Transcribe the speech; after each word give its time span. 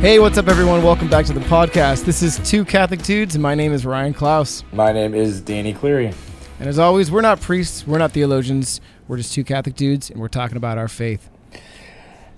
Hey, 0.00 0.18
what's 0.18 0.38
up, 0.38 0.48
everyone? 0.48 0.82
Welcome 0.82 1.08
back 1.10 1.26
to 1.26 1.34
the 1.34 1.40
podcast. 1.40 2.06
This 2.06 2.22
is 2.22 2.38
Two 2.38 2.64
Catholic 2.64 3.02
Dudes, 3.02 3.34
and 3.34 3.42
my 3.42 3.54
name 3.54 3.70
is 3.70 3.84
Ryan 3.84 4.14
Klaus. 4.14 4.64
My 4.72 4.92
name 4.92 5.12
is 5.12 5.42
Danny 5.42 5.74
Cleary. 5.74 6.14
And 6.58 6.70
as 6.70 6.78
always, 6.78 7.10
we're 7.10 7.20
not 7.20 7.42
priests, 7.42 7.86
we're 7.86 7.98
not 7.98 8.12
theologians, 8.12 8.80
we're 9.08 9.18
just 9.18 9.34
two 9.34 9.44
Catholic 9.44 9.74
dudes, 9.74 10.08
and 10.08 10.18
we're 10.18 10.28
talking 10.28 10.56
about 10.56 10.78
our 10.78 10.88
faith. 10.88 11.28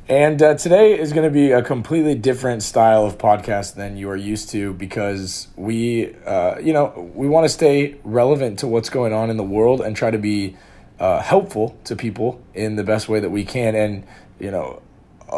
And 0.08 0.42
uh, 0.42 0.54
today 0.54 0.98
is 0.98 1.12
going 1.12 1.22
to 1.22 1.32
be 1.32 1.52
a 1.52 1.62
completely 1.62 2.16
different 2.16 2.64
style 2.64 3.06
of 3.06 3.16
podcast 3.16 3.76
than 3.76 3.96
you 3.96 4.10
are 4.10 4.16
used 4.16 4.48
to 4.48 4.72
because 4.72 5.46
we, 5.54 6.16
uh, 6.26 6.58
you 6.58 6.72
know, 6.72 7.12
we 7.14 7.28
want 7.28 7.44
to 7.44 7.48
stay 7.48 7.94
relevant 8.02 8.58
to 8.58 8.66
what's 8.66 8.90
going 8.90 9.12
on 9.12 9.30
in 9.30 9.36
the 9.36 9.44
world 9.44 9.80
and 9.80 9.94
try 9.94 10.10
to 10.10 10.18
be 10.18 10.56
uh, 10.98 11.22
helpful 11.22 11.78
to 11.84 11.94
people 11.94 12.42
in 12.54 12.74
the 12.74 12.82
best 12.82 13.08
way 13.08 13.20
that 13.20 13.30
we 13.30 13.44
can. 13.44 13.76
And, 13.76 14.04
you 14.40 14.50
know, 14.50 14.82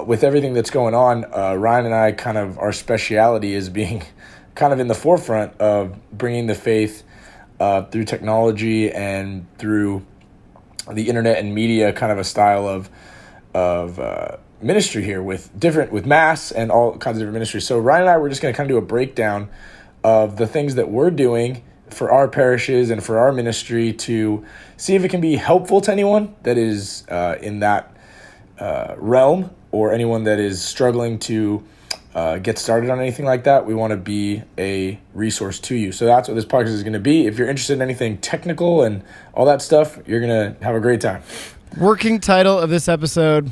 with 0.02 0.24
everything 0.24 0.54
that's 0.54 0.70
going 0.70 0.94
on, 0.94 1.24
uh, 1.32 1.54
Ryan 1.54 1.86
and 1.86 1.94
I 1.94 2.12
kind 2.12 2.38
of, 2.38 2.58
our 2.58 2.72
speciality 2.72 3.54
is 3.54 3.68
being 3.68 4.02
kind 4.54 4.72
of 4.72 4.80
in 4.80 4.88
the 4.88 4.94
forefront 4.94 5.60
of 5.60 5.96
bringing 6.10 6.46
the 6.46 6.54
faith 6.54 7.02
uh, 7.60 7.82
through 7.84 8.04
technology 8.04 8.90
and 8.90 9.46
through 9.58 10.04
the 10.90 11.08
internet 11.08 11.38
and 11.38 11.54
media, 11.54 11.92
kind 11.92 12.12
of 12.12 12.18
a 12.18 12.24
style 12.24 12.68
of, 12.68 12.90
of, 13.54 13.98
ministry 14.64 15.04
here 15.04 15.22
with 15.22 15.50
different 15.58 15.92
with 15.92 16.06
mass 16.06 16.50
and 16.50 16.70
all 16.70 16.96
kinds 16.96 17.18
of 17.18 17.20
different 17.20 17.34
ministries. 17.34 17.66
So 17.66 17.78
Ryan 17.78 18.02
and 18.02 18.10
I 18.10 18.16
were 18.16 18.30
just 18.30 18.40
going 18.40 18.52
to 18.52 18.56
kind 18.56 18.70
of 18.70 18.74
do 18.74 18.78
a 18.78 18.86
breakdown 18.86 19.50
of 20.02 20.36
the 20.36 20.46
things 20.46 20.76
that 20.76 20.88
we're 20.90 21.10
doing 21.10 21.62
for 21.90 22.10
our 22.10 22.28
parishes 22.28 22.90
and 22.90 23.02
for 23.02 23.18
our 23.18 23.32
ministry 23.32 23.92
to 23.92 24.44
see 24.76 24.94
if 24.94 25.04
it 25.04 25.10
can 25.10 25.20
be 25.20 25.36
helpful 25.36 25.80
to 25.82 25.92
anyone 25.92 26.34
that 26.42 26.58
is 26.58 27.04
uh, 27.08 27.36
in 27.40 27.60
that 27.60 27.94
uh, 28.58 28.94
realm 28.96 29.50
or 29.74 29.92
anyone 29.92 30.22
that 30.22 30.38
is 30.38 30.62
struggling 30.62 31.18
to 31.18 31.64
uh, 32.14 32.38
get 32.38 32.58
started 32.58 32.90
on 32.90 33.00
anything 33.00 33.26
like 33.26 33.42
that. 33.42 33.66
We 33.66 33.74
want 33.74 33.90
to 33.90 33.96
be 33.96 34.42
a 34.56 35.00
resource 35.14 35.58
to 35.60 35.74
you. 35.74 35.90
So 35.90 36.06
that's 36.06 36.28
what 36.28 36.34
this 36.36 36.44
podcast 36.44 36.68
is 36.68 36.84
going 36.84 36.92
to 36.92 37.00
be. 37.00 37.26
If 37.26 37.38
you're 37.38 37.48
interested 37.48 37.72
in 37.72 37.82
anything 37.82 38.18
technical 38.18 38.84
and 38.84 39.02
all 39.34 39.44
that 39.46 39.60
stuff, 39.60 39.98
you're 40.06 40.20
going 40.20 40.54
to 40.54 40.64
have 40.64 40.76
a 40.76 40.80
great 40.80 41.00
time. 41.00 41.24
Working 41.76 42.20
title 42.20 42.56
of 42.56 42.70
this 42.70 42.88
episode 42.88 43.50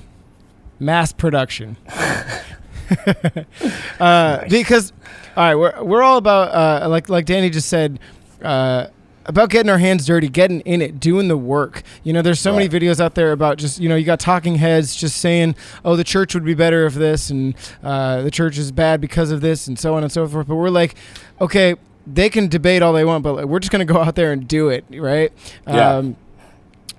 mass 0.78 1.12
production. 1.12 1.76
uh, 1.88 3.44
nice. 3.98 4.48
Because, 4.48 4.92
all 5.36 5.42
right, 5.42 5.54
we're 5.56 5.82
we're 5.82 6.02
all 6.02 6.18
about 6.18 6.82
uh, 6.84 6.88
like 6.88 7.08
like 7.08 7.26
Danny 7.26 7.50
just 7.50 7.68
said. 7.68 7.98
About 9.26 9.50
getting 9.50 9.70
our 9.70 9.78
hands 9.78 10.06
dirty, 10.06 10.28
getting 10.28 10.60
in 10.60 10.82
it, 10.82 10.98
doing 10.98 11.28
the 11.28 11.36
work. 11.36 11.82
You 12.02 12.12
know, 12.12 12.22
there's 12.22 12.40
so 12.40 12.52
right. 12.52 12.70
many 12.70 12.86
videos 12.86 13.00
out 13.00 13.14
there 13.14 13.32
about 13.32 13.58
just, 13.58 13.78
you 13.78 13.88
know, 13.88 13.96
you 13.96 14.04
got 14.04 14.20
talking 14.20 14.56
heads 14.56 14.96
just 14.96 15.18
saying, 15.18 15.54
oh, 15.84 15.96
the 15.96 16.04
church 16.04 16.34
would 16.34 16.44
be 16.44 16.54
better 16.54 16.86
if 16.86 16.94
this, 16.94 17.30
and 17.30 17.54
uh, 17.82 18.22
the 18.22 18.30
church 18.30 18.58
is 18.58 18.72
bad 18.72 19.00
because 19.00 19.30
of 19.30 19.40
this, 19.40 19.66
and 19.66 19.78
so 19.78 19.94
on 19.94 20.02
and 20.02 20.12
so 20.12 20.26
forth. 20.26 20.48
But 20.48 20.56
we're 20.56 20.70
like, 20.70 20.96
okay, 21.40 21.76
they 22.06 22.28
can 22.28 22.48
debate 22.48 22.82
all 22.82 22.92
they 22.92 23.04
want, 23.04 23.22
but 23.22 23.34
like, 23.34 23.46
we're 23.46 23.60
just 23.60 23.72
going 23.72 23.86
to 23.86 23.92
go 23.92 24.00
out 24.00 24.14
there 24.14 24.32
and 24.32 24.48
do 24.48 24.68
it, 24.68 24.84
right? 24.90 25.32
Yeah. 25.66 25.96
Um, 25.96 26.16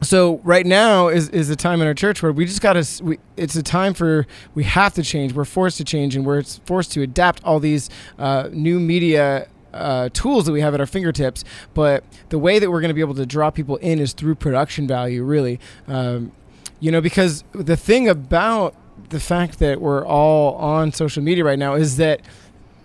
so 0.03 0.39
right 0.43 0.65
now 0.65 1.07
is 1.07 1.29
is 1.29 1.49
a 1.49 1.55
time 1.55 1.81
in 1.81 1.87
our 1.87 1.93
church 1.93 2.21
where 2.21 2.31
we 2.31 2.45
just 2.45 2.61
got 2.61 2.73
to 2.73 3.17
it's 3.37 3.55
a 3.55 3.63
time 3.63 3.93
for 3.93 4.27
we 4.53 4.63
have 4.63 4.93
to 4.93 5.03
change 5.03 5.33
we're 5.33 5.45
forced 5.45 5.77
to 5.77 5.83
change 5.83 6.15
and 6.15 6.25
we're 6.25 6.43
forced 6.43 6.91
to 6.91 7.01
adapt 7.01 7.43
all 7.43 7.59
these 7.59 7.89
uh, 8.19 8.49
new 8.51 8.79
media 8.79 9.47
uh, 9.73 10.09
tools 10.13 10.45
that 10.45 10.51
we 10.51 10.61
have 10.61 10.73
at 10.73 10.79
our 10.79 10.85
fingertips 10.85 11.43
but 11.73 12.03
the 12.29 12.39
way 12.39 12.59
that 12.59 12.69
we're 12.71 12.81
going 12.81 12.89
to 12.89 12.95
be 12.95 13.01
able 13.01 13.15
to 13.15 13.25
draw 13.25 13.49
people 13.49 13.77
in 13.77 13.99
is 13.99 14.13
through 14.13 14.35
production 14.35 14.87
value 14.87 15.23
really. 15.23 15.59
Um, 15.87 16.31
you 16.79 16.91
know 16.91 17.01
because 17.01 17.43
the 17.53 17.77
thing 17.77 18.09
about 18.09 18.75
the 19.09 19.19
fact 19.19 19.59
that 19.59 19.79
we're 19.79 20.05
all 20.05 20.55
on 20.55 20.91
social 20.91 21.23
media 21.23 21.43
right 21.43 21.59
now 21.59 21.73
is 21.75 21.97
that 21.97 22.21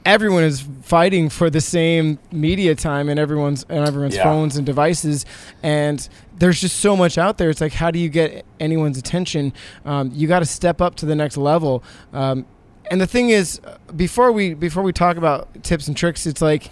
everyone 0.04 0.42
is 0.42 0.64
fighting 0.82 1.28
for 1.28 1.50
the 1.50 1.60
same 1.60 2.18
media 2.32 2.74
time 2.74 3.08
and 3.08 3.18
everyone's 3.20 3.64
and 3.68 3.86
everyone's 3.86 4.16
yeah. 4.16 4.22
phones 4.22 4.56
and 4.56 4.64
devices 4.64 5.26
and 5.62 6.08
there's 6.38 6.60
just 6.60 6.76
so 6.76 6.96
much 6.96 7.18
out 7.18 7.36
there. 7.38 7.50
It's 7.50 7.60
like 7.60 7.72
how 7.72 7.90
do 7.90 7.98
you 7.98 8.08
get 8.08 8.46
anyone's 8.60 8.96
attention? 8.96 9.52
Um, 9.84 10.10
you 10.14 10.28
got 10.28 10.38
to 10.38 10.46
step 10.46 10.80
up 10.80 10.94
to 10.96 11.06
the 11.06 11.16
next 11.16 11.36
level. 11.36 11.82
Um, 12.12 12.46
and 12.90 13.00
the 13.00 13.06
thing 13.06 13.30
is 13.30 13.60
before 13.94 14.32
we 14.32 14.54
before 14.54 14.82
we 14.82 14.92
talk 14.92 15.16
about 15.16 15.62
tips 15.62 15.88
and 15.88 15.96
tricks 15.96 16.26
it's 16.26 16.42
like 16.42 16.70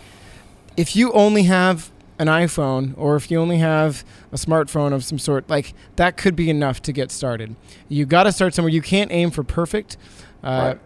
if 0.77 0.95
you 0.97 1.13
only 1.13 1.45
have 1.45 1.91
an 2.19 2.29
iphone 2.29 2.95
or 2.97 3.17
if 3.17 3.31
you 3.31 3.39
only 3.39 3.59
have 3.59 4.05
a 4.33 4.37
smartphone 4.37 4.93
of 4.93 5.05
some 5.05 5.19
sort 5.19 5.49
like 5.51 5.75
that 5.97 6.17
could 6.17 6.35
be 6.35 6.49
enough 6.49 6.81
to 6.81 6.93
get 6.93 7.11
started 7.11 7.55
you 7.89 8.07
got 8.07 8.23
to 8.23 8.33
start 8.33 8.55
somewhere 8.55 8.73
you 8.73 8.83
can't 8.83 9.13
aim 9.13 9.31
for 9.31 9.43
perfect 9.43 9.97
uh, 10.43 10.75
right 10.75 10.81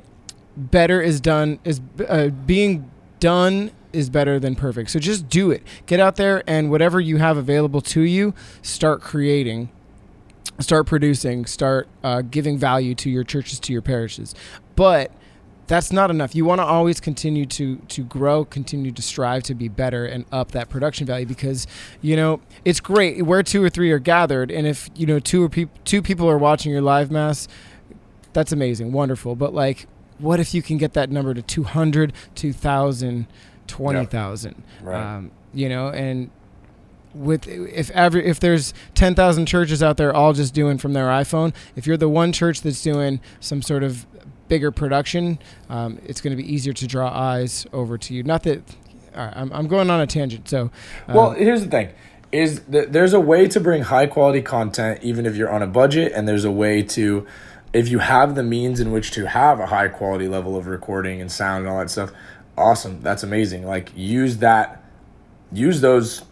better 0.56 1.00
is 1.00 1.20
done 1.20 1.58
is 1.64 1.80
uh, 2.08 2.28
being 2.28 2.90
done 3.19 3.70
is 3.92 4.10
better 4.10 4.38
than 4.38 4.54
perfect. 4.54 4.90
So 4.90 4.98
just 4.98 5.28
do 5.28 5.50
it. 5.50 5.62
Get 5.86 6.00
out 6.00 6.16
there 6.16 6.42
and 6.46 6.70
whatever 6.70 7.00
you 7.00 7.16
have 7.16 7.36
available 7.36 7.80
to 7.82 8.02
you, 8.02 8.34
start 8.62 9.00
creating, 9.00 9.70
start 10.58 10.86
producing, 10.86 11.46
start 11.46 11.88
uh, 12.02 12.22
giving 12.22 12.58
value 12.58 12.94
to 12.96 13.10
your 13.10 13.24
churches, 13.24 13.58
to 13.60 13.72
your 13.72 13.82
parishes. 13.82 14.34
But 14.76 15.12
that's 15.70 15.92
not 15.92 16.10
enough. 16.10 16.34
You 16.34 16.44
want 16.44 16.58
to 16.60 16.64
always 16.64 16.98
continue 16.98 17.47
to 17.47 17.76
to 17.76 18.03
grow, 18.03 18.44
continue 18.44 18.91
to 18.91 19.00
strive 19.00 19.44
to 19.44 19.54
be 19.54 19.69
better 19.69 20.04
and 20.04 20.25
up 20.32 20.50
that 20.50 20.69
production 20.69 21.06
value 21.06 21.26
because 21.26 21.69
you 22.03 22.16
know 22.16 22.41
it's 22.64 22.81
great 22.81 23.25
where 23.25 23.44
two 23.44 23.62
or 23.62 23.70
three 23.70 23.92
are 23.92 24.00
gathered, 24.00 24.50
and 24.50 24.66
if 24.66 24.91
you 24.97 25.06
know 25.06 25.20
two 25.20 25.44
or 25.44 25.48
pe- 25.48 25.69
two 25.84 26.03
people 26.03 26.28
are 26.28 26.38
watching 26.38 26.72
your 26.72 26.82
live 26.82 27.12
mass, 27.12 27.47
that's 28.32 28.50
amazing, 28.50 28.91
wonderful. 28.91 29.36
But 29.36 29.54
like 29.54 29.86
what 30.19 30.41
if 30.41 30.53
you 30.53 30.60
can 30.60 30.76
get 30.76 30.92
that 30.92 31.08
number 31.08 31.32
to 31.32 31.41
200, 31.41 32.12
2,000, 32.34 33.26
20,000? 33.66 34.50
Yep. 34.54 34.87
Right. 34.87 35.16
Um, 35.16 35.31
you 35.54 35.69
know, 35.69 35.88
and 35.88 36.31
with 37.14 37.48
if 37.48 37.91
every 37.92 38.26
if 38.26 38.38
there's 38.38 38.75
10,000 38.94 39.47
churches 39.47 39.82
out 39.82 39.97
there 39.97 40.14
all 40.14 40.32
just 40.32 40.52
doing 40.52 40.78
from 40.78 40.92
their 40.92 41.06
iPhone, 41.06 41.54
if 41.75 41.87
you're 41.87 41.97
the 41.97 42.08
one 42.08 42.32
church 42.32 42.60
that's 42.60 42.82
doing 42.82 43.20
some 43.41 43.62
sort 43.62 43.82
of 43.82 44.06
bigger 44.50 44.71
production, 44.71 45.38
um, 45.71 45.99
it's 46.05 46.21
going 46.21 46.37
to 46.37 46.43
be 46.43 46.53
easier 46.53 46.75
to 46.75 46.87
draw 46.87 47.09
eyes 47.09 47.66
over 47.72 47.97
to 47.97 48.12
you. 48.12 48.22
Not 48.22 48.43
that 48.43 48.61
I'm, 49.15 49.50
I'm 49.53 49.69
going 49.69 49.88
on 49.88 50.00
a 50.00 50.06
tangent. 50.06 50.49
So, 50.49 50.71
um, 51.09 51.15
well, 51.15 51.31
here's 51.31 51.62
the 51.62 51.71
thing: 51.71 51.91
is 52.33 52.61
that 52.65 52.93
there's 52.93 53.15
a 53.15 53.21
way 53.21 53.49
to 53.49 53.61
bring 53.61 53.83
high 53.83 54.06
quality 54.06 54.43
content 54.43 55.03
even 55.03 55.25
if 55.25 55.37
you're 55.37 55.50
on 55.50 55.62
a 55.62 55.66
budget, 55.66 56.12
and 56.12 56.28
there's 56.28 56.44
a 56.44 56.50
way 56.50 56.83
to 56.83 57.27
if 57.72 57.88
you 57.88 58.00
have 58.00 58.34
the 58.34 58.43
means 58.43 58.81
in 58.81 58.91
which 58.91 59.12
to 59.12 59.28
have 59.28 59.61
a 59.61 59.66
high 59.66 59.88
quality 59.88 60.27
level 60.27 60.56
of 60.56 60.67
recording 60.67 61.21
and 61.21 61.31
sound 61.31 61.65
and 61.65 61.72
all 61.72 61.78
that 61.78 61.88
stuff, 61.88 62.11
awesome. 62.59 63.00
That's 63.00 63.22
amazing. 63.22 63.65
Like 63.65 63.93
use 63.94 64.38
that, 64.38 64.84
use 65.53 65.81
those 65.81 66.25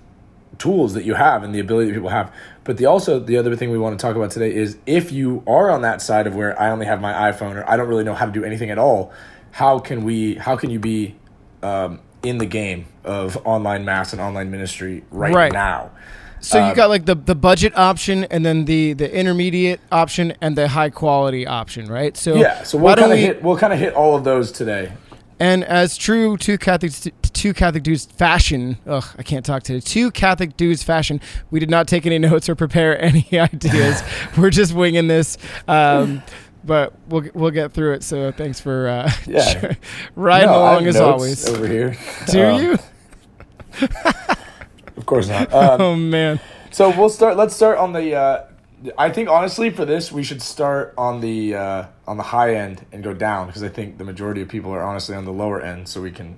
tools 0.58 0.94
that 0.94 1.04
you 1.04 1.14
have 1.14 1.44
and 1.44 1.54
the 1.54 1.60
ability 1.60 1.90
that 1.90 1.94
people 1.94 2.08
have. 2.08 2.32
But 2.68 2.76
the 2.76 2.84
also 2.84 3.18
the 3.18 3.38
other 3.38 3.56
thing 3.56 3.70
we 3.70 3.78
want 3.78 3.98
to 3.98 4.06
talk 4.06 4.14
about 4.14 4.30
today 4.30 4.54
is 4.54 4.76
if 4.84 5.10
you 5.10 5.42
are 5.46 5.70
on 5.70 5.80
that 5.80 6.02
side 6.02 6.26
of 6.26 6.34
where 6.34 6.60
I 6.60 6.68
only 6.68 6.84
have 6.84 7.00
my 7.00 7.32
iPhone 7.32 7.56
or 7.56 7.66
I 7.66 7.78
don't 7.78 7.88
really 7.88 8.04
know 8.04 8.12
how 8.12 8.26
to 8.26 8.30
do 8.30 8.44
anything 8.44 8.68
at 8.68 8.76
all, 8.76 9.10
how 9.52 9.78
can 9.78 10.04
we? 10.04 10.34
How 10.34 10.54
can 10.54 10.68
you 10.68 10.78
be 10.78 11.16
um, 11.62 11.98
in 12.22 12.36
the 12.36 12.44
game 12.44 12.84
of 13.04 13.38
online 13.46 13.86
mass 13.86 14.12
and 14.12 14.20
online 14.20 14.50
ministry 14.50 15.02
right, 15.10 15.32
right. 15.32 15.50
now? 15.50 15.92
So 16.40 16.58
you 16.58 16.64
um, 16.64 16.76
got 16.76 16.90
like 16.90 17.06
the 17.06 17.14
the 17.14 17.34
budget 17.34 17.74
option, 17.74 18.24
and 18.24 18.44
then 18.44 18.66
the 18.66 18.92
the 18.92 19.10
intermediate 19.10 19.80
option, 19.90 20.34
and 20.42 20.54
the 20.54 20.68
high 20.68 20.90
quality 20.90 21.46
option, 21.46 21.86
right? 21.86 22.18
So 22.18 22.34
yeah. 22.34 22.64
So 22.64 22.76
we'll 22.76 22.96
kind 22.96 23.12
of 23.12 23.16
we, 23.16 23.22
hit 23.22 23.42
we'll 23.42 23.56
kind 23.56 23.72
of 23.72 23.78
hit 23.78 23.94
all 23.94 24.14
of 24.14 24.24
those 24.24 24.52
today. 24.52 24.92
And 25.40 25.64
as 25.64 25.96
true 25.96 26.36
to 26.38 26.58
Catholic 26.58 26.92
two 27.32 27.54
Catholic 27.54 27.82
dudes 27.82 28.06
fashion, 28.06 28.78
ugh, 28.86 29.04
I 29.18 29.22
can't 29.22 29.44
talk 29.44 29.62
today. 29.62 29.80
Two 29.80 30.10
Catholic 30.10 30.56
dudes 30.56 30.82
fashion. 30.82 31.20
We 31.50 31.60
did 31.60 31.70
not 31.70 31.88
take 31.88 32.06
any 32.06 32.18
notes 32.30 32.48
or 32.48 32.54
prepare 32.54 33.00
any 33.00 33.26
ideas. 33.32 34.02
We're 34.36 34.50
just 34.50 34.74
winging 34.74 35.08
this. 35.08 35.38
Um, 35.66 36.22
but 36.64 36.92
we'll 37.08 37.28
we'll 37.34 37.50
get 37.50 37.72
through 37.72 37.94
it. 37.94 38.02
So 38.02 38.32
thanks 38.32 38.60
for 38.60 38.88
uh, 38.88 39.10
yeah. 39.26 39.74
riding 40.16 40.48
no, 40.48 40.58
along 40.58 40.86
as 40.86 40.96
always. 40.96 41.48
Over 41.48 41.66
here, 41.66 41.96
do 42.26 42.44
um, 42.44 42.62
you? 42.62 42.78
Of 44.96 45.06
course 45.06 45.28
not. 45.28 45.52
Um, 45.52 45.80
oh 45.80 45.96
man. 45.96 46.40
So 46.70 46.90
we'll 46.90 47.08
start. 47.08 47.36
Let's 47.36 47.54
start 47.54 47.78
on 47.78 47.92
the. 47.92 48.14
Uh, 48.14 48.44
I 48.96 49.10
think 49.10 49.28
honestly 49.28 49.70
for 49.70 49.84
this 49.84 50.12
we 50.12 50.22
should 50.22 50.40
start 50.40 50.94
on 50.96 51.20
the 51.20 51.54
uh, 51.54 51.86
on 52.06 52.16
the 52.16 52.22
high 52.22 52.54
end 52.54 52.84
and 52.92 53.02
go 53.02 53.12
down 53.12 53.46
because 53.46 53.62
I 53.62 53.68
think 53.68 53.98
the 53.98 54.04
majority 54.04 54.42
of 54.42 54.48
people 54.48 54.70
are 54.70 54.82
honestly 54.82 55.16
on 55.16 55.24
the 55.24 55.32
lower 55.32 55.60
end. 55.60 55.88
So 55.88 56.02
we 56.02 56.10
can. 56.10 56.36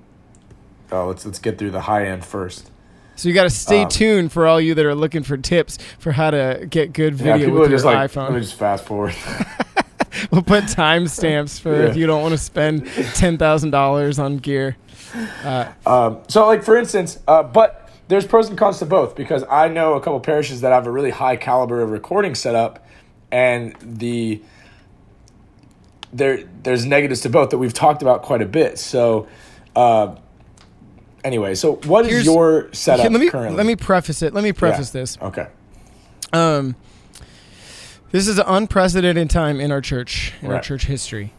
Uh, 0.92 1.06
let's 1.06 1.25
let's 1.25 1.38
get 1.38 1.58
through 1.58 1.70
the 1.70 1.81
high 1.81 2.06
end 2.06 2.25
first. 2.25 2.70
So 3.16 3.28
you 3.28 3.34
got 3.34 3.44
to 3.44 3.50
stay 3.50 3.82
um, 3.82 3.88
tuned 3.90 4.32
for 4.32 4.46
all 4.46 4.60
you 4.60 4.75
that 4.75 4.87
are 4.87 4.94
looking 4.94 5.22
for 5.22 5.37
tips 5.37 5.78
for 5.98 6.10
how 6.10 6.31
to 6.31 6.66
get 6.69 6.94
good 6.94 7.14
video 7.14 7.48
yeah, 7.48 7.60
with 7.60 7.70
your 7.70 7.81
like, 7.81 8.10
iPhone. 8.10 8.31
Let 8.31 8.32
me 8.32 8.40
just 8.40 8.54
fast 8.54 8.87
forward. 8.87 9.14
we'll 10.31 10.42
put 10.42 10.64
timestamps 10.64 11.60
for 11.62 11.76
yeah. 11.76 11.88
if 11.88 11.96
you 11.96 12.06
don't 12.06 12.22
want 12.22 12.32
to 12.32 12.38
spend 12.38 12.87
ten 13.14 13.37
thousand 13.37 13.70
dollars 13.70 14.19
on 14.19 14.38
gear. 14.38 14.76
Uh, 15.44 15.70
um, 15.87 16.20
so, 16.28 16.46
like 16.46 16.62
for 16.62 16.76
instance, 16.76 17.19
uh, 17.28 17.42
but 17.42 17.90
there's 18.08 18.26
pros 18.26 18.48
and 18.48 18.58
cons 18.58 18.78
to 18.78 18.87
both 18.87 19.14
because 19.14 19.44
I 19.50 19.69
know 19.69 19.94
a 19.94 20.00
couple 20.00 20.20
parishes 20.20 20.62
that 20.62 20.72
have 20.72 20.87
a 20.87 20.90
really 20.90 21.10
high 21.10 21.37
caliber 21.37 21.82
of 21.82 21.90
recording 21.90 22.34
setup, 22.34 22.87
and 23.31 23.76
the 23.82 24.42
there 26.12 26.44
there's 26.62 26.87
negatives 26.87 27.20
to 27.20 27.28
both 27.28 27.50
that 27.50 27.58
we've 27.58 27.75
talked 27.75 28.02
about 28.02 28.22
quite 28.22 28.42
a 28.42 28.46
bit. 28.46 28.78
So, 28.78 29.28
uh, 29.76 30.16
anyway, 31.25 31.55
so 31.55 31.75
what 31.87 32.05
is 32.06 32.11
Here's- 32.11 32.25
your 32.26 32.69
setup 32.72 33.11
let 33.11 33.20
me 33.20 33.28
currently? 33.28 33.56
let 33.56 33.67
me 33.67 33.76
preface 33.76 34.22
it. 34.22 34.34
Let 34.34 34.44
me 34.44 34.52
preface 34.52 34.94
Yeah. 34.94 35.00
this. 35.00 35.19
Okay. 35.20 35.46
Um, 36.32 36.76
this 38.12 38.26
is 38.28 38.38
an 38.38 38.44
unprecedented 38.46 39.31
time 39.31 39.61
in 39.61 39.70
our 39.72 39.81
church, 39.81 40.32
in 40.43 40.50
our 40.50 40.61
church 40.61 40.84
history, 40.87 41.32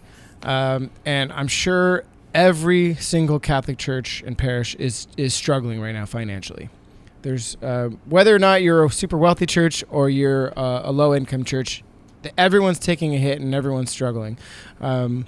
um, 0.44 0.90
and 1.06 1.32
I'm 1.34 1.48
sure 1.48 2.04
every 2.34 2.96
single 2.96 3.40
Catholic 3.40 3.78
church 3.78 4.24
and 4.26 4.38
parish 4.38 4.76
is 4.76 5.08
is 5.18 5.34
struggling 5.34 5.82
right 5.82 5.94
now 5.94 6.06
financially. 6.06 6.70
There's 7.24 7.56
uh, 7.62 7.90
whether 8.06 8.34
or 8.36 8.40
not 8.40 8.62
you're 8.64 8.84
a 8.86 8.90
super 8.90 9.18
wealthy 9.18 9.46
church 9.46 9.84
or 9.90 10.10
you're 10.10 10.58
uh, 10.58 10.82
a 10.86 10.92
low 10.92 11.14
income 11.14 11.44
church, 11.44 11.84
everyone's 12.38 12.80
taking 12.80 13.14
a 13.14 13.18
hit 13.18 13.40
and 13.42 13.54
everyone's 13.54 13.92
struggling. 13.92 14.38
Um, 14.80 15.26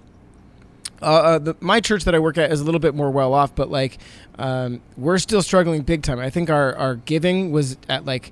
uh, 1.04 1.22
uh, 1.22 1.40
the, 1.40 1.56
my 1.60 1.80
church 1.80 2.06
that 2.06 2.16
I 2.16 2.20
work 2.20 2.38
at 2.38 2.52
is 2.52 2.62
a 2.62 2.64
little 2.64 2.80
bit 2.80 2.96
more 2.96 3.12
well 3.12 3.34
off, 3.34 3.56
but 3.56 3.70
like 3.70 3.98
um, 4.40 4.82
we're 4.98 5.20
still 5.20 5.42
struggling 5.42 5.82
big 5.82 6.04
time. 6.04 6.20
I 6.20 6.30
think 6.30 6.50
our, 6.50 6.76
our 6.76 6.96
giving 6.96 7.52
was 7.52 7.78
at 7.90 8.06
like 8.06 8.32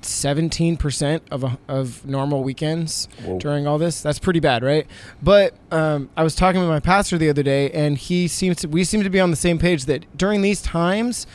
seventeen 0.00 0.76
percent 0.76 1.22
of 1.30 1.44
a, 1.44 1.58
of 1.68 2.06
normal 2.06 2.42
weekends 2.42 3.08
Whoa. 3.24 3.38
during 3.38 3.66
all 3.66 3.78
this. 3.78 4.00
That's 4.00 4.18
pretty 4.18 4.40
bad, 4.40 4.62
right? 4.62 4.86
But 5.22 5.54
um, 5.70 6.10
I 6.16 6.22
was 6.22 6.34
talking 6.34 6.60
with 6.60 6.68
my 6.68 6.80
pastor 6.80 7.18
the 7.18 7.30
other 7.30 7.42
day, 7.42 7.70
and 7.70 7.98
he 7.98 8.28
seems 8.28 8.58
to 8.58 8.68
we 8.68 8.84
seem 8.84 9.02
to 9.02 9.10
be 9.10 9.20
on 9.20 9.30
the 9.30 9.36
same 9.36 9.58
page 9.58 9.86
that 9.86 10.04
during 10.16 10.42
these 10.42 10.62
times. 10.62 11.26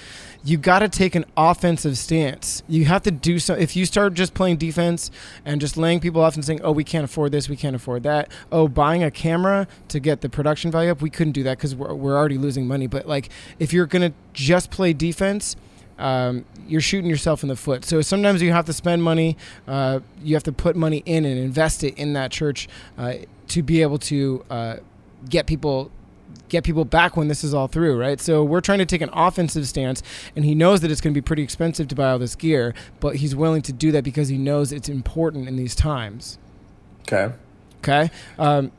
You 0.46 0.58
got 0.58 0.80
to 0.80 0.90
take 0.90 1.16
an 1.16 1.24
offensive 1.38 1.98
stance. 1.98 2.64
You 2.68 2.86
have 2.86 3.04
to 3.04 3.12
do 3.12 3.40
so. 3.40 3.54
If 3.54 3.76
you 3.78 3.86
start 3.86 4.14
just 4.14 4.34
playing 4.34 4.58
defense 4.58 5.10
and 5.46 5.62
just 5.62 5.78
laying 5.78 6.02
people 6.02 6.22
off 6.22 6.36
and 6.36 6.44
saying, 6.44 6.60
"Oh, 6.64 6.72
we 6.74 6.84
can't 6.84 7.06
afford 7.06 7.32
this, 7.32 7.48
we 7.48 7.56
can't 7.56 7.76
afford 7.76 8.04
that," 8.04 8.30
oh, 8.52 8.68
buying 8.68 9.04
a 9.04 9.12
camera 9.12 9.68
to 9.88 10.00
get 10.02 10.20
the 10.22 10.28
production 10.28 10.70
value 10.70 10.92
up, 10.92 11.02
we 11.02 11.10
couldn't 11.10 11.34
do 11.34 11.44
that 11.44 11.58
because 11.58 11.76
we're, 11.76 11.94
we're 11.94 12.18
already 12.18 12.38
losing 12.38 12.68
money. 12.68 12.88
But 12.88 13.08
like, 13.08 13.30
if 13.58 13.72
you're 13.72 13.86
gonna 13.86 14.12
just 14.34 14.70
play 14.70 14.92
defense, 14.92 15.56
um, 15.98 16.44
you're 16.68 16.82
shooting 16.82 17.10
yourself 17.10 17.44
in 17.44 17.50
the 17.50 17.56
foot. 17.56 17.86
So 17.86 18.02
sometimes 18.02 18.42
you 18.42 18.52
have 18.52 18.66
to 18.66 18.74
spend 18.74 19.04
money. 19.04 19.38
Uh, 19.68 20.02
you 20.22 20.36
have 20.36 20.44
to 20.44 20.52
put 20.52 20.76
money 20.76 21.04
in 21.06 21.24
and 21.24 21.38
invest 21.38 21.84
it 21.84 21.98
in 21.98 22.14
that 22.14 22.32
church 22.32 22.68
uh, 22.98 23.14
to 23.50 23.64
be 23.64 23.82
able 23.82 24.00
to 24.00 24.44
uh, 24.50 24.76
get 25.30 25.46
people 25.46 25.92
get 26.54 26.64
people 26.64 26.86
back 26.86 27.18
when 27.18 27.28
this 27.28 27.44
is 27.44 27.54
all 27.54 27.68
through, 27.68 28.00
right? 28.00 28.22
So 28.22 28.44
we're 28.44 28.62
trying 28.62 28.80
to 28.80 28.86
take 28.86 29.02
an 29.02 29.10
offensive 29.12 29.68
stance, 29.68 30.02
and 30.36 30.46
he 30.46 30.56
knows 30.56 30.80
that 30.82 30.90
it's 30.92 31.02
going 31.02 31.14
to 31.14 31.18
be 31.18 31.26
pretty 31.26 31.44
expensive 31.44 31.88
to 31.90 31.96
buy 31.96 32.12
all 32.12 32.20
this 32.20 32.36
gear, 32.36 32.74
but 33.02 33.18
he's 33.18 33.36
willing 33.36 33.62
to 33.64 33.74
do 33.74 33.92
that 33.92 34.04
because 34.04 34.30
he 34.30 34.38
knows 34.38 34.72
it's 34.72 34.88
important 34.88 35.48
in 35.50 35.58
these 35.58 35.76
times. 35.76 36.38
Okay. 37.02 37.34
Okay. 37.80 38.10
Um, 38.40 38.72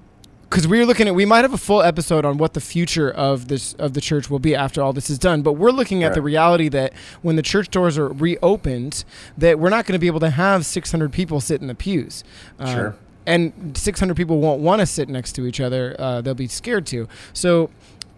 because 0.48 0.68
we 0.68 0.78
were 0.78 0.86
looking 0.86 1.08
at, 1.08 1.16
we 1.16 1.24
might 1.24 1.42
have 1.42 1.52
a 1.52 1.58
full 1.58 1.82
episode 1.82 2.24
on 2.24 2.38
what 2.38 2.54
the 2.54 2.60
future 2.60 3.10
of 3.10 3.48
this 3.48 3.72
of 3.74 3.94
the 3.94 4.00
church 4.00 4.30
will 4.30 4.38
be 4.38 4.54
after 4.54 4.80
all 4.80 4.92
this 4.92 5.10
is 5.10 5.18
done. 5.18 5.42
But 5.42 5.54
we're 5.54 5.72
looking 5.72 6.04
at 6.04 6.14
the 6.14 6.22
reality 6.22 6.68
that 6.68 6.92
when 7.22 7.34
the 7.34 7.42
church 7.42 7.70
doors 7.70 7.98
are 7.98 8.06
reopened, 8.08 9.04
that 9.36 9.58
we're 9.58 9.70
not 9.70 9.84
going 9.84 9.94
to 9.94 9.98
be 9.98 10.06
able 10.06 10.20
to 10.20 10.30
have 10.30 10.64
600 10.64 11.12
people 11.12 11.40
sit 11.40 11.60
in 11.60 11.66
the 11.66 11.74
pews. 11.74 12.22
Uh, 12.60 12.72
Sure. 12.72 12.96
And 13.26 13.76
600 13.76 14.16
people 14.16 14.38
won't 14.38 14.60
want 14.60 14.80
to 14.80 14.86
sit 14.86 15.08
next 15.08 15.32
to 15.32 15.46
each 15.46 15.60
other. 15.60 15.96
Uh, 15.98 16.20
they'll 16.20 16.34
be 16.34 16.48
scared 16.48 16.86
to. 16.86 17.08
So 17.32 17.70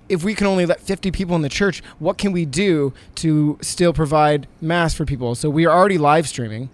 if 0.09 0.25
we 0.25 0.35
can 0.35 0.47
only 0.47 0.67
let 0.67 0.81
50 0.81 1.11
people 1.11 1.37
in 1.37 1.43
the 1.43 1.49
church, 1.49 1.83
what 1.99 2.19
can 2.19 2.33
we 2.33 2.45
do 2.45 2.93
to 3.17 3.59
still 3.61 3.93
provide 3.93 4.47
mass 4.61 4.95
for 4.95 5.05
people? 5.05 5.35
So 5.35 5.51
we 5.51 5.67
are 5.67 5.77
already 5.77 5.99
live 5.99 6.29
streaming 6.29 6.71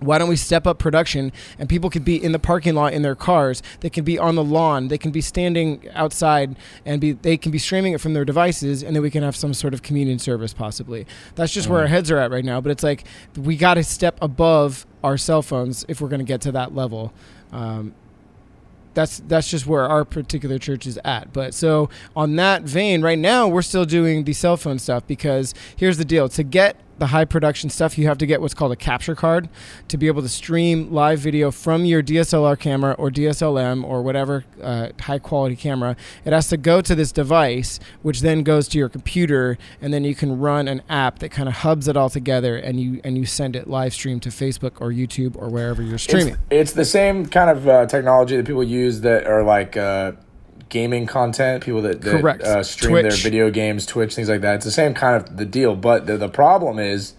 why 0.00 0.18
don't 0.18 0.28
we 0.28 0.36
step 0.36 0.66
up 0.66 0.78
production 0.78 1.32
and 1.58 1.68
people 1.68 1.90
could 1.90 2.04
be 2.04 2.22
in 2.22 2.32
the 2.32 2.38
parking 2.38 2.74
lot 2.74 2.92
in 2.92 3.02
their 3.02 3.14
cars. 3.14 3.62
They 3.80 3.90
can 3.90 4.04
be 4.04 4.18
on 4.18 4.34
the 4.34 4.44
lawn. 4.44 4.88
They 4.88 4.98
can 4.98 5.10
be 5.10 5.20
standing 5.20 5.88
outside 5.94 6.56
and 6.84 7.00
be 7.00 7.12
they 7.12 7.36
can 7.36 7.52
be 7.52 7.58
streaming 7.58 7.92
it 7.92 8.00
from 8.00 8.14
their 8.14 8.24
devices 8.24 8.82
and 8.82 8.94
then 8.94 9.02
we 9.02 9.10
can 9.10 9.22
have 9.22 9.36
some 9.36 9.54
sort 9.54 9.74
of 9.74 9.82
communion 9.82 10.18
service 10.18 10.52
possibly. 10.52 11.06
That's 11.34 11.52
just 11.52 11.68
where 11.68 11.80
our 11.80 11.86
heads 11.86 12.10
are 12.10 12.18
at 12.18 12.30
right 12.30 12.44
now 12.44 12.60
but 12.60 12.70
it's 12.70 12.82
like 12.82 13.04
we 13.36 13.56
got 13.56 13.74
to 13.74 13.84
step 13.84 14.18
above 14.20 14.86
our 15.02 15.16
cell 15.16 15.42
phones 15.42 15.84
if 15.88 16.00
we're 16.00 16.08
going 16.08 16.20
to 16.20 16.24
get 16.24 16.40
to 16.42 16.52
that 16.52 16.74
level. 16.74 17.12
Um, 17.52 17.94
that's 18.94 19.20
that's 19.20 19.48
just 19.48 19.66
where 19.66 19.86
our 19.86 20.04
particular 20.04 20.58
church 20.58 20.86
is 20.86 20.98
at. 21.04 21.32
But 21.32 21.54
so 21.54 21.88
on 22.16 22.36
that 22.36 22.62
vein, 22.62 23.02
right 23.02 23.18
now 23.18 23.46
we're 23.48 23.62
still 23.62 23.84
doing 23.84 24.24
the 24.24 24.32
cell 24.32 24.56
phone 24.56 24.78
stuff 24.78 25.06
because 25.06 25.54
here's 25.76 25.98
the 25.98 26.04
deal: 26.04 26.28
to 26.30 26.42
get 26.42 26.76
the 27.00 27.08
high 27.08 27.24
production 27.24 27.70
stuff, 27.70 27.98
you 27.98 28.06
have 28.06 28.18
to 28.18 28.26
get 28.26 28.40
what's 28.40 28.54
called 28.54 28.70
a 28.70 28.76
capture 28.76 29.14
card 29.14 29.48
to 29.88 29.96
be 29.96 30.06
able 30.06 30.22
to 30.22 30.28
stream 30.28 30.92
live 30.92 31.18
video 31.18 31.50
from 31.50 31.84
your 31.84 32.02
DSLR 32.02 32.58
camera 32.58 32.92
or 32.98 33.10
DSLM 33.10 33.82
or 33.82 34.02
whatever 34.02 34.44
uh, 34.62 34.90
high 35.00 35.18
quality 35.18 35.56
camera. 35.56 35.96
It 36.24 36.32
has 36.32 36.48
to 36.48 36.58
go 36.58 36.80
to 36.82 36.94
this 36.94 37.10
device, 37.10 37.80
which 38.02 38.20
then 38.20 38.42
goes 38.42 38.68
to 38.68 38.78
your 38.78 38.90
computer, 38.90 39.58
and 39.80 39.92
then 39.92 40.04
you 40.04 40.14
can 40.14 40.38
run 40.38 40.68
an 40.68 40.82
app 40.90 41.18
that 41.20 41.30
kind 41.30 41.48
of 41.48 41.56
hubs 41.56 41.88
it 41.88 41.96
all 41.96 42.10
together, 42.10 42.56
and 42.56 42.78
you 42.78 43.00
and 43.02 43.16
you 43.16 43.24
send 43.24 43.56
it 43.56 43.66
live 43.66 43.94
stream 43.94 44.20
to 44.20 44.28
Facebook 44.28 44.72
or 44.80 44.90
YouTube 44.90 45.36
or 45.36 45.48
wherever 45.48 45.82
you're 45.82 45.98
streaming. 45.98 46.34
It's, 46.34 46.70
it's 46.70 46.72
the 46.72 46.84
same 46.84 47.24
kind 47.26 47.50
of 47.50 47.66
uh, 47.66 47.86
technology 47.86 48.36
that 48.36 48.46
people 48.46 48.62
use 48.62 49.00
that 49.00 49.26
are 49.26 49.42
like 49.42 49.78
uh, 49.78 50.12
gaming 50.70 51.06
content. 51.06 51.62
People 51.62 51.82
that, 51.82 52.00
that 52.00 52.20
Correct. 52.20 52.42
Uh, 52.42 52.62
stream 52.62 52.94
their 53.02 53.10
video 53.10 53.50
games, 53.50 53.84
Twitch, 53.84 54.14
things 54.14 54.28
like 54.28 54.40
that. 54.40 54.54
It's 54.56 54.64
the 54.64 54.70
same 54.70 54.94
kind 54.94 55.16
of 55.16 55.36
the 55.36 55.44
deal. 55.44 55.76
But 55.76 56.06
the, 56.06 56.16
the 56.16 56.28
problem 56.28 56.78
is 56.78 57.12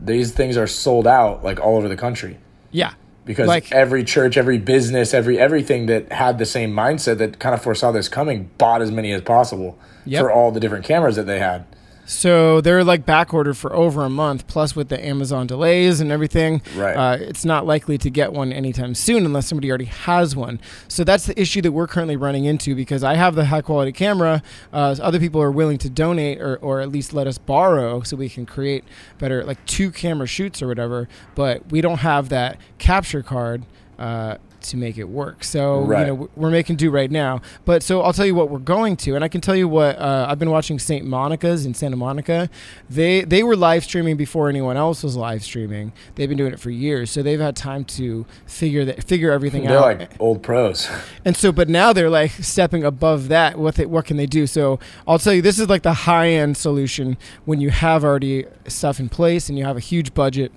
these 0.00 0.32
things 0.32 0.56
are 0.56 0.66
sold 0.66 1.06
out 1.06 1.44
like 1.44 1.60
all 1.60 1.76
over 1.76 1.88
the 1.88 1.96
country 1.96 2.38
yeah. 2.70 2.92
because 3.24 3.48
Like- 3.48 3.70
every 3.72 4.04
church, 4.04 4.36
every 4.36 4.58
business, 4.58 5.12
every 5.12 5.38
everything 5.38 5.86
that 5.86 6.12
had 6.12 6.38
the 6.38 6.46
same 6.46 6.72
mindset 6.72 7.18
that 7.18 7.38
kind 7.38 7.54
of 7.54 7.60
foresaw 7.62 7.90
this 7.92 8.08
coming 8.08 8.50
bought 8.58 8.80
as 8.80 8.90
many 8.90 9.12
as 9.12 9.20
possible 9.22 9.76
Yep. 10.06 10.22
for 10.22 10.32
all 10.32 10.50
the 10.52 10.60
different 10.60 10.84
cameras 10.86 11.16
that 11.16 11.26
they 11.26 11.38
had. 11.38 11.66
So 12.08 12.62
they're 12.62 12.84
like 12.84 13.04
back 13.04 13.34
ordered 13.34 13.58
for 13.58 13.70
over 13.74 14.02
a 14.02 14.08
month, 14.08 14.46
plus 14.46 14.74
with 14.74 14.88
the 14.88 15.04
Amazon 15.04 15.46
delays 15.46 16.00
and 16.00 16.10
everything. 16.10 16.62
Right. 16.74 16.94
Uh, 16.94 17.18
it's 17.20 17.44
not 17.44 17.66
likely 17.66 17.98
to 17.98 18.08
get 18.08 18.32
one 18.32 18.50
anytime 18.50 18.94
soon 18.94 19.26
unless 19.26 19.46
somebody 19.46 19.68
already 19.68 19.84
has 19.84 20.34
one. 20.34 20.58
So 20.88 21.04
that's 21.04 21.26
the 21.26 21.38
issue 21.38 21.60
that 21.60 21.72
we're 21.72 21.86
currently 21.86 22.16
running 22.16 22.46
into 22.46 22.74
because 22.74 23.04
I 23.04 23.16
have 23.16 23.34
the 23.34 23.44
high 23.44 23.60
quality 23.60 23.92
camera. 23.92 24.42
Uh, 24.72 24.96
other 25.02 25.20
people 25.20 25.42
are 25.42 25.50
willing 25.50 25.76
to 25.78 25.90
donate 25.90 26.40
or, 26.40 26.56
or 26.56 26.80
at 26.80 26.88
least 26.90 27.12
let 27.12 27.26
us 27.26 27.36
borrow 27.36 28.00
so 28.00 28.16
we 28.16 28.30
can 28.30 28.46
create 28.46 28.84
better, 29.18 29.44
like 29.44 29.62
two 29.66 29.90
camera 29.90 30.26
shoots 30.26 30.62
or 30.62 30.66
whatever. 30.66 31.08
But 31.34 31.70
we 31.70 31.82
don't 31.82 31.98
have 31.98 32.30
that 32.30 32.58
capture 32.78 33.22
card. 33.22 33.66
Uh, 33.98 34.38
to 34.62 34.76
make 34.76 34.98
it 34.98 35.08
work, 35.08 35.44
so 35.44 35.80
Right. 35.82 36.06
you 36.06 36.14
know 36.14 36.28
we're 36.36 36.50
making 36.50 36.76
do 36.76 36.90
right 36.90 37.10
now. 37.10 37.40
But 37.64 37.82
so 37.82 38.02
I'll 38.02 38.12
tell 38.12 38.26
you 38.26 38.34
what 38.34 38.50
we're 38.50 38.58
going 38.58 38.96
to, 38.98 39.14
and 39.14 39.24
I 39.24 39.28
can 39.28 39.40
tell 39.40 39.56
you 39.56 39.68
what 39.68 39.98
uh, 39.98 40.26
I've 40.28 40.38
been 40.38 40.50
watching 40.50 40.78
St. 40.78 41.04
Monica's 41.04 41.64
in 41.66 41.74
Santa 41.74 41.96
Monica. 41.96 42.48
They 42.90 43.22
they 43.22 43.42
were 43.42 43.56
live 43.56 43.84
streaming 43.84 44.16
before 44.16 44.48
anyone 44.48 44.76
else 44.76 45.02
was 45.02 45.16
live 45.16 45.42
streaming. 45.42 45.92
They've 46.14 46.28
been 46.28 46.38
doing 46.38 46.52
it 46.52 46.60
for 46.60 46.70
years, 46.70 47.10
so 47.10 47.22
they've 47.22 47.40
had 47.40 47.56
time 47.56 47.84
to 47.86 48.26
figure 48.46 48.84
that 48.84 49.04
figure 49.04 49.30
everything 49.32 49.66
out. 49.66 49.70
They're 49.70 49.98
like 50.08 50.10
old 50.20 50.42
pros. 50.42 50.88
And 51.24 51.36
so, 51.36 51.52
but 51.52 51.68
now 51.68 51.92
they're 51.92 52.08
like 52.08 52.30
stepping 52.30 52.84
above 52.84 53.28
that. 53.28 53.58
What 53.58 53.74
they, 53.74 53.84
what 53.84 54.06
can 54.06 54.16
they 54.16 54.24
do? 54.26 54.46
So 54.46 54.78
I'll 55.06 55.18
tell 55.18 55.34
you, 55.34 55.42
this 55.42 55.58
is 55.58 55.68
like 55.68 55.82
the 55.82 55.92
high 55.92 56.28
end 56.30 56.56
solution 56.56 57.18
when 57.44 57.60
you 57.60 57.68
have 57.70 58.02
already 58.04 58.46
stuff 58.66 58.98
in 58.98 59.08
place 59.10 59.48
and 59.50 59.58
you 59.58 59.64
have 59.64 59.76
a 59.76 59.80
huge 59.80 60.14
budget. 60.14 60.52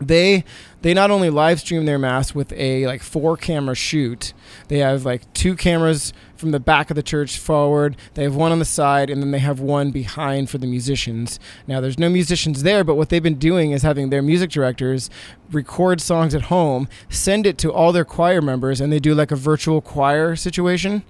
They 0.00 0.44
they 0.80 0.94
not 0.94 1.10
only 1.10 1.28
live 1.28 1.60
stream 1.60 1.86
their 1.86 1.98
mass 1.98 2.34
with 2.34 2.52
a 2.52 2.86
like 2.86 3.02
four 3.02 3.36
camera 3.36 3.74
shoot. 3.74 4.32
They 4.68 4.78
have 4.78 5.04
like 5.04 5.32
two 5.32 5.56
cameras 5.56 6.12
from 6.36 6.52
the 6.52 6.60
back 6.60 6.90
of 6.90 6.94
the 6.94 7.02
church 7.02 7.36
forward. 7.36 7.96
They 8.14 8.22
have 8.22 8.36
one 8.36 8.52
on 8.52 8.60
the 8.60 8.64
side, 8.64 9.10
and 9.10 9.20
then 9.20 9.32
they 9.32 9.40
have 9.40 9.58
one 9.58 9.90
behind 9.90 10.50
for 10.50 10.58
the 10.58 10.68
musicians. 10.68 11.40
Now 11.66 11.80
there's 11.80 11.98
no 11.98 12.08
musicians 12.08 12.62
there, 12.62 12.84
but 12.84 12.94
what 12.94 13.08
they've 13.08 13.22
been 13.22 13.38
doing 13.38 13.72
is 13.72 13.82
having 13.82 14.10
their 14.10 14.22
music 14.22 14.50
directors 14.50 15.10
record 15.50 16.00
songs 16.00 16.34
at 16.34 16.42
home, 16.42 16.88
send 17.08 17.46
it 17.46 17.58
to 17.58 17.72
all 17.72 17.92
their 17.92 18.04
choir 18.04 18.40
members, 18.40 18.80
and 18.80 18.92
they 18.92 19.00
do 19.00 19.14
like 19.14 19.32
a 19.32 19.36
virtual 19.36 19.80
choir 19.80 20.36
situation. 20.36 21.02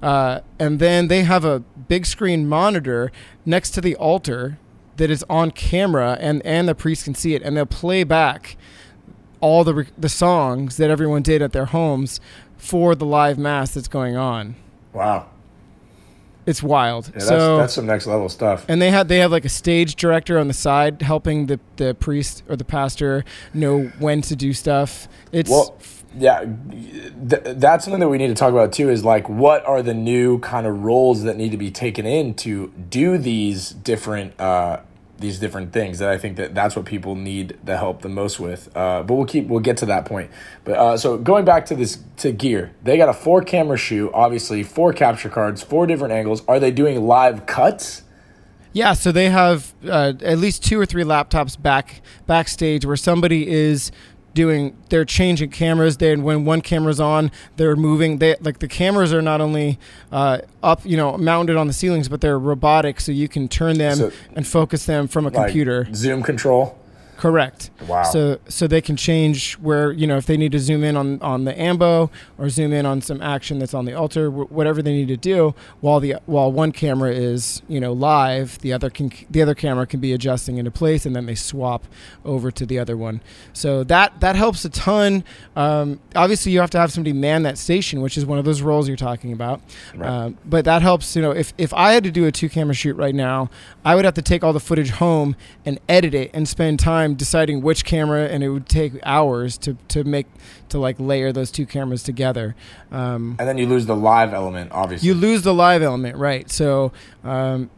Uh, 0.00 0.40
and 0.60 0.78
then 0.78 1.08
they 1.08 1.24
have 1.24 1.44
a 1.44 1.58
big 1.88 2.06
screen 2.06 2.48
monitor 2.48 3.10
next 3.44 3.70
to 3.70 3.80
the 3.80 3.96
altar 3.96 4.58
that 4.98 5.10
is 5.10 5.24
on 5.28 5.50
camera, 5.50 6.16
and, 6.20 6.44
and 6.44 6.68
the 6.68 6.74
priest 6.74 7.04
can 7.04 7.14
see 7.14 7.34
it, 7.34 7.42
and 7.42 7.56
they'll 7.56 7.66
play 7.66 8.04
back 8.04 8.56
all 9.40 9.64
the 9.64 9.86
the 9.96 10.08
songs 10.08 10.76
that 10.76 10.90
everyone 10.90 11.22
did 11.22 11.40
at 11.40 11.52
their 11.52 11.66
homes 11.66 12.20
for 12.56 12.94
the 12.94 13.06
live 13.06 13.38
mass 13.38 13.72
that's 13.74 13.88
going 13.88 14.16
on. 14.16 14.56
Wow. 14.92 15.28
It's 16.44 16.62
wild. 16.62 17.08
Yeah, 17.08 17.12
that's, 17.12 17.26
so 17.26 17.56
that's 17.58 17.74
some 17.74 17.84
next 17.84 18.06
level 18.06 18.28
stuff. 18.30 18.64
and 18.68 18.80
they 18.80 18.90
have 18.90 19.08
they 19.08 19.18
have 19.18 19.30
like 19.30 19.44
a 19.44 19.50
stage 19.50 19.96
director 19.96 20.38
on 20.38 20.48
the 20.48 20.54
side 20.54 21.02
helping 21.02 21.46
the, 21.46 21.60
the 21.76 21.94
priest 21.94 22.42
or 22.48 22.56
the 22.56 22.64
pastor 22.64 23.24
know 23.52 23.84
when 23.98 24.22
to 24.22 24.34
do 24.34 24.54
stuff. 24.54 25.08
It's 25.30 25.50
Well, 25.50 25.76
yeah, 26.16 26.46
th- 27.28 27.42
that's 27.58 27.84
something 27.84 28.00
that 28.00 28.08
we 28.08 28.16
need 28.16 28.28
to 28.28 28.34
talk 28.34 28.50
about 28.50 28.72
too. 28.72 28.88
Is 28.88 29.04
like, 29.04 29.28
what 29.28 29.64
are 29.66 29.82
the 29.82 29.92
new 29.92 30.38
kind 30.38 30.66
of 30.66 30.84
roles 30.84 31.22
that 31.24 31.36
need 31.36 31.50
to 31.50 31.58
be 31.58 31.70
taken 31.70 32.06
in 32.06 32.32
to 32.36 32.68
do 32.88 33.18
these 33.18 33.70
different 33.70 34.40
uh, 34.40 34.80
these 35.18 35.38
different 35.38 35.72
things 35.72 35.98
that 35.98 36.08
I 36.08 36.16
think 36.16 36.36
that 36.36 36.54
that's 36.54 36.76
what 36.76 36.84
people 36.84 37.14
need 37.14 37.58
the 37.64 37.76
help 37.76 38.02
the 38.02 38.08
most 38.08 38.38
with. 38.40 38.74
Uh, 38.76 39.02
but 39.02 39.14
we'll 39.14 39.26
keep 39.26 39.48
we'll 39.48 39.60
get 39.60 39.76
to 39.78 39.86
that 39.86 40.04
point. 40.04 40.30
But 40.64 40.78
uh, 40.78 40.96
so 40.96 41.18
going 41.18 41.44
back 41.44 41.66
to 41.66 41.74
this 41.74 41.98
to 42.18 42.32
gear, 42.32 42.72
they 42.82 42.96
got 42.96 43.08
a 43.08 43.14
four 43.14 43.42
camera 43.42 43.76
shoot, 43.76 44.10
obviously 44.14 44.62
four 44.62 44.92
capture 44.92 45.28
cards, 45.28 45.62
four 45.62 45.86
different 45.86 46.14
angles. 46.14 46.42
Are 46.46 46.60
they 46.60 46.70
doing 46.70 47.06
live 47.06 47.46
cuts? 47.46 48.02
Yeah, 48.72 48.92
so 48.92 49.12
they 49.12 49.30
have 49.30 49.74
uh, 49.84 50.12
at 50.22 50.38
least 50.38 50.64
two 50.64 50.78
or 50.78 50.86
three 50.86 51.02
laptops 51.02 51.60
back 51.60 52.00
backstage 52.26 52.84
where 52.84 52.96
somebody 52.96 53.48
is 53.48 53.90
doing 54.34 54.76
they're 54.88 55.04
changing 55.04 55.50
cameras. 55.50 55.96
Then 55.96 56.22
when 56.22 56.44
one 56.44 56.60
camera's 56.60 57.00
on 57.00 57.30
they're 57.56 57.76
moving. 57.76 58.18
They 58.18 58.36
like 58.40 58.58
the 58.60 58.68
cameras 58.68 59.12
are 59.12 59.22
not 59.22 59.40
only 59.40 59.78
uh, 60.12 60.38
up 60.62 60.84
you 60.84 60.96
know 60.96 61.16
mounted 61.16 61.56
on 61.56 61.66
the 61.66 61.72
ceilings 61.72 62.08
but 62.08 62.20
they're 62.20 62.38
robotic 62.38 63.00
so 63.00 63.12
you 63.12 63.28
can 63.28 63.48
turn 63.48 63.78
them 63.78 63.96
so, 63.96 64.12
and 64.34 64.46
focus 64.46 64.86
them 64.86 65.08
from 65.08 65.26
a 65.26 65.30
like 65.30 65.46
computer. 65.46 65.88
zoom 65.94 66.22
control 66.22 66.77
Correct. 67.18 67.70
Wow. 67.88 68.04
So 68.04 68.38
so 68.48 68.68
they 68.68 68.80
can 68.80 68.96
change 68.96 69.54
where 69.54 69.90
you 69.90 70.06
know 70.06 70.16
if 70.18 70.26
they 70.26 70.36
need 70.36 70.52
to 70.52 70.60
zoom 70.60 70.84
in 70.84 70.96
on 70.96 71.20
on 71.20 71.44
the 71.44 71.60
ambo 71.60 72.12
or 72.38 72.48
zoom 72.48 72.72
in 72.72 72.86
on 72.86 73.00
some 73.00 73.20
action 73.20 73.58
that's 73.58 73.74
on 73.74 73.86
the 73.86 73.92
altar, 73.92 74.30
whatever 74.30 74.82
they 74.82 74.92
need 74.92 75.08
to 75.08 75.16
do, 75.16 75.52
while 75.80 75.98
the 75.98 76.14
while 76.26 76.52
one 76.52 76.70
camera 76.70 77.10
is 77.10 77.60
you 77.66 77.80
know 77.80 77.92
live, 77.92 78.60
the 78.60 78.72
other 78.72 78.88
can 78.88 79.10
the 79.28 79.42
other 79.42 79.56
camera 79.56 79.84
can 79.84 79.98
be 79.98 80.12
adjusting 80.12 80.58
into 80.58 80.70
place, 80.70 81.04
and 81.04 81.16
then 81.16 81.26
they 81.26 81.34
swap 81.34 81.86
over 82.24 82.52
to 82.52 82.64
the 82.64 82.78
other 82.78 82.96
one. 82.96 83.20
So 83.52 83.82
that 83.84 84.20
that 84.20 84.36
helps 84.36 84.64
a 84.64 84.70
ton. 84.70 85.24
Um, 85.56 85.98
obviously, 86.14 86.52
you 86.52 86.60
have 86.60 86.70
to 86.70 86.78
have 86.78 86.92
somebody 86.92 87.12
man 87.12 87.42
that 87.42 87.58
station, 87.58 88.00
which 88.00 88.16
is 88.16 88.26
one 88.26 88.38
of 88.38 88.44
those 88.44 88.62
roles 88.62 88.86
you're 88.86 88.96
talking 88.96 89.32
about. 89.32 89.60
Right. 89.92 90.08
Um, 90.08 90.38
but 90.44 90.64
that 90.66 90.82
helps. 90.82 91.16
You 91.16 91.22
know, 91.22 91.32
if 91.32 91.52
if 91.58 91.74
I 91.74 91.94
had 91.94 92.04
to 92.04 92.12
do 92.12 92.26
a 92.26 92.32
two 92.32 92.48
camera 92.48 92.74
shoot 92.74 92.94
right 92.94 93.14
now, 93.14 93.50
I 93.88 93.94
would 93.94 94.04
have 94.04 94.12
to 94.14 94.22
take 94.22 94.44
all 94.44 94.52
the 94.52 94.60
footage 94.60 94.90
home 94.90 95.34
and 95.64 95.80
edit 95.88 96.12
it 96.12 96.30
and 96.34 96.46
spend 96.46 96.78
time 96.78 97.14
deciding 97.14 97.62
which 97.62 97.86
camera, 97.86 98.26
and 98.26 98.44
it 98.44 98.50
would 98.50 98.68
take 98.68 98.92
hours 99.02 99.56
to 99.58 99.78
to 99.88 100.04
make 100.04 100.26
to 100.68 100.78
like 100.78 100.96
layer 101.00 101.32
those 101.32 101.50
two 101.50 101.64
cameras 101.64 102.02
together. 102.02 102.54
Um, 102.92 103.36
and 103.38 103.48
then 103.48 103.56
you 103.56 103.66
lose 103.66 103.86
the 103.86 103.96
live 103.96 104.34
element, 104.34 104.72
obviously. 104.72 105.08
You 105.08 105.14
lose 105.14 105.40
the 105.40 105.54
live 105.54 105.80
element, 105.80 106.18
right? 106.18 106.50
So. 106.50 106.92
Um, 107.24 107.70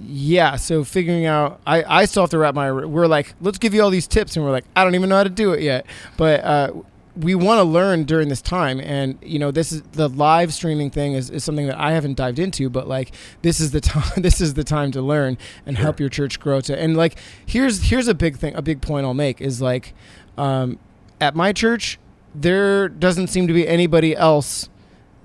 yeah, 0.00 0.54
so 0.54 0.84
figuring 0.84 1.26
out, 1.26 1.60
I, 1.66 1.82
I 1.82 2.04
still 2.04 2.22
have 2.22 2.30
to 2.30 2.38
wrap 2.38 2.54
my. 2.54 2.70
We're 2.70 3.08
like, 3.08 3.34
let's 3.40 3.58
give 3.58 3.74
you 3.74 3.82
all 3.82 3.90
these 3.90 4.06
tips, 4.06 4.36
and 4.36 4.44
we're 4.44 4.52
like, 4.52 4.64
I 4.76 4.84
don't 4.84 4.94
even 4.94 5.08
know 5.08 5.16
how 5.16 5.24
to 5.24 5.28
do 5.28 5.52
it 5.54 5.60
yet. 5.60 5.86
But 6.16 6.44
uh, 6.44 6.72
we 7.20 7.34
want 7.34 7.58
to 7.58 7.64
learn 7.64 8.04
during 8.04 8.28
this 8.28 8.40
time 8.40 8.78
and 8.80 9.18
you 9.22 9.38
know 9.38 9.50
this 9.50 9.72
is 9.72 9.82
the 9.92 10.08
live 10.08 10.52
streaming 10.52 10.90
thing 10.90 11.14
is, 11.14 11.30
is 11.30 11.42
something 11.42 11.66
that 11.66 11.78
i 11.78 11.92
haven't 11.92 12.16
dived 12.16 12.38
into 12.38 12.70
but 12.70 12.86
like 12.86 13.12
this 13.42 13.60
is 13.60 13.72
the 13.72 13.80
time 13.80 14.10
this 14.22 14.40
is 14.40 14.54
the 14.54 14.64
time 14.64 14.92
to 14.92 15.02
learn 15.02 15.36
and 15.66 15.76
sure. 15.76 15.84
help 15.84 16.00
your 16.00 16.08
church 16.08 16.38
grow 16.38 16.60
to 16.60 16.78
and 16.78 16.96
like 16.96 17.18
here's 17.46 17.84
here's 17.84 18.08
a 18.08 18.14
big 18.14 18.36
thing 18.36 18.54
a 18.54 18.62
big 18.62 18.80
point 18.80 19.04
i'll 19.04 19.14
make 19.14 19.40
is 19.40 19.60
like 19.60 19.94
um, 20.36 20.78
at 21.20 21.34
my 21.34 21.52
church 21.52 21.98
there 22.34 22.88
doesn't 22.88 23.26
seem 23.26 23.48
to 23.48 23.52
be 23.52 23.66
anybody 23.66 24.14
else 24.14 24.68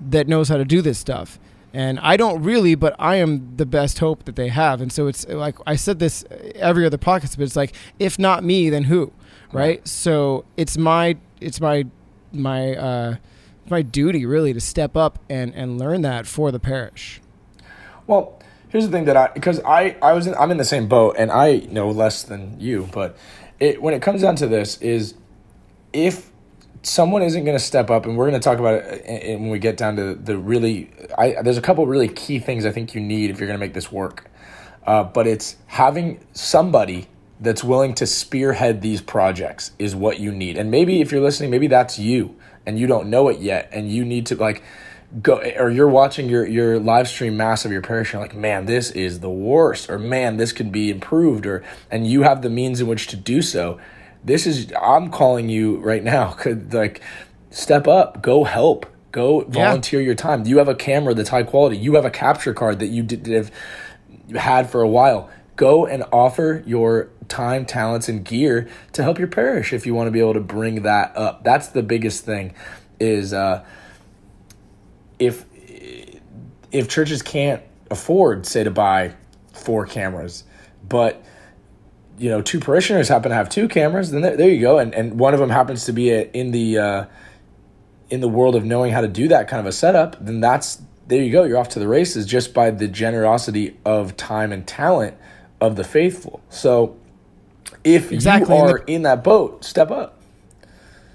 that 0.00 0.26
knows 0.26 0.48
how 0.48 0.56
to 0.56 0.64
do 0.64 0.82
this 0.82 0.98
stuff 0.98 1.38
and 1.74 1.98
I 1.98 2.16
don't 2.16 2.40
really, 2.40 2.76
but 2.76 2.94
I 3.00 3.16
am 3.16 3.56
the 3.56 3.66
best 3.66 3.98
hope 3.98 4.26
that 4.26 4.36
they 4.36 4.46
have. 4.46 4.80
And 4.80 4.92
so 4.92 5.08
it's 5.08 5.26
like 5.26 5.56
I 5.66 5.74
said 5.74 5.98
this 5.98 6.24
every 6.54 6.86
other 6.86 6.98
podcast, 6.98 7.36
but 7.36 7.42
it's 7.42 7.56
like 7.56 7.74
if 7.98 8.16
not 8.16 8.44
me, 8.44 8.70
then 8.70 8.84
who, 8.84 9.12
right? 9.54 9.86
So 9.88 10.44
it's 10.56 10.76
my 10.76 11.16
it's 11.40 11.60
my 11.60 11.86
my 12.32 12.74
uh, 12.74 13.16
my 13.70 13.82
duty 13.82 14.26
really 14.26 14.52
to 14.52 14.60
step 14.60 14.96
up 14.96 15.18
and 15.28 15.54
and 15.54 15.78
learn 15.78 16.02
that 16.02 16.26
for 16.26 16.50
the 16.50 16.60
parish. 16.60 17.20
Well, 18.06 18.38
here's 18.68 18.84
the 18.84 18.92
thing 18.92 19.04
that 19.06 19.16
I 19.16 19.28
because 19.28 19.60
I 19.64 19.96
I 20.02 20.12
was 20.12 20.26
in, 20.26 20.34
I'm 20.34 20.50
in 20.50 20.56
the 20.56 20.64
same 20.64 20.88
boat 20.88 21.16
and 21.18 21.30
I 21.30 21.58
know 21.70 21.90
less 21.90 22.22
than 22.22 22.60
you, 22.60 22.88
but 22.92 23.16
it 23.60 23.80
when 23.80 23.94
it 23.94 24.02
comes 24.02 24.22
down 24.22 24.36
to 24.36 24.46
this 24.46 24.80
is 24.82 25.14
if 25.92 26.30
someone 26.82 27.22
isn't 27.22 27.44
going 27.44 27.56
to 27.56 27.64
step 27.64 27.90
up 27.90 28.04
and 28.04 28.16
we're 28.16 28.28
going 28.28 28.38
to 28.38 28.44
talk 28.44 28.58
about 28.58 28.74
it 28.84 29.40
when 29.40 29.48
we 29.48 29.58
get 29.58 29.76
down 29.76 29.96
to 29.96 30.14
the 30.14 30.36
really 30.36 30.90
I 31.16 31.40
there's 31.42 31.56
a 31.56 31.62
couple 31.62 31.86
really 31.86 32.08
key 32.08 32.38
things 32.38 32.66
I 32.66 32.72
think 32.72 32.94
you 32.94 33.00
need 33.00 33.30
if 33.30 33.38
you're 33.38 33.46
going 33.46 33.58
to 33.58 33.64
make 33.64 33.74
this 33.74 33.90
work. 33.90 34.30
Uh, 34.86 35.02
but 35.02 35.26
it's 35.26 35.56
having 35.66 36.20
somebody 36.34 37.06
that's 37.40 37.64
willing 37.64 37.94
to 37.94 38.06
spearhead 38.06 38.80
these 38.80 39.00
projects 39.00 39.72
is 39.78 39.94
what 39.94 40.20
you 40.20 40.32
need. 40.32 40.56
And 40.56 40.70
maybe 40.70 41.00
if 41.00 41.10
you're 41.10 41.20
listening, 41.20 41.50
maybe 41.50 41.66
that's 41.66 41.98
you 41.98 42.36
and 42.66 42.78
you 42.78 42.86
don't 42.86 43.10
know 43.10 43.28
it 43.28 43.40
yet 43.40 43.68
and 43.72 43.90
you 43.90 44.04
need 44.04 44.26
to 44.26 44.36
like 44.36 44.62
go 45.22 45.38
or 45.56 45.70
you're 45.70 45.88
watching 45.88 46.28
your 46.28 46.46
your 46.46 46.78
live 46.78 47.08
stream 47.08 47.36
mass 47.36 47.64
of 47.64 47.72
your 47.72 47.82
parish 47.82 48.12
and 48.12 48.22
like, 48.22 48.34
man, 48.34 48.66
this 48.66 48.90
is 48.90 49.20
the 49.20 49.30
worst, 49.30 49.90
or 49.90 49.98
man, 49.98 50.36
this 50.36 50.52
could 50.52 50.72
be 50.72 50.90
improved, 50.90 51.46
or 51.46 51.62
and 51.90 52.06
you 52.06 52.22
have 52.22 52.42
the 52.42 52.50
means 52.50 52.80
in 52.80 52.86
which 52.86 53.06
to 53.08 53.16
do 53.16 53.42
so. 53.42 53.80
This 54.24 54.46
is 54.46 54.72
I'm 54.80 55.10
calling 55.10 55.48
you 55.48 55.78
right 55.78 56.02
now. 56.02 56.32
Could 56.38 56.72
like 56.72 57.02
step 57.50 57.86
up, 57.86 58.22
go 58.22 58.44
help, 58.44 58.86
go 59.12 59.42
volunteer 59.42 60.00
yeah. 60.00 60.06
your 60.06 60.14
time. 60.14 60.46
You 60.46 60.58
have 60.58 60.68
a 60.68 60.74
camera 60.74 61.14
that's 61.14 61.28
high 61.28 61.42
quality. 61.42 61.76
You 61.76 61.94
have 61.94 62.04
a 62.04 62.10
capture 62.10 62.54
card 62.54 62.78
that 62.78 62.88
you 62.88 63.02
did 63.02 63.26
have 63.26 63.52
had 64.34 64.70
for 64.70 64.80
a 64.80 64.88
while 64.88 65.30
go 65.56 65.86
and 65.86 66.04
offer 66.12 66.62
your 66.66 67.10
time, 67.28 67.64
talents, 67.64 68.08
and 68.08 68.24
gear 68.24 68.68
to 68.92 69.02
help 69.02 69.18
your 69.18 69.28
parish 69.28 69.72
if 69.72 69.86
you 69.86 69.94
want 69.94 70.06
to 70.06 70.10
be 70.10 70.20
able 70.20 70.34
to 70.34 70.40
bring 70.40 70.82
that 70.82 71.16
up. 71.16 71.44
That's 71.44 71.68
the 71.68 71.82
biggest 71.82 72.24
thing 72.24 72.54
is 73.00 73.32
uh, 73.32 73.64
if 75.18 75.44
if 76.72 76.88
churches 76.88 77.22
can't 77.22 77.62
afford, 77.90 78.46
say, 78.46 78.64
to 78.64 78.70
buy 78.70 79.14
four 79.52 79.86
cameras, 79.86 80.44
but 80.88 81.22
you 82.18 82.30
know, 82.30 82.40
two 82.40 82.60
parishioners 82.60 83.08
happen 83.08 83.30
to 83.30 83.34
have 83.34 83.48
two 83.48 83.68
cameras, 83.68 84.10
then 84.10 84.22
there, 84.22 84.36
there 84.36 84.48
you 84.48 84.60
go, 84.60 84.78
and 84.78 84.94
and 84.94 85.18
one 85.18 85.34
of 85.34 85.40
them 85.40 85.50
happens 85.50 85.86
to 85.86 85.92
be 85.92 86.10
a, 86.10 86.30
in 86.32 86.50
the 86.50 86.78
uh, 86.78 87.04
in 88.10 88.20
the 88.20 88.28
world 88.28 88.54
of 88.54 88.64
knowing 88.64 88.92
how 88.92 89.00
to 89.00 89.08
do 89.08 89.28
that 89.28 89.48
kind 89.48 89.60
of 89.60 89.66
a 89.66 89.72
setup, 89.72 90.16
then 90.24 90.40
that's 90.40 90.82
there 91.06 91.22
you 91.22 91.30
go. 91.30 91.44
You're 91.44 91.58
off 91.58 91.70
to 91.70 91.78
the 91.78 91.88
races 91.88 92.26
just 92.26 92.54
by 92.54 92.70
the 92.70 92.88
generosity 92.88 93.76
of 93.84 94.16
time 94.16 94.52
and 94.52 94.66
talent 94.66 95.16
of 95.60 95.76
the 95.76 95.84
faithful. 95.84 96.42
So 96.48 96.96
if 97.82 98.12
exactly. 98.12 98.56
you 98.56 98.62
are 98.62 98.78
the, 98.80 98.92
in 98.92 99.02
that 99.02 99.24
boat, 99.24 99.64
step 99.64 99.90
up. 99.90 100.20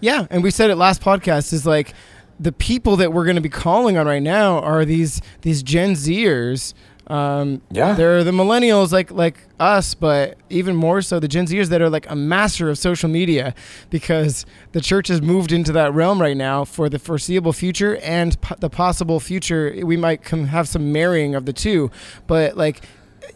Yeah, 0.01 0.27
and 0.29 0.44
we 0.44 0.51
said 0.51 0.70
it 0.70 0.75
last 0.75 1.01
podcast 1.01 1.51
is 1.51 1.65
like 1.65 1.94
the 2.39 2.51
people 2.51 2.96
that 2.98 3.12
we're 3.12 3.25
going 3.25 3.36
to 3.36 3.41
be 3.41 3.50
calling 3.50 3.98
on 3.98 4.08
right 4.08 4.24
now 4.24 4.60
are 4.60 4.86
these 4.86 5.22
these 5.41 5.62
Gen 5.62 5.94
Zers. 5.94 6.74
Um, 7.08 7.63
yeah, 7.72 7.94
they're 7.94 8.24
the 8.24 8.32
millennials 8.32 8.91
like 8.91 9.12
like 9.12 9.39
us, 9.60 9.94
but 9.96 10.38
even 10.50 10.75
more 10.75 11.01
so 11.01 11.20
the 11.20 11.27
Gen 11.27 11.48
Zers 11.48 11.68
that 11.70 11.82
are 11.82 11.89
like 11.89 12.10
a 12.10 12.15
master 12.15 12.70
of 12.70 12.77
social 12.77 13.10
media 13.10 13.56
because 13.89 14.46
the 14.72 14.79
church 14.79 15.08
has 15.08 15.22
moved 15.22 15.51
into 15.51 15.72
that 15.74 15.94
realm 15.94 16.22
right 16.22 16.38
now 16.38 16.63
for 16.63 16.88
the 16.88 17.00
foreseeable 17.00 17.51
future 17.51 17.98
and 17.98 18.39
po- 18.41 18.56
the 18.60 18.70
possible 18.70 19.20
future. 19.20 19.75
We 19.84 19.98
might 19.98 20.24
come 20.24 20.46
have 20.46 20.68
some 20.70 20.91
marrying 20.91 21.36
of 21.36 21.46
the 21.46 21.53
two, 21.53 21.89
but 22.27 22.56
like 22.56 22.84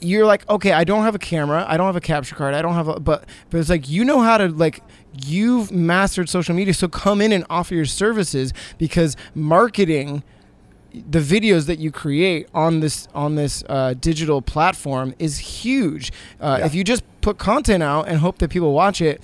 you're 0.02 0.26
like, 0.26 0.48
okay, 0.50 0.72
I 0.72 0.84
don't 0.84 1.04
have 1.04 1.16
a 1.16 1.20
camera, 1.20 1.66
I 1.68 1.78
don't 1.78 1.88
have 1.88 1.96
a 1.96 2.02
capture 2.02 2.36
card, 2.36 2.54
I 2.54 2.62
don't 2.62 2.74
have 2.74 2.88
a, 2.88 3.00
but 3.00 3.26
but 3.50 3.60
it's 3.60 3.70
like 3.70 3.90
you 3.90 4.04
know 4.04 4.22
how 4.22 4.38
to 4.38 4.50
like 4.50 4.82
you've 5.26 5.72
mastered 5.72 6.30
social 6.30 6.56
media, 6.56 6.74
so 6.74 6.88
come 6.88 7.22
in 7.22 7.32
and 7.32 7.46
offer 7.50 7.76
your 7.76 7.86
services 7.86 8.54
because 8.78 9.16
marketing 9.36 10.24
the 11.10 11.20
videos 11.20 11.66
that 11.66 11.80
you 11.80 11.92
create 11.92 12.48
on 12.54 12.80
this 12.80 13.08
on 13.16 13.36
this 13.36 13.64
uh, 13.68 13.96
digital 14.00 14.42
platform 14.42 15.16
is 15.18 15.40
huge. 15.40 16.12
Uh, 16.40 16.58
yeah. 16.60 16.66
If 16.66 16.76
you 16.76 16.84
just 16.84 17.04
put 17.22 17.38
content 17.38 17.82
out 17.82 18.08
and 18.08 18.20
hope 18.20 18.38
that 18.40 18.50
people 18.50 18.74
watch 18.74 19.02
it, 19.02 19.22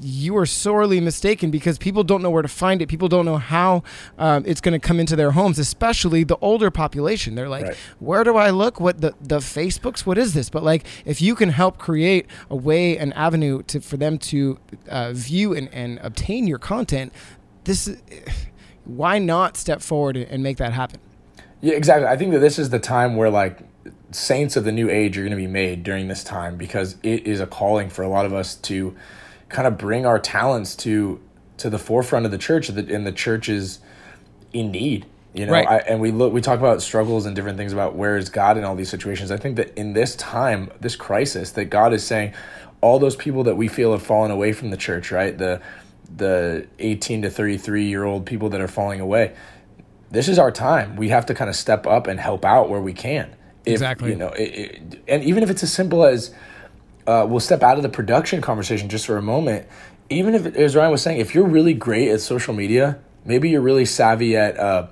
you 0.00 0.36
are 0.36 0.46
sorely 0.46 1.00
mistaken 1.00 1.50
because 1.50 1.78
people 1.78 2.04
don't 2.04 2.22
know 2.22 2.30
where 2.30 2.42
to 2.42 2.48
find 2.48 2.82
it. 2.82 2.86
People 2.86 3.08
don't 3.08 3.24
know 3.24 3.38
how 3.38 3.82
um, 4.18 4.44
it's 4.46 4.60
going 4.60 4.78
to 4.78 4.84
come 4.84 5.00
into 5.00 5.16
their 5.16 5.32
homes, 5.32 5.58
especially 5.58 6.24
the 6.24 6.36
older 6.38 6.70
population. 6.70 7.34
They're 7.34 7.48
like, 7.48 7.64
right. 7.64 7.76
where 7.98 8.24
do 8.24 8.36
I 8.36 8.50
look? 8.50 8.80
What 8.80 9.00
the, 9.00 9.14
the 9.20 9.38
Facebooks? 9.38 10.04
What 10.04 10.18
is 10.18 10.34
this? 10.34 10.50
But 10.50 10.62
like, 10.62 10.84
if 11.04 11.22
you 11.22 11.34
can 11.34 11.50
help 11.50 11.78
create 11.78 12.26
a 12.50 12.56
way, 12.56 12.96
an 12.98 13.12
avenue 13.14 13.62
to, 13.64 13.80
for 13.80 13.96
them 13.96 14.18
to 14.18 14.58
uh, 14.88 15.12
view 15.12 15.54
and, 15.54 15.72
and 15.72 15.98
obtain 16.02 16.46
your 16.46 16.58
content, 16.58 17.12
this 17.64 17.96
why 18.84 19.18
not 19.18 19.56
step 19.56 19.82
forward 19.82 20.16
and 20.16 20.42
make 20.42 20.58
that 20.58 20.72
happen? 20.72 21.00
Yeah, 21.60 21.74
exactly. 21.74 22.06
I 22.06 22.16
think 22.16 22.32
that 22.32 22.38
this 22.38 22.58
is 22.58 22.70
the 22.70 22.78
time 22.78 23.16
where 23.16 23.30
like 23.30 23.60
saints 24.10 24.56
of 24.56 24.64
the 24.64 24.72
new 24.72 24.88
age 24.88 25.18
are 25.18 25.22
going 25.22 25.30
to 25.30 25.36
be 25.36 25.46
made 25.46 25.82
during 25.82 26.08
this 26.08 26.22
time 26.22 26.56
because 26.56 26.96
it 27.02 27.26
is 27.26 27.40
a 27.40 27.46
calling 27.46 27.88
for 27.88 28.02
a 28.02 28.08
lot 28.08 28.24
of 28.24 28.32
us 28.32 28.54
to 28.54 28.94
kind 29.48 29.66
of 29.66 29.78
bring 29.78 30.06
our 30.06 30.18
talents 30.18 30.74
to 30.76 31.20
to 31.58 31.70
the 31.70 31.78
forefront 31.78 32.26
of 32.26 32.32
the 32.32 32.38
church 32.38 32.68
and 32.68 33.06
the 33.06 33.12
church 33.12 33.48
is 33.48 33.78
in 34.52 34.70
need 34.70 35.06
you 35.36 35.44
know? 35.44 35.52
Right. 35.52 35.68
I, 35.68 35.76
and 35.78 36.00
we 36.00 36.12
look 36.12 36.32
we 36.32 36.40
talk 36.40 36.58
about 36.58 36.80
struggles 36.80 37.26
and 37.26 37.36
different 37.36 37.58
things 37.58 37.72
about 37.72 37.94
where 37.94 38.16
is 38.16 38.30
god 38.30 38.56
in 38.56 38.64
all 38.64 38.74
these 38.74 38.88
situations. 38.88 39.30
I 39.30 39.36
think 39.36 39.56
that 39.56 39.76
in 39.76 39.92
this 39.92 40.16
time 40.16 40.70
this 40.80 40.96
crisis 40.96 41.52
that 41.52 41.66
god 41.66 41.92
is 41.92 42.04
saying 42.04 42.32
all 42.80 42.98
those 42.98 43.16
people 43.16 43.44
that 43.44 43.56
we 43.56 43.68
feel 43.68 43.92
have 43.92 44.02
fallen 44.02 44.30
away 44.30 44.52
from 44.52 44.70
the 44.70 44.76
church 44.76 45.12
right? 45.12 45.36
The 45.36 45.60
the 46.16 46.66
18 46.78 47.22
to 47.22 47.30
33 47.30 47.84
year 47.84 48.04
old 48.04 48.24
people 48.24 48.48
that 48.50 48.60
are 48.60 48.68
falling 48.68 49.00
away. 49.00 49.34
This 50.10 50.28
is 50.28 50.38
our 50.38 50.52
time. 50.52 50.96
We 50.96 51.10
have 51.10 51.26
to 51.26 51.34
kind 51.34 51.50
of 51.50 51.56
step 51.56 51.86
up 51.86 52.06
and 52.06 52.18
help 52.18 52.44
out 52.44 52.70
where 52.70 52.80
we 52.80 52.92
can. 52.92 53.34
If, 53.66 53.72
exactly. 53.74 54.10
you 54.10 54.16
know 54.16 54.28
it, 54.28 54.42
it, 54.42 55.02
and 55.08 55.22
even 55.24 55.42
if 55.42 55.50
it's 55.50 55.62
as 55.62 55.72
simple 55.72 56.04
as 56.04 56.32
uh, 57.06 57.26
we'll 57.28 57.40
step 57.40 57.62
out 57.62 57.76
of 57.76 57.82
the 57.82 57.88
production 57.88 58.40
conversation 58.40 58.88
just 58.88 59.06
for 59.06 59.16
a 59.16 59.22
moment. 59.22 59.66
Even 60.08 60.34
if, 60.34 60.46
as 60.56 60.76
Ryan 60.76 60.90
was 60.90 61.02
saying, 61.02 61.18
if 61.18 61.34
you're 61.34 61.46
really 61.46 61.74
great 61.74 62.10
at 62.10 62.20
social 62.20 62.54
media, 62.54 62.98
maybe 63.24 63.50
you're 63.50 63.60
really 63.60 63.84
savvy 63.84 64.36
at 64.36 64.56
uh, 64.58 64.86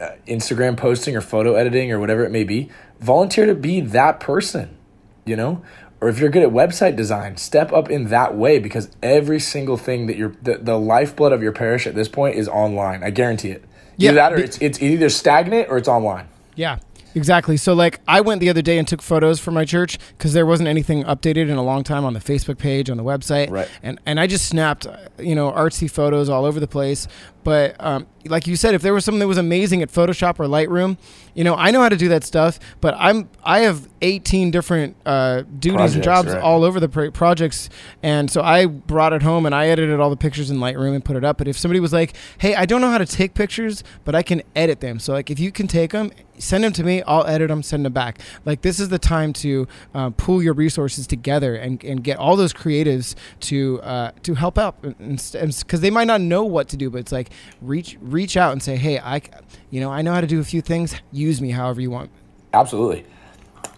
uh, 0.00 0.10
Instagram 0.26 0.76
posting 0.76 1.16
or 1.16 1.20
photo 1.20 1.54
editing 1.54 1.92
or 1.92 2.00
whatever 2.00 2.24
it 2.24 2.30
may 2.30 2.44
be, 2.44 2.70
volunteer 3.00 3.46
to 3.46 3.54
be 3.54 3.80
that 3.80 4.20
person, 4.20 4.76
you 5.24 5.36
know? 5.36 5.62
Or 6.00 6.08
if 6.08 6.18
you're 6.18 6.30
good 6.30 6.42
at 6.42 6.48
website 6.48 6.96
design, 6.96 7.36
step 7.36 7.72
up 7.72 7.90
in 7.90 8.08
that 8.08 8.34
way 8.34 8.58
because 8.58 8.90
every 9.02 9.38
single 9.38 9.76
thing 9.76 10.06
that 10.06 10.16
you're, 10.16 10.34
the, 10.42 10.56
the 10.56 10.78
lifeblood 10.78 11.32
of 11.32 11.42
your 11.42 11.52
parish 11.52 11.86
at 11.86 11.94
this 11.94 12.08
point 12.08 12.36
is 12.36 12.48
online. 12.48 13.04
I 13.04 13.10
guarantee 13.10 13.50
it. 13.50 13.64
Either 13.98 14.04
Yeah, 14.06 14.12
that 14.12 14.32
or 14.32 14.38
it's, 14.38 14.56
it's 14.62 14.80
either 14.80 15.10
stagnant 15.10 15.68
or 15.68 15.76
it's 15.76 15.88
online. 15.88 16.28
Yeah, 16.56 16.78
exactly. 17.14 17.56
So 17.56 17.74
like 17.74 18.00
I 18.06 18.20
went 18.20 18.40
the 18.40 18.48
other 18.48 18.62
day 18.62 18.78
and 18.78 18.86
took 18.86 19.02
photos 19.02 19.40
for 19.40 19.50
my 19.50 19.64
church 19.64 19.98
because 20.16 20.32
there 20.32 20.46
wasn't 20.46 20.68
anything 20.68 21.04
updated 21.04 21.48
in 21.48 21.56
a 21.56 21.62
long 21.62 21.84
time 21.84 22.04
on 22.04 22.14
the 22.14 22.20
Facebook 22.20 22.58
page 22.58 22.90
on 22.90 22.96
the 22.96 23.04
website. 23.04 23.50
Right. 23.50 23.68
And 23.82 24.00
and 24.06 24.20
I 24.20 24.26
just 24.26 24.46
snapped, 24.46 24.86
you 25.18 25.34
know, 25.34 25.52
artsy 25.52 25.90
photos 25.90 26.28
all 26.28 26.44
over 26.44 26.60
the 26.60 26.68
place. 26.68 27.06
But 27.42 27.76
um, 27.80 28.06
like 28.26 28.46
you 28.46 28.56
said, 28.56 28.74
if 28.74 28.82
there 28.82 28.92
was 28.92 29.04
something 29.04 29.20
that 29.20 29.26
was 29.26 29.38
amazing 29.38 29.82
at 29.82 29.90
Photoshop 29.90 30.38
or 30.38 30.44
Lightroom, 30.44 30.98
you 31.34 31.42
know, 31.42 31.54
I 31.54 31.70
know 31.70 31.80
how 31.80 31.88
to 31.88 31.96
do 31.96 32.08
that 32.08 32.24
stuff. 32.24 32.58
But 32.80 32.94
I'm 32.98 33.30
I 33.42 33.60
have 33.60 33.88
18 34.02 34.50
different 34.50 34.96
uh, 35.06 35.42
duties 35.58 35.76
Projects, 35.76 35.94
and 35.94 36.04
jobs 36.04 36.28
right. 36.28 36.42
all 36.42 36.64
over 36.64 36.80
the 36.80 36.88
pro- 36.88 37.10
projects, 37.10 37.70
and 38.02 38.30
so 38.30 38.42
I 38.42 38.66
brought 38.66 39.12
it 39.12 39.22
home 39.22 39.46
and 39.46 39.54
I 39.54 39.68
edited 39.68 40.00
all 40.00 40.10
the 40.10 40.16
pictures 40.16 40.50
in 40.50 40.58
Lightroom 40.58 40.94
and 40.94 41.04
put 41.04 41.16
it 41.16 41.24
up. 41.24 41.38
But 41.38 41.48
if 41.48 41.56
somebody 41.56 41.80
was 41.80 41.92
like, 41.92 42.14
"Hey, 42.38 42.54
I 42.54 42.66
don't 42.66 42.80
know 42.80 42.90
how 42.90 42.98
to 42.98 43.06
take 43.06 43.34
pictures, 43.34 43.82
but 44.04 44.14
I 44.14 44.22
can 44.22 44.42
edit 44.54 44.80
them," 44.80 44.98
so 44.98 45.12
like 45.12 45.30
if 45.30 45.38
you 45.38 45.50
can 45.50 45.66
take 45.66 45.92
them, 45.92 46.12
send 46.38 46.64
them 46.64 46.72
to 46.72 46.84
me. 46.84 46.99
I'll 47.06 47.26
edit 47.26 47.48
them, 47.48 47.62
send 47.62 47.84
them 47.84 47.92
back. 47.92 48.18
Like 48.44 48.62
this 48.62 48.80
is 48.80 48.88
the 48.88 48.98
time 48.98 49.32
to 49.34 49.66
uh, 49.94 50.10
pool 50.10 50.42
your 50.42 50.54
resources 50.54 51.06
together 51.06 51.54
and, 51.54 51.82
and 51.84 52.02
get 52.02 52.18
all 52.18 52.36
those 52.36 52.52
creatives 52.52 53.14
to 53.40 53.80
uh, 53.82 54.12
to 54.22 54.34
help 54.34 54.58
out, 54.58 54.80
because 54.82 55.80
they 55.80 55.90
might 55.90 56.06
not 56.06 56.20
know 56.20 56.44
what 56.44 56.68
to 56.68 56.76
do, 56.76 56.90
but 56.90 56.98
it's 56.98 57.12
like 57.12 57.30
reach 57.60 57.96
reach 58.00 58.36
out 58.36 58.52
and 58.52 58.62
say, 58.62 58.76
"Hey, 58.76 58.98
I, 58.98 59.22
you 59.70 59.80
know, 59.80 59.90
I 59.90 60.02
know 60.02 60.12
how 60.12 60.20
to 60.20 60.26
do 60.26 60.40
a 60.40 60.44
few 60.44 60.60
things. 60.60 60.94
Use 61.12 61.40
me 61.40 61.50
however 61.50 61.80
you 61.80 61.90
want." 61.90 62.10
Absolutely. 62.52 63.06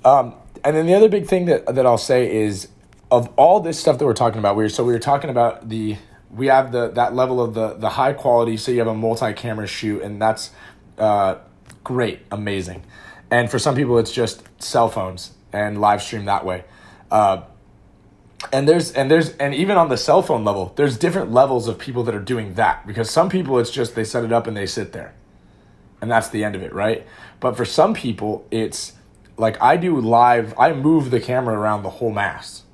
Um, 0.04 0.34
and 0.64 0.76
then 0.76 0.86
the 0.86 0.94
other 0.94 1.08
big 1.08 1.26
thing 1.26 1.46
that, 1.46 1.66
that 1.66 1.86
I'll 1.86 1.98
say 1.98 2.34
is 2.34 2.68
of 3.10 3.28
all 3.36 3.60
this 3.60 3.78
stuff 3.78 3.98
that 3.98 4.06
we're 4.06 4.14
talking 4.14 4.38
about, 4.38 4.56
we 4.56 4.62
were, 4.62 4.68
so 4.68 4.84
we 4.84 4.92
were 4.92 4.98
talking 4.98 5.28
about 5.28 5.68
the, 5.68 5.96
we 6.34 6.46
have 6.46 6.72
the, 6.72 6.88
that 6.92 7.14
level 7.14 7.42
of 7.42 7.52
the, 7.52 7.74
the 7.74 7.90
high 7.90 8.14
quality. 8.14 8.56
So 8.56 8.72
you 8.72 8.78
have 8.78 8.88
a 8.88 8.94
multi-camera 8.94 9.66
shoot 9.66 10.02
and 10.02 10.20
that's, 10.20 10.50
uh, 10.96 11.36
great, 11.84 12.20
amazing. 12.30 12.84
And 13.32 13.50
for 13.50 13.58
some 13.58 13.74
people, 13.74 13.98
it's 13.98 14.12
just 14.12 14.42
cell 14.62 14.88
phones 14.88 15.32
and 15.52 15.80
live 15.80 16.02
stream 16.02 16.26
that 16.26 16.44
way. 16.44 16.64
Uh, 17.10 17.42
and 18.52 18.68
there's 18.68 18.92
and 18.92 19.10
there's 19.10 19.30
and 19.36 19.54
even 19.54 19.76
on 19.76 19.88
the 19.88 19.96
cell 19.96 20.22
phone 20.22 20.44
level, 20.44 20.72
there's 20.76 20.96
different 20.96 21.32
levels 21.32 21.66
of 21.66 21.78
people 21.78 22.02
that 22.04 22.14
are 22.14 22.20
doing 22.20 22.54
that 22.54 22.86
because 22.86 23.10
some 23.10 23.28
people 23.28 23.58
it's 23.58 23.70
just 23.70 23.94
they 23.94 24.04
set 24.04 24.24
it 24.24 24.32
up 24.32 24.46
and 24.46 24.56
they 24.56 24.66
sit 24.66 24.92
there 24.92 25.14
and 26.02 26.10
that's 26.10 26.28
the 26.28 26.44
end 26.44 26.54
of 26.56 26.62
it, 26.62 26.74
right? 26.74 27.06
But 27.40 27.56
for 27.56 27.64
some 27.64 27.94
people, 27.94 28.44
it's 28.50 28.92
like 29.38 29.62
I 29.62 29.76
do 29.76 29.98
live, 29.98 30.52
I 30.58 30.72
move 30.72 31.10
the 31.10 31.20
camera 31.20 31.56
around 31.56 31.84
the 31.84 31.90
whole 31.90 32.10
mast 32.10 32.64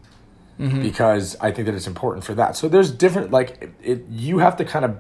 because 0.83 1.37
I 1.41 1.53
think 1.53 1.67
that 1.67 1.75
it's 1.75 1.87
important 1.87 2.25
for 2.25 2.35
that. 2.35 2.57
So 2.57 2.69
there's 2.69 2.91
different, 2.91 3.31
like, 3.31 3.63
it, 3.63 3.75
it, 3.81 4.05
you 4.11 4.39
have 4.39 4.57
to 4.57 4.65
kind 4.65 4.85
of 4.85 4.97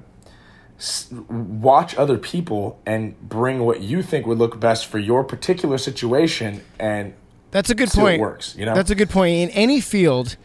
watch 1.28 1.97
other 1.97 2.18
people 2.18 2.80
and 2.87 3.18
bring 3.28 3.61
what 3.61 3.80
you 3.80 4.02
think 4.02 4.26
would 4.26 4.38
look 4.38 4.61
best 4.61 4.87
for 4.87 4.99
your 4.99 5.25
particular 5.25 5.76
situation 5.78 6.62
and 6.78 7.14
That's 7.50 7.70
a 7.70 7.75
good 7.75 7.90
point. 7.90 8.20
works, 8.20 8.55
you 8.57 8.64
know? 8.64 8.74
That's 8.74 8.90
a 8.90 8.94
good 8.94 9.11
point. 9.11 9.35
In 9.35 9.50
any 9.50 9.81
field, 9.81 10.37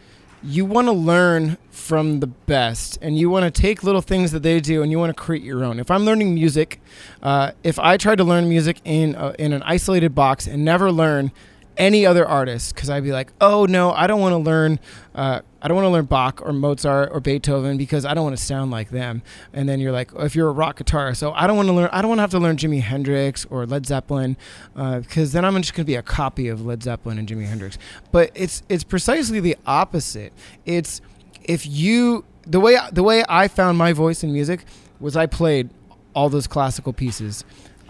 you 0.41 0.65
want 0.65 0.87
to 0.87 0.91
learn 0.91 1.57
from 1.69 2.19
the 2.19 2.27
best, 2.27 2.97
and 3.01 3.17
you 3.17 3.29
want 3.29 3.45
to 3.45 3.61
take 3.61 3.83
little 3.83 4.01
things 4.01 4.31
that 4.31 4.43
they 4.43 4.59
do, 4.59 4.81
and 4.81 4.91
you 4.91 4.99
want 4.99 5.15
to 5.15 5.21
create 5.21 5.43
your 5.43 5.63
own. 5.63 5.79
If 5.79 5.89
I'm 5.89 6.03
learning 6.03 6.33
music, 6.33 6.81
uh, 7.21 7.51
if 7.63 7.79
I 7.79 7.97
tried 7.97 8.17
to 8.17 8.23
learn 8.23 8.49
music 8.49 8.81
in 8.83 9.15
a, 9.15 9.33
in 9.39 9.53
an 9.53 9.63
isolated 9.63 10.13
box 10.13 10.47
and 10.47 10.65
never 10.65 10.91
learn 10.91 11.31
any 11.77 12.05
other 12.05 12.27
artist, 12.27 12.75
because 12.75 12.89
I'd 12.89 13.03
be 13.03 13.11
like, 13.11 13.31
oh 13.41 13.65
no, 13.65 13.91
I 13.91 14.07
don't 14.07 14.21
want 14.21 14.33
to 14.33 14.37
learn. 14.37 14.79
Uh, 15.15 15.41
I 15.61 15.67
don't 15.67 15.75
want 15.75 15.85
to 15.85 15.91
learn 15.91 16.05
Bach 16.05 16.41
or 16.41 16.51
Mozart 16.51 17.09
or 17.13 17.21
Beethoven 17.21 17.77
because 17.77 18.03
I 18.03 18.13
don't 18.13 18.25
want 18.25 18.37
to 18.37 18.43
sound 18.43 18.71
like 18.71 18.89
them. 18.89 19.21
And 19.53 19.69
then 19.69 19.79
you're 19.79 19.93
like, 19.93 20.11
if 20.17 20.35
you're 20.35 20.49
a 20.49 20.51
rock 20.51 20.77
guitarist, 20.77 21.17
so 21.17 21.31
I 21.31 21.47
don't 21.47 21.55
want 21.55 21.69
to 21.69 21.73
learn. 21.73 21.89
I 21.93 22.01
don't 22.01 22.09
want 22.09 22.17
to 22.17 22.23
have 22.23 22.31
to 22.31 22.39
learn 22.39 22.57
Jimi 22.57 22.81
Hendrix 22.81 23.45
or 23.45 23.65
Led 23.65 23.85
Zeppelin 23.85 24.35
because 24.73 25.31
then 25.31 25.45
I'm 25.45 25.55
just 25.61 25.73
going 25.73 25.85
to 25.85 25.89
be 25.89 25.95
a 25.95 26.01
copy 26.01 26.49
of 26.49 26.65
Led 26.65 26.83
Zeppelin 26.83 27.17
and 27.17 27.27
Jimi 27.27 27.45
Hendrix. 27.45 27.77
But 28.11 28.31
it's 28.35 28.63
it's 28.67 28.83
precisely 28.83 29.39
the 29.39 29.55
opposite. 29.65 30.33
It's 30.65 30.99
if 31.43 31.65
you 31.65 32.25
the 32.45 32.59
way 32.59 32.77
the 32.91 33.03
way 33.03 33.23
I 33.29 33.47
found 33.47 33.77
my 33.77 33.93
voice 33.93 34.23
in 34.23 34.33
music 34.33 34.65
was 34.99 35.15
I 35.15 35.27
played 35.27 35.69
all 36.13 36.29
those 36.29 36.47
classical 36.47 36.93
pieces. 36.93 37.43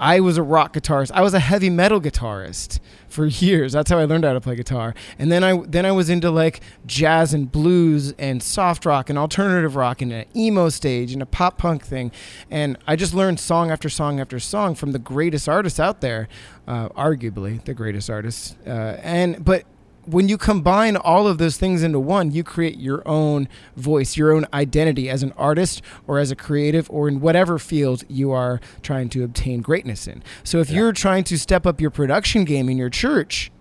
I 0.03 0.19
was 0.19 0.37
a 0.37 0.43
rock 0.43 0.73
guitarist. 0.73 1.11
I 1.13 1.21
was 1.21 1.33
a 1.33 1.39
heavy 1.39 1.69
metal 1.69 2.01
guitarist 2.01 2.81
for 3.07 3.25
years. 3.25 3.71
That's 3.71 3.89
how 3.89 3.99
I 3.99 4.03
learned 4.03 4.25
how 4.25 4.33
to 4.33 4.41
play 4.41 4.57
guitar. 4.57 4.93
And 5.17 5.31
then 5.31 5.45
I 5.45 5.61
then 5.65 5.85
I 5.85 5.93
was 5.93 6.09
into 6.09 6.29
like 6.29 6.59
jazz 6.85 7.33
and 7.33 7.49
blues 7.49 8.13
and 8.19 8.43
soft 8.43 8.85
rock 8.85 9.09
and 9.09 9.17
alternative 9.17 9.77
rock 9.77 10.01
and 10.01 10.11
an 10.11 10.25
emo 10.35 10.67
stage 10.67 11.13
and 11.13 11.21
a 11.21 11.25
pop 11.25 11.57
punk 11.57 11.85
thing. 11.85 12.11
And 12.51 12.75
I 12.85 12.97
just 12.97 13.13
learned 13.13 13.39
song 13.39 13.71
after 13.71 13.87
song 13.87 14.19
after 14.19 14.41
song 14.41 14.75
from 14.75 14.91
the 14.91 14.99
greatest 14.99 15.47
artists 15.47 15.79
out 15.79 16.01
there, 16.01 16.27
uh, 16.67 16.89
arguably 16.89 17.63
the 17.63 17.73
greatest 17.73 18.09
artists. 18.09 18.57
Uh, 18.67 18.99
and 19.01 19.45
but 19.45 19.63
when 20.05 20.27
you 20.29 20.37
combine 20.37 20.95
all 20.95 21.27
of 21.27 21.37
those 21.37 21.57
things 21.57 21.83
into 21.83 21.99
one, 21.99 22.31
you 22.31 22.43
create 22.43 22.77
your 22.77 23.07
own 23.07 23.47
voice, 23.75 24.17
your 24.17 24.33
own 24.33 24.45
identity 24.53 25.09
as 25.09 25.23
an 25.23 25.33
artist 25.37 25.81
or 26.07 26.19
as 26.19 26.31
a 26.31 26.35
creative 26.35 26.89
or 26.89 27.07
in 27.07 27.21
whatever 27.21 27.57
field 27.57 28.03
you 28.07 28.31
are 28.31 28.59
trying 28.81 29.09
to 29.09 29.23
obtain 29.23 29.61
greatness 29.61 30.07
in. 30.07 30.23
So 30.43 30.59
if 30.59 30.69
you're 30.69 30.93
trying 30.93 31.23
to 31.25 31.37
step 31.37 31.65
up 31.65 31.79
your 31.79 31.91
production 31.91 32.43
game 32.43 32.69
in 32.69 32.77
your 32.77 32.89
church, 32.89 33.51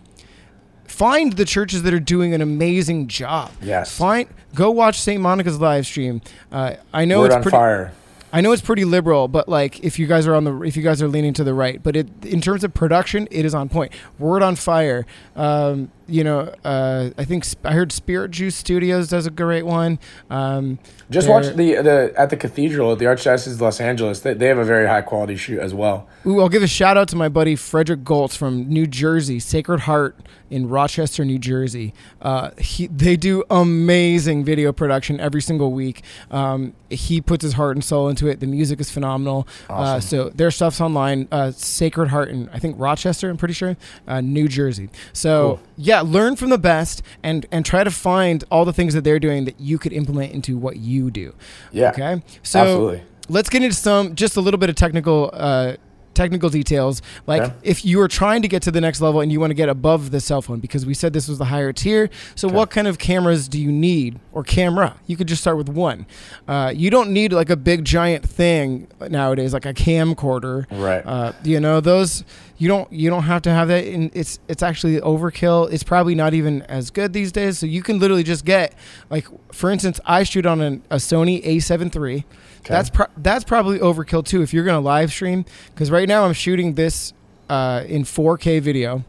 find 0.87 1.35
the 1.35 1.45
churches 1.45 1.83
that 1.83 1.95
are 1.95 2.01
doing 2.01 2.35
an 2.35 2.41
amazing 2.41 3.09
job. 3.09 3.51
Yes. 3.63 3.97
Find 3.97 4.29
go 4.55 4.71
watch 4.71 5.01
St. 5.01 5.21
Monica's 5.21 5.61
live 5.61 5.87
stream. 5.87 6.21
Uh, 6.51 6.75
I 6.93 7.05
know 7.05 7.21
Word 7.21 7.27
it's 7.27 7.37
on 7.37 7.43
pretty 7.43 7.57
fire. 7.57 7.93
I 8.35 8.41
know 8.41 8.53
it's 8.53 8.63
pretty 8.63 8.87
liberal, 8.87 9.29
but 9.29 9.47
like 9.47 9.81
if 9.85 9.99
you 9.99 10.07
guys 10.07 10.27
are 10.27 10.35
on 10.35 10.45
the 10.45 10.61
if 10.63 10.77
you 10.77 10.83
guys 10.83 11.03
are 11.03 11.09
leaning 11.09 11.35
to 11.35 11.45
the 11.45 11.53
right, 11.53 11.83
but 11.83 11.97
it 11.97 12.09
in 12.25 12.41
terms 12.41 12.65
of 12.65 12.73
production, 12.73 13.29
it 13.31 13.45
is 13.45 13.55
on 13.55 13.69
point. 13.69 13.93
Word 14.19 14.43
on 14.43 14.57
fire. 14.57 15.05
Um, 15.37 15.91
you 16.09 16.25
know, 16.25 16.53
uh, 16.65 17.11
I 17.17 17.25
think 17.25 17.45
sp- 17.47 17.65
I 17.67 17.73
heard 17.73 17.93
Spirit 17.93 18.31
Juice 18.31 18.57
Studios 18.57 19.09
does 19.09 19.27
a 19.27 19.31
great 19.31 19.65
one. 19.67 19.99
Um, 20.31 20.79
Just 21.11 21.29
watch 21.29 21.47
the 21.55 21.75
the 21.83 22.13
at 22.17 22.31
the 22.31 22.37
cathedral 22.37 22.93
at 22.93 22.99
the 22.99 23.05
Archdiocese 23.07 23.53
of 23.55 23.61
Los 23.61 23.81
Angeles. 23.81 24.21
They, 24.21 24.35
they 24.35 24.47
have 24.47 24.59
a 24.59 24.65
very 24.65 24.87
high 24.87 25.03
quality 25.03 25.37
shoot 25.37 25.61
as 25.61 25.75
well. 25.75 26.09
Ooh, 26.27 26.41
I'll 26.41 26.49
give 26.49 26.63
a 26.63 26.67
shout 26.69 26.97
out 26.97 27.09
to 27.09 27.17
my 27.17 27.29
buddy 27.29 27.57
Frederick 27.57 28.05
Goltz 28.05 28.37
from 28.37 28.69
New 28.69 28.87
Jersey, 28.87 29.39
Sacred 29.41 29.81
Heart 29.81 30.17
in 30.51 30.69
Rochester, 30.69 31.25
New 31.25 31.39
Jersey. 31.39 31.95
Uh, 32.21 32.51
he, 32.59 32.87
they 32.87 33.17
do 33.17 33.43
amazing 33.51 34.45
video 34.45 34.73
production 34.73 35.19
every 35.19 35.41
single 35.43 35.73
week. 35.73 36.03
Um, 36.31 36.75
he 36.91 37.21
puts 37.21 37.43
his 37.43 37.55
heart 37.55 37.75
and 37.77 37.83
soul 37.85 38.09
into 38.09 38.27
it. 38.29 38.41
The 38.41 38.47
music 38.47 38.79
is 38.81 38.91
phenomenal. 38.91 39.49
Uh, 39.69 39.99
so 39.99 40.29
their 40.29 40.51
stuff's 40.51 40.81
online. 40.81 41.27
Uh, 41.33 41.51
Sacred 41.53 42.09
Heart 42.09 42.29
in 42.29 42.49
I 42.53 42.59
think 42.59 42.77
Rochester. 42.79 43.29
I'm 43.31 43.37
pretty 43.39 43.55
sure, 43.55 43.77
uh, 44.07 44.21
New 44.21 44.47
Jersey. 44.47 44.91
So 45.13 45.57
Cool. 45.57 45.61
yeah, 45.79 45.92
learn 46.01 46.37
from 46.37 46.51
the 46.51 46.59
best 46.59 47.03
and 47.23 47.47
and 47.53 47.65
try 47.65 47.85
to 47.85 47.91
find 47.91 48.45
all 48.51 48.65
the 48.65 48.73
things 48.73 48.95
that 48.95 49.05
they're 49.05 49.21
doing 49.21 49.45
that 49.45 49.61
you 49.61 49.79
could 49.79 49.93
implement 49.93 50.33
into 50.33 50.57
what 50.57 50.77
you 50.77 51.11
do. 51.11 51.35
Yeah. 51.71 51.91
Okay. 51.91 52.23
So 52.43 52.61
Absolutely. 52.61 53.03
let's 53.29 53.49
get 53.49 53.63
into 53.63 53.77
some 53.77 54.15
just 54.15 54.37
a 54.37 54.41
little 54.41 54.59
bit 54.59 54.71
of 54.71 54.77
technical 54.77 55.31
uh, 55.33 55.77
technical 56.15 56.51
details 56.51 57.01
like 57.27 57.43
Okay. 57.43 57.55
if 57.63 57.85
you 57.85 58.01
are 58.01 58.09
trying 58.09 58.43
to 58.43 58.49
get 58.49 58.63
to 58.63 58.71
the 58.71 58.81
next 58.81 59.01
level 59.01 59.21
and 59.21 59.33
you 59.33 59.41
want 59.41 59.51
to 59.51 59.55
get 59.55 59.69
above 59.69 60.11
the 60.11 60.21
cell 60.21 60.43
phone 60.43 60.61
because 60.61 60.85
we 60.85 60.95
said 60.95 61.13
this 61.13 61.29
was 61.29 61.39
the 61.39 61.47
higher 61.47 61.73
tier 61.73 62.11
so 62.35 62.49
Okay. 62.49 62.57
what 62.57 62.71
kind 62.71 62.87
of 62.87 62.99
cameras 62.99 63.49
do 63.49 63.61
you 63.61 63.73
need 63.73 64.19
or 64.33 64.43
camera 64.43 64.97
you 65.07 65.17
could 65.17 65.27
just 65.27 65.41
start 65.41 65.57
with 65.57 65.69
one 65.69 66.07
uh, 66.49 66.73
you 66.75 66.91
don't 66.91 67.11
need 67.11 67.33
like 67.33 67.51
a 67.51 67.57
big 67.57 67.85
giant 67.85 68.29
thing 68.29 68.87
nowadays 69.11 69.53
like 69.53 69.67
a 69.67 69.75
camcorder 69.75 70.67
Right. 70.71 71.03
uh, 71.07 71.33
you 71.45 71.61
know 71.61 71.81
those 71.81 72.25
you 72.59 72.69
don't 72.69 72.93
you 72.93 73.11
don't 73.11 73.25
have 73.25 73.43
to 73.43 73.51
have 73.51 73.69
that 73.69 73.85
and 73.87 74.11
it's 74.15 74.39
it's 74.49 74.63
actually 74.63 75.01
overkill 75.01 75.73
it's 75.73 75.83
probably 75.83 76.15
not 76.15 76.35
even 76.35 76.63
as 76.63 76.91
good 76.91 77.13
these 77.13 77.33
days 77.33 77.59
so 77.59 77.67
you 77.67 77.83
can 77.83 77.99
literally 77.99 78.23
just 78.23 78.45
get 78.45 78.75
like 79.11 79.27
for 79.53 79.71
instance 79.71 79.99
i 80.07 80.23
shoot 80.23 80.47
on 80.47 80.61
an, 80.61 80.83
a 80.91 80.97
sony 80.97 81.45
a7 81.45 81.95
III. 81.95 82.25
That's 82.65 82.91
pro- 82.91 83.07
that's 83.17 83.45
probably 83.45 83.79
overkill 83.79 84.25
too 84.25 84.43
if 84.43 84.53
you're 84.55 84.65
going 84.65 84.77
to 84.77 84.85
live 84.85 85.11
stream 85.11 85.45
because 85.75 85.91
right 85.91 86.09
now 86.09 86.25
i'm 86.25 86.33
shooting 86.33 86.75
this 86.75 87.13
uh, 87.49 87.85
in 87.87 88.05
4k 88.05 88.61
video 88.61 89.05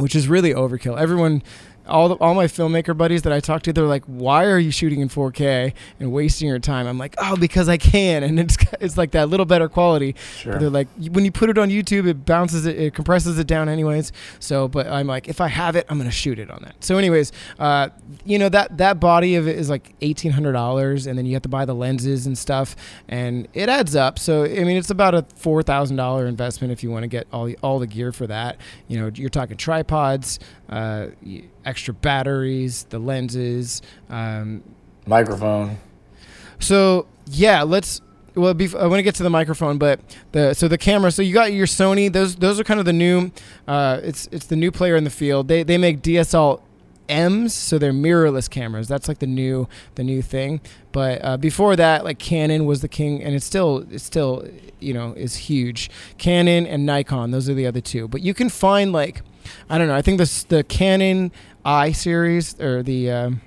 which 0.00 0.16
is 0.16 0.28
really 0.28 0.52
overkill. 0.54 0.98
Everyone 0.98 1.42
all 1.90 2.08
the, 2.08 2.14
all 2.16 2.34
my 2.34 2.46
filmmaker 2.46 2.96
buddies 2.96 3.22
that 3.22 3.32
I 3.32 3.40
talk 3.40 3.62
to, 3.62 3.72
they're 3.72 3.84
like, 3.84 4.04
"Why 4.04 4.46
are 4.46 4.58
you 4.58 4.70
shooting 4.70 5.00
in 5.00 5.08
4K 5.08 5.72
and 5.98 6.12
wasting 6.12 6.48
your 6.48 6.58
time?" 6.58 6.86
I'm 6.86 6.98
like, 6.98 7.14
"Oh, 7.18 7.36
because 7.36 7.68
I 7.68 7.76
can," 7.76 8.22
and 8.22 8.38
it's 8.38 8.56
it's 8.80 8.96
like 8.96 9.10
that 9.12 9.28
little 9.28 9.46
better 9.46 9.68
quality. 9.68 10.14
Sure. 10.38 10.52
But 10.52 10.60
they're 10.60 10.70
like, 10.70 10.88
when 11.10 11.24
you 11.24 11.32
put 11.32 11.50
it 11.50 11.58
on 11.58 11.68
YouTube, 11.68 12.06
it 12.06 12.24
bounces 12.24 12.66
it, 12.66 12.78
it 12.78 12.94
compresses 12.94 13.38
it 13.38 13.46
down 13.46 13.68
anyways. 13.68 14.12
So, 14.38 14.68
but 14.68 14.86
I'm 14.86 15.06
like, 15.06 15.28
if 15.28 15.40
I 15.40 15.48
have 15.48 15.76
it, 15.76 15.86
I'm 15.88 15.98
gonna 15.98 16.10
shoot 16.10 16.38
it 16.38 16.50
on 16.50 16.62
that. 16.62 16.82
So, 16.82 16.96
anyways, 16.96 17.32
uh, 17.58 17.88
you 18.24 18.38
know 18.38 18.48
that 18.48 18.78
that 18.78 19.00
body 19.00 19.34
of 19.34 19.48
it 19.48 19.58
is 19.58 19.68
like 19.68 19.94
eighteen 20.00 20.32
hundred 20.32 20.52
dollars, 20.52 21.06
and 21.06 21.18
then 21.18 21.26
you 21.26 21.34
have 21.34 21.42
to 21.42 21.48
buy 21.48 21.64
the 21.64 21.74
lenses 21.74 22.26
and 22.26 22.36
stuff, 22.36 22.76
and 23.08 23.48
it 23.54 23.68
adds 23.68 23.96
up. 23.96 24.18
So, 24.18 24.44
I 24.44 24.64
mean, 24.64 24.76
it's 24.76 24.90
about 24.90 25.14
a 25.14 25.24
four 25.34 25.62
thousand 25.62 25.96
dollar 25.96 26.26
investment 26.26 26.72
if 26.72 26.82
you 26.82 26.90
want 26.90 27.02
to 27.02 27.08
get 27.08 27.26
all 27.32 27.44
the, 27.46 27.58
all 27.62 27.78
the 27.78 27.86
gear 27.86 28.12
for 28.12 28.26
that. 28.26 28.58
You 28.88 29.00
know, 29.00 29.10
you're 29.14 29.28
talking 29.30 29.56
tripods, 29.56 30.38
uh, 30.68 31.08
extra 31.70 31.94
batteries, 31.94 32.84
the 32.90 32.98
lenses. 32.98 33.80
Um, 34.10 34.62
Microphone. 35.06 35.78
so 36.58 37.06
yeah, 37.26 37.62
let's. 37.62 38.00
Well, 38.34 38.54
bef- 38.54 38.78
I 38.78 38.86
want 38.86 38.98
to 38.98 39.02
get 39.02 39.16
to 39.16 39.22
the 39.24 39.30
microphone, 39.30 39.76
but 39.78 40.00
the 40.32 40.54
so 40.54 40.68
the 40.68 40.78
camera. 40.78 41.10
So 41.10 41.22
you 41.22 41.32
got 41.34 41.52
your 41.52 41.66
Sony. 41.66 42.12
Those 42.12 42.36
those 42.36 42.60
are 42.60 42.64
kind 42.64 42.78
of 42.78 42.86
the 42.86 42.92
new. 42.92 43.30
Uh, 43.66 44.00
it's 44.02 44.28
it's 44.30 44.46
the 44.46 44.56
new 44.56 44.70
player 44.70 44.96
in 44.96 45.04
the 45.04 45.10
field. 45.10 45.48
They 45.48 45.62
they 45.62 45.78
make 45.78 46.02
DSL 46.02 46.60
M's, 47.08 47.52
so 47.52 47.76
they're 47.76 47.92
mirrorless 47.92 48.48
cameras. 48.48 48.86
That's 48.86 49.08
like 49.08 49.18
the 49.18 49.26
new 49.26 49.68
the 49.96 50.04
new 50.04 50.22
thing. 50.22 50.60
But 50.92 51.24
uh, 51.24 51.36
before 51.38 51.74
that, 51.76 52.04
like 52.04 52.18
Canon 52.18 52.66
was 52.66 52.82
the 52.82 52.88
king, 52.88 53.22
and 53.22 53.34
it's 53.34 53.44
still 53.44 53.84
it's 53.90 54.04
still 54.04 54.46
you 54.78 54.94
know 54.94 55.12
is 55.14 55.34
huge. 55.36 55.90
Canon 56.18 56.66
and 56.66 56.86
Nikon, 56.86 57.32
those 57.32 57.48
are 57.48 57.54
the 57.54 57.66
other 57.66 57.80
two. 57.80 58.06
But 58.06 58.22
you 58.22 58.32
can 58.32 58.48
find 58.48 58.92
like 58.92 59.22
I 59.68 59.76
don't 59.78 59.88
know. 59.88 59.94
I 59.96 60.02
think 60.02 60.18
this 60.18 60.44
the 60.44 60.62
Canon 60.62 61.32
I 61.64 61.92
series 61.92 62.58
or 62.60 62.82
the 62.82 63.10
um, 63.10 63.40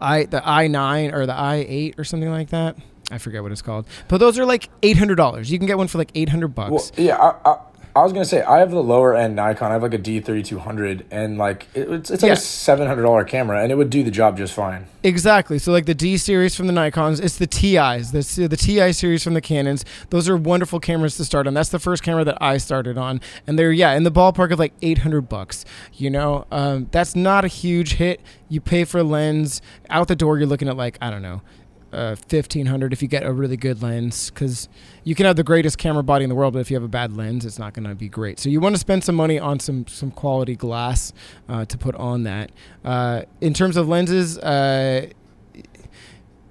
I 0.00 0.24
the 0.24 0.46
i 0.46 0.66
nine 0.66 1.12
or 1.12 1.26
the 1.26 1.34
i 1.34 1.66
eight 1.68 1.94
or 1.98 2.04
something 2.04 2.30
like 2.30 2.50
that. 2.50 2.76
I 3.10 3.18
forget 3.18 3.42
what 3.42 3.52
it's 3.52 3.62
called, 3.62 3.86
but 4.08 4.18
those 4.18 4.38
are 4.38 4.44
like 4.44 4.68
eight 4.82 4.96
hundred 4.96 5.14
dollars. 5.14 5.50
You 5.50 5.58
can 5.58 5.66
get 5.66 5.78
one 5.78 5.88
for 5.88 5.98
like 5.98 6.10
eight 6.14 6.28
hundred 6.28 6.48
bucks. 6.48 6.92
Well, 6.96 7.06
yeah, 7.06 7.16
I, 7.16 7.50
I, 7.50 7.58
I 7.96 8.02
was 8.02 8.12
gonna 8.12 8.26
say 8.26 8.42
I 8.42 8.58
have 8.58 8.70
the 8.70 8.82
lower 8.82 9.16
end 9.16 9.36
Nikon. 9.36 9.70
I 9.70 9.74
have 9.74 9.82
like 9.82 9.94
a 9.94 9.98
D 9.98 10.20
thirty 10.20 10.42
two 10.42 10.58
hundred, 10.58 11.06
and 11.10 11.38
like 11.38 11.66
it, 11.72 11.90
it's 11.90 12.10
it's 12.10 12.22
like 12.22 12.28
Yeah. 12.28 12.34
a 12.34 12.36
seven 12.36 12.86
hundred 12.86 13.02
dollar 13.04 13.24
camera, 13.24 13.62
and 13.62 13.72
it 13.72 13.76
would 13.76 13.88
do 13.88 14.02
the 14.04 14.10
job 14.10 14.36
just 14.36 14.52
fine. 14.52 14.86
Exactly. 15.02 15.58
So 15.58 15.72
like 15.72 15.86
the 15.86 15.94
D 15.94 16.18
series 16.18 16.54
from 16.54 16.66
the 16.66 16.74
Nikon's, 16.74 17.20
it's 17.20 17.38
the 17.38 17.46
TIs, 17.46 18.12
the 18.12 18.48
the 18.48 18.56
TI 18.56 18.92
series 18.92 19.24
from 19.24 19.32
the 19.32 19.40
Canons. 19.40 19.84
Those 20.10 20.28
are 20.28 20.36
wonderful 20.36 20.78
cameras 20.78 21.16
to 21.16 21.24
start 21.24 21.46
on. 21.46 21.54
That's 21.54 21.70
the 21.70 21.78
first 21.78 22.02
camera 22.02 22.22
that 22.24 22.36
I 22.40 22.58
started 22.58 22.98
on, 22.98 23.20
and 23.46 23.58
they're 23.58 23.72
yeah 23.72 23.94
in 23.94 24.02
the 24.02 24.12
ballpark 24.12 24.52
of 24.52 24.58
like 24.58 24.74
eight 24.82 24.98
hundred 24.98 25.22
bucks. 25.22 25.64
You 25.94 26.10
know, 26.10 26.46
um, 26.50 26.88
that's 26.90 27.16
not 27.16 27.46
a 27.46 27.48
huge 27.48 27.94
hit. 27.94 28.20
You 28.50 28.60
pay 28.60 28.84
for 28.84 28.98
a 28.98 29.04
lens 29.04 29.62
out 29.88 30.08
the 30.08 30.16
door. 30.16 30.36
You're 30.38 30.46
looking 30.48 30.68
at 30.68 30.76
like 30.76 30.98
I 31.00 31.10
don't 31.10 31.22
know. 31.22 31.40
Uh, 31.92 32.14
fifteen 32.14 32.66
hundred 32.66 32.92
if 32.92 33.00
you 33.00 33.08
get 33.08 33.22
a 33.22 33.32
really 33.32 33.56
good 33.56 33.80
lens, 33.80 34.30
because 34.30 34.68
you 35.04 35.14
can 35.14 35.24
have 35.24 35.36
the 35.36 35.44
greatest 35.44 35.78
camera 35.78 36.02
body 36.02 36.24
in 36.24 36.28
the 36.28 36.34
world, 36.34 36.52
but 36.52 36.58
if 36.58 36.70
you 36.70 36.76
have 36.76 36.82
a 36.82 36.88
bad 36.88 37.16
lens, 37.16 37.44
it's 37.46 37.58
not 37.58 37.74
going 37.74 37.88
to 37.88 37.94
be 37.94 38.08
great. 38.08 38.40
So 38.40 38.48
you 38.48 38.60
want 38.60 38.74
to 38.74 38.78
spend 38.78 39.04
some 39.04 39.14
money 39.14 39.38
on 39.38 39.60
some 39.60 39.86
some 39.86 40.10
quality 40.10 40.56
glass 40.56 41.12
uh, 41.48 41.64
to 41.64 41.78
put 41.78 41.94
on 41.94 42.24
that. 42.24 42.50
Uh, 42.84 43.22
in 43.40 43.54
terms 43.54 43.76
of 43.76 43.88
lenses, 43.88 44.36
uh, 44.38 45.08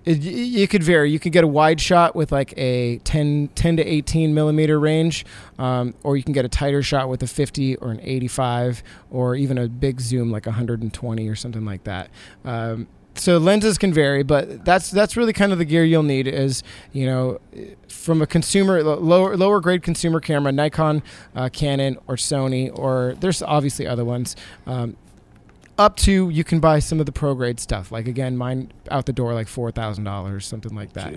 it, 0.05 0.23
it 0.23 0.69
could 0.69 0.83
vary. 0.83 1.11
You 1.11 1.19
could 1.19 1.31
get 1.31 1.43
a 1.43 1.47
wide 1.47 1.81
shot 1.81 2.15
with 2.15 2.31
like 2.31 2.53
a 2.57 2.99
10, 2.99 3.49
10 3.55 3.77
to 3.77 3.83
18 3.83 4.33
millimeter 4.33 4.79
range, 4.79 5.25
um, 5.57 5.95
or 6.03 6.15
you 6.15 6.23
can 6.23 6.33
get 6.33 6.45
a 6.45 6.49
tighter 6.49 6.83
shot 6.83 7.09
with 7.09 7.23
a 7.23 7.27
50 7.27 7.77
or 7.77 7.91
an 7.91 7.99
85, 8.01 8.83
or 9.09 9.35
even 9.35 9.57
a 9.57 9.67
big 9.67 9.99
zoom 9.99 10.31
like 10.31 10.45
120 10.45 11.27
or 11.27 11.35
something 11.35 11.65
like 11.65 11.83
that. 11.85 12.09
Um, 12.43 12.87
so 13.15 13.37
lenses 13.37 13.77
can 13.77 13.93
vary, 13.93 14.23
but 14.23 14.63
that's 14.65 14.91
that's 14.91 15.15
really 15.17 15.33
kind 15.33 15.51
of 15.51 15.57
the 15.57 15.65
gear 15.65 15.83
you'll 15.83 16.03
need. 16.03 16.27
Is 16.27 16.63
you 16.91 17.05
know, 17.05 17.39
from 17.87 18.21
a 18.21 18.27
consumer 18.27 18.83
lower 18.83 19.35
lower 19.37 19.59
grade 19.61 19.83
consumer 19.83 20.19
camera, 20.19 20.51
Nikon, 20.51 21.01
uh, 21.35 21.49
Canon, 21.51 21.97
or 22.07 22.15
Sony, 22.15 22.69
or 22.77 23.15
there's 23.19 23.41
obviously 23.41 23.87
other 23.87 24.05
ones. 24.05 24.35
Um, 24.67 24.97
up 25.77 25.97
to 25.97 26.29
you 26.29 26.43
can 26.43 26.59
buy 26.59 26.79
some 26.79 26.99
of 26.99 27.05
the 27.05 27.11
pro 27.11 27.33
grade 27.35 27.59
stuff. 27.59 27.91
Like 27.91 28.07
again, 28.07 28.37
mine 28.37 28.71
out 28.89 29.05
the 29.05 29.13
door 29.13 29.33
like 29.33 29.47
four 29.47 29.71
thousand 29.71 30.03
dollars, 30.05 30.45
something 30.45 30.73
like 30.75 30.93
that. 30.93 31.13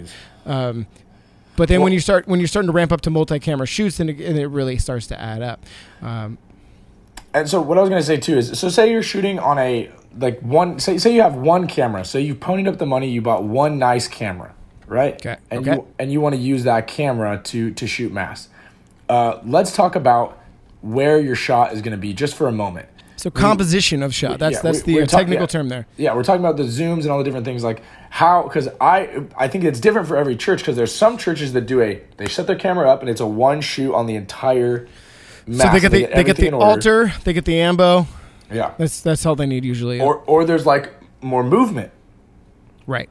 Um, 0.46 0.86
but 1.56 1.68
then 1.68 1.78
Well- 1.80 1.84
when 1.84 1.92
you 1.92 2.00
start 2.00 2.26
when 2.26 2.40
you're 2.40 2.48
starting 2.48 2.68
to 2.68 2.72
ramp 2.72 2.92
up 2.92 3.00
to 3.02 3.10
multi-camera 3.10 3.66
shoots, 3.66 3.98
then 3.98 4.08
it, 4.08 4.20
it 4.20 4.46
really 4.48 4.78
starts 4.78 5.06
to 5.08 5.20
add 5.20 5.42
up. 5.42 5.64
Um, 6.02 6.38
And 7.34 7.48
so 7.48 7.60
what 7.60 7.76
I 7.78 7.82
was 7.82 7.90
gonna 7.90 8.02
say 8.02 8.16
too 8.16 8.36
is, 8.38 8.58
so 8.58 8.68
say 8.68 8.90
you're 8.90 9.02
shooting 9.02 9.38
on 9.38 9.58
a 9.58 9.90
like 10.18 10.40
one, 10.40 10.78
say 10.80 10.98
say 10.98 11.14
you 11.14 11.22
have 11.22 11.34
one 11.36 11.66
camera, 11.66 12.04
so 12.04 12.18
you 12.18 12.34
ponied 12.34 12.66
up 12.68 12.78
the 12.78 12.86
money, 12.86 13.08
you 13.10 13.22
bought 13.22 13.44
one 13.44 13.78
nice 13.78 14.08
camera, 14.08 14.54
right? 14.86 15.14
Okay, 15.14 15.36
And 15.50 15.60
okay. 15.60 15.76
you 15.78 15.86
and 15.98 16.12
you 16.12 16.20
want 16.20 16.34
to 16.34 16.40
use 16.40 16.64
that 16.64 16.86
camera 16.86 17.40
to 17.44 17.70
to 17.72 17.86
shoot 17.86 18.12
mass. 18.12 18.48
Uh, 19.08 19.38
let's 19.44 19.74
talk 19.74 19.96
about 19.96 20.38
where 20.80 21.18
your 21.18 21.34
shot 21.36 21.72
is 21.72 21.82
gonna 21.82 21.96
be 21.96 22.12
just 22.12 22.34
for 22.34 22.46
a 22.48 22.52
moment. 22.52 22.88
so 23.16 23.30
composition 23.30 24.02
of 24.02 24.14
shot. 24.14 24.38
That's 24.38 24.56
yeah, 24.56 24.62
that's 24.62 24.84
we- 24.84 24.94
the 24.94 25.02
uh, 25.02 25.06
talk- 25.06 25.20
technical 25.20 25.42
yeah. 25.44 25.46
term 25.46 25.68
there. 25.68 25.86
Yeah, 25.96 26.14
we're 26.14 26.22
talking 26.24 26.40
about 26.44 26.56
the 26.56 26.64
zooms 26.64 27.02
and 27.02 27.08
all 27.10 27.18
the 27.18 27.24
different 27.24 27.44
things 27.46 27.64
like 27.64 27.82
how 28.10 28.42
because 28.42 28.68
I 28.80 29.24
I 29.36 29.48
think 29.48 29.64
it's 29.64 29.80
different 29.80 30.08
for 30.08 30.16
every 30.16 30.36
church 30.36 30.60
because 30.60 30.76
there's 30.76 30.94
some 30.94 31.16
churches 31.18 31.52
that 31.54 31.62
do 31.62 31.80
a 31.80 32.00
they 32.16 32.28
set 32.28 32.46
their 32.46 32.56
camera 32.56 32.88
up 32.90 33.00
and 33.00 33.08
it's 33.10 33.20
a 33.20 33.26
one 33.26 33.60
shoot 33.60 33.94
on 33.94 34.06
the 34.06 34.14
entire. 34.16 34.88
Mass. 35.46 35.62
So 35.66 35.72
they 35.72 35.80
get 35.80 35.90
the 35.92 35.98
they 36.00 36.06
get 36.08 36.18
everything 36.38 36.50
the 36.50 36.58
altar, 36.58 37.12
they 37.24 37.32
get 37.32 37.44
the 37.46 37.58
ambo. 37.60 38.06
Yeah. 38.50 38.74
That's 38.78 39.00
that's 39.00 39.24
all 39.26 39.36
they 39.36 39.46
need 39.46 39.64
usually. 39.64 40.00
Or 40.00 40.16
or 40.26 40.44
there's 40.44 40.66
like 40.66 40.92
more 41.20 41.42
movement. 41.44 41.90
right. 42.86 43.08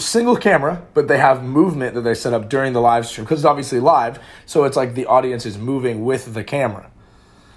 Single 0.00 0.36
camera, 0.36 0.82
but 0.92 1.06
they 1.06 1.18
have 1.18 1.44
movement 1.44 1.94
that 1.94 2.00
they 2.00 2.14
set 2.14 2.32
up 2.32 2.48
during 2.48 2.72
the 2.72 2.80
live 2.80 3.06
stream 3.06 3.24
because 3.24 3.38
it's 3.40 3.46
obviously 3.46 3.78
live. 3.78 4.18
So 4.44 4.64
it's 4.64 4.76
like 4.76 4.94
the 4.94 5.06
audience 5.06 5.46
is 5.46 5.56
moving 5.56 6.04
with 6.04 6.34
the 6.34 6.42
camera. 6.42 6.90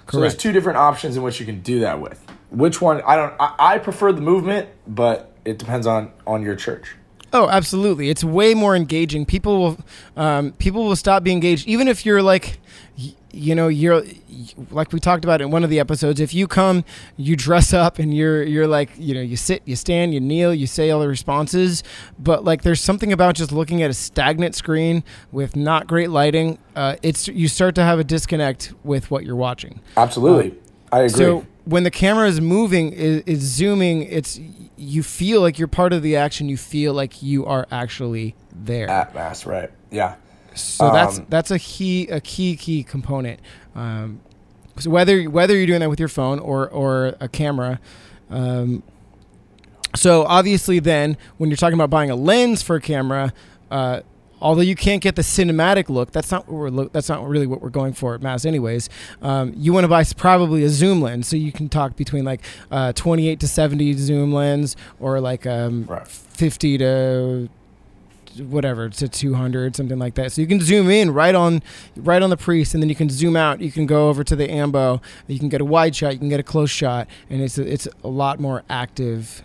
So 0.08 0.20
there's 0.20 0.36
two 0.36 0.52
different 0.52 0.78
options 0.78 1.16
in 1.16 1.22
which 1.24 1.40
you 1.40 1.46
can 1.46 1.62
do 1.62 1.80
that 1.80 2.00
with. 2.00 2.24
Which 2.50 2.80
one? 2.80 3.02
I 3.02 3.16
don't. 3.16 3.34
I, 3.40 3.54
I 3.58 3.78
prefer 3.78 4.12
the 4.12 4.20
movement, 4.20 4.68
but 4.86 5.32
it 5.44 5.58
depends 5.58 5.86
on 5.86 6.12
on 6.26 6.42
your 6.42 6.54
church. 6.54 6.94
Oh, 7.32 7.48
absolutely. 7.48 8.08
It's 8.10 8.22
way 8.22 8.52
more 8.54 8.76
engaging. 8.76 9.24
People 9.26 9.58
will, 9.58 9.78
um, 10.16 10.52
people 10.52 10.84
will 10.84 10.96
stop 10.96 11.24
being 11.24 11.38
engaged, 11.38 11.66
even 11.66 11.88
if 11.88 12.04
you're 12.04 12.22
like, 12.22 12.60
you 13.32 13.54
know, 13.54 13.68
you're 13.68 14.02
like 14.70 14.92
we 14.92 15.00
talked 15.00 15.24
about 15.24 15.40
in 15.40 15.50
one 15.50 15.64
of 15.64 15.70
the 15.70 15.80
episodes. 15.80 16.20
If 16.20 16.34
you 16.34 16.46
come, 16.46 16.84
you 17.16 17.36
dress 17.36 17.72
up, 17.72 17.98
and 17.98 18.14
you're 18.14 18.42
you're 18.42 18.66
like, 18.66 18.90
you 18.98 19.14
know, 19.14 19.20
you 19.20 19.36
sit, 19.36 19.62
you 19.64 19.76
stand, 19.76 20.14
you 20.14 20.20
kneel, 20.20 20.54
you 20.54 20.66
say 20.66 20.90
all 20.90 21.00
the 21.00 21.08
responses, 21.08 21.82
but 22.18 22.44
like, 22.44 22.62
there's 22.62 22.80
something 22.80 23.12
about 23.12 23.34
just 23.34 23.52
looking 23.52 23.82
at 23.82 23.90
a 23.90 23.94
stagnant 23.94 24.54
screen 24.54 25.02
with 25.30 25.56
not 25.56 25.86
great 25.86 26.10
lighting. 26.10 26.58
Uh, 26.76 26.96
it's 27.02 27.28
you 27.28 27.48
start 27.48 27.74
to 27.76 27.82
have 27.82 27.98
a 27.98 28.04
disconnect 28.04 28.72
with 28.84 29.10
what 29.10 29.24
you're 29.24 29.36
watching. 29.36 29.80
Absolutely, 29.96 30.54
I 30.90 31.00
agree. 31.00 31.08
So 31.08 31.46
when 31.64 31.84
the 31.84 31.90
camera 31.90 32.28
is 32.28 32.40
moving, 32.40 32.92
is, 32.92 33.22
is 33.26 33.40
zooming, 33.40 34.02
it's 34.02 34.40
you 34.76 35.02
feel 35.02 35.40
like 35.40 35.58
you're 35.58 35.68
part 35.68 35.92
of 35.92 36.02
the 36.02 36.16
action. 36.16 36.48
You 36.48 36.56
feel 36.56 36.92
like 36.92 37.22
you 37.22 37.46
are 37.46 37.66
actually 37.70 38.34
there. 38.52 38.88
At 38.90 39.14
mass, 39.14 39.46
right? 39.46 39.70
Yeah. 39.90 40.16
So 40.54 40.92
that's 40.92 41.18
um, 41.18 41.26
that's 41.28 41.50
a 41.50 41.58
key 41.58 42.08
a 42.08 42.20
key 42.20 42.56
key 42.56 42.82
component. 42.82 43.40
Um, 43.74 44.20
so 44.78 44.90
whether 44.90 45.24
whether 45.24 45.56
you're 45.56 45.66
doing 45.66 45.80
that 45.80 45.90
with 45.90 46.00
your 46.00 46.08
phone 46.08 46.38
or 46.38 46.68
or 46.68 47.14
a 47.20 47.28
camera. 47.28 47.80
Um, 48.30 48.82
so 49.94 50.24
obviously, 50.24 50.78
then 50.78 51.16
when 51.36 51.50
you're 51.50 51.56
talking 51.58 51.74
about 51.74 51.90
buying 51.90 52.10
a 52.10 52.16
lens 52.16 52.62
for 52.62 52.76
a 52.76 52.80
camera, 52.80 53.32
uh, 53.70 54.00
although 54.40 54.62
you 54.62 54.74
can't 54.74 55.02
get 55.02 55.16
the 55.16 55.22
cinematic 55.22 55.90
look, 55.90 56.12
that's 56.12 56.30
not 56.30 56.48
what 56.48 56.56
we're 56.56 56.70
lo- 56.70 56.90
that's 56.90 57.10
not 57.10 57.28
really 57.28 57.46
what 57.46 57.60
we're 57.60 57.68
going 57.68 57.92
for 57.92 58.14
at 58.14 58.22
Mass, 58.22 58.46
anyways. 58.46 58.88
Um, 59.20 59.52
you 59.54 59.72
want 59.74 59.84
to 59.84 59.88
buy 59.88 60.02
probably 60.16 60.64
a 60.64 60.70
zoom 60.70 61.02
lens, 61.02 61.28
so 61.28 61.36
you 61.36 61.52
can 61.52 61.68
talk 61.68 61.94
between 61.96 62.24
like 62.24 62.40
uh, 62.70 62.92
28 62.94 63.38
to 63.40 63.46
70 63.48 63.92
zoom 63.94 64.32
lens, 64.32 64.76
or 64.98 65.20
like 65.20 65.46
um, 65.46 65.84
Right. 65.84 66.08
50 66.08 66.78
to 66.78 67.48
whatever 68.38 68.88
to 68.88 69.08
200 69.08 69.76
something 69.76 69.98
like 69.98 70.14
that. 70.14 70.32
So 70.32 70.40
you 70.40 70.46
can 70.46 70.60
zoom 70.60 70.90
in 70.90 71.12
right 71.12 71.34
on 71.34 71.62
right 71.96 72.22
on 72.22 72.30
the 72.30 72.36
priest 72.36 72.74
and 72.74 72.82
then 72.82 72.88
you 72.88 72.96
can 72.96 73.10
zoom 73.10 73.36
out. 73.36 73.60
You 73.60 73.72
can 73.72 73.86
go 73.86 74.08
over 74.08 74.24
to 74.24 74.36
the 74.36 74.50
ambo. 74.50 75.00
You 75.26 75.38
can 75.38 75.48
get 75.48 75.60
a 75.60 75.64
wide 75.64 75.94
shot. 75.94 76.12
You 76.12 76.18
can 76.18 76.28
get 76.28 76.40
a 76.40 76.44
close 76.44 76.70
shot. 76.70 77.08
And 77.30 77.42
it's 77.42 77.58
a, 77.58 77.70
it's 77.70 77.88
a 78.04 78.08
lot 78.08 78.40
more 78.40 78.62
active 78.68 79.42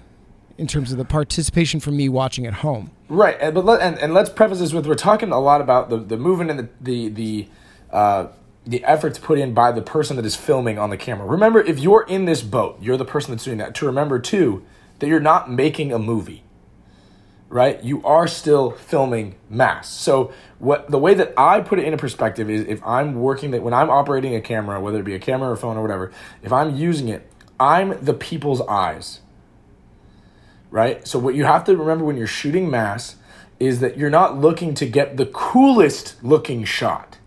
in 0.58 0.68
terms 0.68 0.92
of 0.92 0.98
the 0.98 1.06
participation 1.06 1.80
from 1.80 1.96
me 1.96 2.10
watching 2.10 2.46
at 2.46 2.56
home. 2.56 2.92
Right, 3.10 3.38
and 3.40 3.54
but 3.54 3.64
let, 3.64 3.82
and, 3.82 3.98
and 4.00 4.14
let's 4.14 4.30
preface 4.30 4.60
this 4.60 4.74
with 4.74 4.86
we're 4.86 4.96
talking 4.96 5.32
a 5.32 5.40
lot 5.40 5.62
about 5.62 5.90
the, 5.90 5.98
the 5.98 6.18
movement 6.18 6.50
and 6.52 6.60
the 6.60 6.70
the 6.82 7.10
the 7.10 7.48
uh, 7.92 8.28
the 8.66 8.84
effort 8.84 9.14
to 9.14 9.22
put 9.22 9.40
in 9.40 9.54
by 9.54 9.72
the 9.72 9.82
person 9.82 10.18
that 10.18 10.26
is 10.26 10.36
filming 10.36 10.78
on 10.78 10.90
the 10.90 10.98
camera. 10.98 11.26
Remember, 11.26 11.62
if 11.62 11.80
you're 11.80 12.06
in 12.08 12.26
this 12.26 12.42
boat, 12.42 12.78
you're 12.82 12.98
the 12.98 13.06
person 13.06 13.32
that's 13.32 13.46
doing 13.46 13.60
that. 13.60 13.76
To 13.76 13.86
remember 13.86 14.20
too 14.20 14.66
that 15.00 15.08
you're 15.08 15.20
not 15.20 15.50
making 15.50 15.94
a 15.94 16.00
movie, 16.00 16.44
right? 17.50 17.82
You 17.84 18.04
are 18.04 18.28
still 18.28 18.72
filming 18.72 19.36
mass. 19.50 19.90
So 19.90 20.34
what 20.60 20.90
the 20.90 21.00
way 21.00 21.14
that 21.14 21.34
I 21.38 21.62
put 21.62 21.80
it 21.80 21.86
into 21.86 21.98
perspective 21.98 22.50
is 22.50 22.66
if 22.68 22.86
I'm 22.86 23.16
working 23.16 23.52
that 23.52 23.64
when 23.64 23.74
I'm 23.74 23.90
operating 23.90 24.36
a 24.36 24.42
camera, 24.42 24.80
whether 24.82 25.00
it 25.00 25.06
be 25.06 25.16
a 25.16 25.20
camera 25.20 25.52
or 25.52 25.56
phone 25.56 25.78
or 25.78 25.82
whatever, 25.82 26.12
if 26.44 26.52
I'm 26.52 26.76
using 26.76 27.08
it, 27.08 27.30
I'm 27.60 28.04
the 28.04 28.14
people's 28.14 28.62
eyes. 28.62 29.22
Right? 30.70 31.08
So 31.08 31.18
what 31.18 31.36
you 31.36 31.46
have 31.46 31.64
to 31.66 31.78
remember 31.78 32.04
when 32.04 32.18
you're 32.18 32.28
shooting 32.28 32.70
mass 32.70 33.16
is 33.60 33.80
that 33.80 33.98
you're 33.98 34.10
not 34.10 34.38
looking 34.38 34.74
to 34.76 34.86
get 34.86 35.18
the 35.18 35.26
coolest 35.26 36.22
looking 36.24 36.64
shot, 36.66 37.18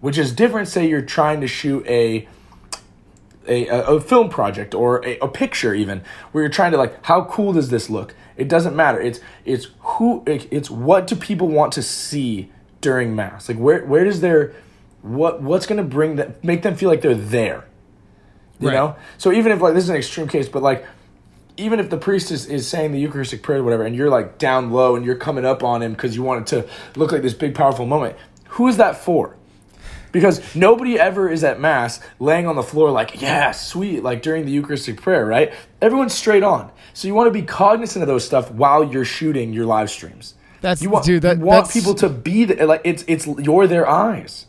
which 0.00 0.18
is 0.18 0.32
different 0.32 0.68
say 0.68 0.88
you're 0.88 1.00
trying 1.00 1.40
to 1.40 1.46
shoot 1.46 1.86
a 1.86 2.28
a, 3.48 3.66
a, 3.66 4.00
film 4.00 4.28
project 4.28 4.72
or 4.72 5.04
a, 5.04 5.18
a 5.18 5.26
picture 5.26 5.74
even 5.74 6.00
where 6.30 6.44
you're 6.44 6.52
trying 6.52 6.70
to 6.70 6.78
like 6.78 7.04
how 7.06 7.24
cool 7.24 7.52
does 7.52 7.70
this 7.70 7.90
look 7.90 8.14
it 8.36 8.48
doesn't 8.48 8.74
matter. 8.74 9.00
It's 9.00 9.20
it's 9.44 9.68
who 9.80 10.22
it's 10.26 10.70
what 10.70 11.06
do 11.06 11.16
people 11.16 11.48
want 11.48 11.72
to 11.72 11.82
see 11.82 12.50
during 12.80 13.14
mass? 13.14 13.48
Like 13.48 13.58
where 13.58 13.84
where 13.84 14.04
does 14.04 14.20
their 14.20 14.54
what 15.02 15.42
what's 15.42 15.66
going 15.66 15.78
to 15.78 15.88
bring 15.88 16.16
that 16.16 16.42
make 16.44 16.62
them 16.62 16.76
feel 16.76 16.88
like 16.88 17.00
they're 17.00 17.14
there? 17.14 17.66
You 18.60 18.68
right. 18.68 18.74
know? 18.74 18.96
So 19.18 19.32
even 19.32 19.52
if 19.52 19.60
like 19.60 19.74
this 19.74 19.84
is 19.84 19.90
an 19.90 19.96
extreme 19.96 20.28
case 20.28 20.48
but 20.48 20.62
like 20.62 20.86
even 21.56 21.78
if 21.78 21.90
the 21.90 21.98
priest 21.98 22.30
is, 22.30 22.46
is 22.46 22.66
saying 22.66 22.92
the 22.92 22.98
eucharistic 22.98 23.42
prayer 23.42 23.60
or 23.60 23.62
whatever 23.62 23.84
and 23.84 23.94
you're 23.94 24.10
like 24.10 24.38
down 24.38 24.70
low 24.70 24.96
and 24.96 25.04
you're 25.04 25.16
coming 25.16 25.44
up 25.44 25.62
on 25.62 25.82
him 25.82 25.92
because 25.92 26.16
you 26.16 26.22
want 26.22 26.40
it 26.40 26.46
to 26.46 26.98
look 26.98 27.12
like 27.12 27.22
this 27.22 27.34
big 27.34 27.54
powerful 27.54 27.84
moment 27.84 28.16
who 28.48 28.68
is 28.68 28.78
that 28.78 28.96
for 28.96 29.36
because 30.12 30.54
nobody 30.54 30.98
ever 30.98 31.28
is 31.28 31.42
at 31.42 31.58
mass 31.58 32.00
laying 32.20 32.46
on 32.46 32.54
the 32.54 32.62
floor 32.62 32.90
like 32.90 33.20
yeah 33.20 33.50
sweet 33.50 34.02
like 34.02 34.22
during 34.22 34.44
the 34.44 34.52
eucharistic 34.52 35.00
prayer 35.00 35.26
right 35.26 35.52
everyone's 35.80 36.14
straight 36.14 36.42
on 36.42 36.70
so 36.92 37.08
you 37.08 37.14
want 37.14 37.26
to 37.26 37.32
be 37.32 37.42
cognizant 37.42 38.02
of 38.02 38.06
those 38.06 38.24
stuff 38.24 38.50
while 38.52 38.84
you're 38.84 39.04
shooting 39.04 39.52
your 39.52 39.66
live 39.66 39.90
streams 39.90 40.34
that's 40.60 40.80
you 40.80 40.90
want, 40.90 41.04
dude 41.04 41.22
that 41.22 41.38
you 41.38 41.44
want 41.44 41.68
people 41.70 41.94
to 41.94 42.08
be 42.08 42.44
there 42.44 42.66
like 42.66 42.82
it's 42.84 43.04
it's 43.08 43.26
you're 43.26 43.66
their 43.66 43.88
eyes 43.88 44.46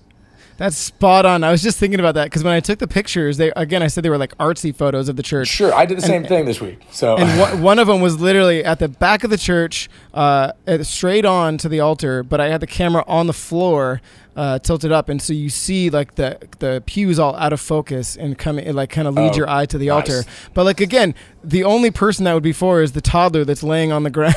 that's 0.57 0.77
spot 0.77 1.25
on. 1.25 1.43
I 1.43 1.51
was 1.51 1.63
just 1.63 1.79
thinking 1.79 1.99
about 1.99 2.15
that 2.15 2.25
because 2.25 2.43
when 2.43 2.53
I 2.53 2.59
took 2.59 2.79
the 2.79 2.87
pictures, 2.87 3.37
they 3.37 3.51
again 3.55 3.81
I 3.81 3.87
said 3.87 4.03
they 4.03 4.09
were 4.09 4.17
like 4.17 4.37
artsy 4.37 4.75
photos 4.75 5.09
of 5.09 5.15
the 5.15 5.23
church. 5.23 5.47
Sure, 5.47 5.73
I 5.73 5.85
did 5.85 5.97
the 5.97 6.03
and, 6.03 6.09
same 6.09 6.25
thing 6.25 6.45
this 6.45 6.61
week. 6.61 6.81
So 6.91 7.17
and 7.17 7.63
one 7.63 7.79
of 7.79 7.87
them 7.87 8.01
was 8.01 8.19
literally 8.19 8.63
at 8.63 8.79
the 8.79 8.87
back 8.87 9.23
of 9.23 9.29
the 9.29 9.37
church, 9.37 9.89
uh, 10.13 10.51
straight 10.83 11.25
on 11.25 11.57
to 11.57 11.69
the 11.69 11.79
altar, 11.79 12.23
but 12.23 12.39
I 12.39 12.49
had 12.49 12.61
the 12.61 12.67
camera 12.67 13.03
on 13.07 13.27
the 13.27 13.33
floor 13.33 14.01
uh, 14.35 14.59
tilted 14.59 14.91
up, 14.91 15.09
and 15.09 15.21
so 15.21 15.33
you 15.33 15.49
see 15.49 15.89
like 15.89 16.15
the 16.15 16.39
the 16.59 16.81
pews 16.85 17.19
all 17.19 17.35
out 17.35 17.53
of 17.53 17.59
focus 17.59 18.15
and 18.15 18.37
come 18.37 18.57
it 18.57 18.73
like 18.73 18.89
kind 18.89 19.07
of 19.07 19.13
lead 19.13 19.33
oh, 19.33 19.37
your 19.37 19.49
eye 19.49 19.65
to 19.65 19.77
the 19.77 19.87
nice. 19.87 19.95
altar. 19.95 20.23
But 20.53 20.65
like 20.65 20.81
again, 20.81 21.13
the 21.43 21.63
only 21.63 21.91
person 21.91 22.25
that 22.25 22.33
would 22.33 22.43
be 22.43 22.53
for 22.53 22.81
is 22.81 22.93
the 22.93 23.01
toddler 23.01 23.45
that's 23.45 23.63
laying 23.63 23.91
on 23.91 24.03
the 24.03 24.09
ground 24.11 24.35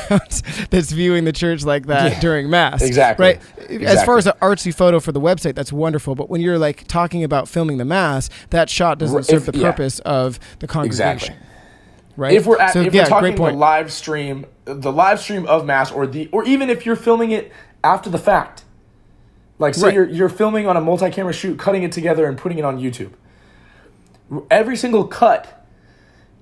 that's 0.69 0.91
viewing 0.91 1.25
the 1.25 1.31
church 1.31 1.63
like 1.65 1.87
that 1.87 2.13
yeah, 2.13 2.19
during 2.19 2.49
mass. 2.49 2.81
Exactly. 2.81 3.25
Right. 3.25 3.41
Exactly. 3.57 3.85
As 3.87 4.03
far 4.03 4.17
as 4.17 4.27
an 4.27 4.33
artsy 4.41 4.73
photo 4.73 4.99
for 4.99 5.11
the 5.11 5.21
website, 5.21 5.55
that's 5.55 5.73
wonderful. 5.73 6.15
But 6.15 6.29
when 6.29 6.41
you're 6.41 6.59
like 6.59 6.87
talking 6.87 7.23
about 7.23 7.47
filming 7.47 7.77
the 7.77 7.85
mass, 7.85 8.29
that 8.51 8.69
shot 8.69 8.99
doesn't 8.99 9.23
serve 9.23 9.47
if, 9.47 9.53
the 9.53 9.61
purpose 9.61 9.99
of 9.99 10.39
the 10.59 10.67
congregation. 10.67 11.33
Exactly. 11.33 11.35
Right. 12.15 12.33
If 12.33 12.47
we're 12.47 12.59
at, 12.59 12.73
so, 12.73 12.81
if 12.81 12.93
yeah, 12.93 13.03
we're 13.03 13.09
talking 13.09 13.35
the 13.35 13.51
live 13.51 13.91
stream, 13.91 14.45
the 14.65 14.91
live 14.91 15.19
stream 15.19 15.45
of 15.45 15.65
mass, 15.65 15.91
or 15.91 16.07
the 16.07 16.27
or 16.31 16.43
even 16.45 16.69
if 16.69 16.83
you're 16.83 16.95
filming 16.95 17.31
it 17.31 17.51
after 17.83 18.09
the 18.09 18.17
fact 18.17 18.63
like, 19.59 19.73
say 19.73 19.87
right. 19.87 19.93
you're, 19.93 20.09
you're 20.09 20.29
filming 20.29 20.67
on 20.67 20.77
a 20.77 20.81
multi 20.81 21.09
camera 21.09 21.33
shoot, 21.33 21.57
cutting 21.57 21.83
it 21.83 21.91
together 21.91 22.25
and 22.25 22.37
putting 22.37 22.59
it 22.59 22.65
on 22.65 22.79
YouTube. 22.79 23.11
Every 24.51 24.75
single 24.75 25.05
cut, 25.05 25.65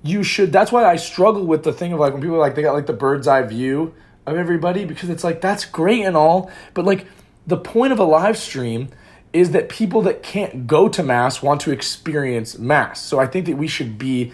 you 0.03 0.23
should. 0.23 0.51
That's 0.51 0.71
why 0.71 0.85
I 0.85 0.95
struggle 0.95 1.45
with 1.45 1.63
the 1.63 1.73
thing 1.73 1.93
of 1.93 1.99
like 1.99 2.13
when 2.13 2.21
people 2.21 2.35
are 2.35 2.39
like, 2.39 2.55
they 2.55 2.61
got 2.61 2.73
like 2.73 2.87
the 2.87 2.93
bird's 2.93 3.27
eye 3.27 3.43
view 3.43 3.93
of 4.25 4.37
everybody 4.37 4.85
because 4.85 5.09
it's 5.09 5.23
like, 5.23 5.39
that's 5.41 5.65
great 5.65 6.03
and 6.03 6.17
all. 6.17 6.51
But 6.73 6.85
like, 6.85 7.07
the 7.47 7.57
point 7.57 7.93
of 7.93 7.99
a 7.99 8.03
live 8.03 8.37
stream 8.37 8.89
is 9.31 9.51
that 9.51 9.69
people 9.69 10.01
that 10.03 10.23
can't 10.23 10.65
go 10.65 10.87
to 10.89 11.03
Mass 11.03 11.41
want 11.41 11.61
to 11.61 11.71
experience 11.71 12.57
Mass. 12.57 13.01
So 13.01 13.19
I 13.19 13.27
think 13.27 13.45
that 13.45 13.57
we 13.57 13.67
should 13.67 13.97
be 13.97 14.31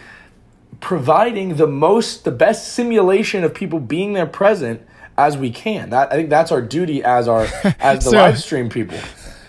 providing 0.80 1.56
the 1.56 1.68
most, 1.68 2.24
the 2.24 2.32
best 2.32 2.74
simulation 2.74 3.44
of 3.44 3.54
people 3.54 3.80
being 3.80 4.14
there 4.14 4.26
present 4.26 4.82
as 5.28 5.38
we 5.38 5.52
can. 5.52 5.92
That 5.92 6.12
I 6.12 6.16
think 6.16 6.30
that's 6.30 6.52
our 6.52 6.62
duty 6.62 7.04
as 7.04 7.28
our 7.28 7.44
as 7.80 8.04
the 8.04 8.12
so, 8.12 8.18
live 8.18 8.40
stream 8.40 8.70
people. 8.70 8.98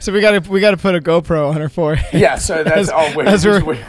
So 0.00 0.12
we 0.12 0.20
got 0.20 0.42
to 0.42 0.50
we 0.50 0.60
got 0.60 0.72
to 0.72 0.76
put 0.76 0.94
a 0.94 1.00
GoPro 1.00 1.50
on 1.50 1.60
her 1.60 1.68
forehead. 1.68 2.20
Yeah. 2.20 2.36
So 2.36 2.62
that's 2.64 2.88
as, 2.88 2.90
oh 2.92 3.16
wait, 3.16 3.28
just, 3.28 3.66
wait. 3.66 3.80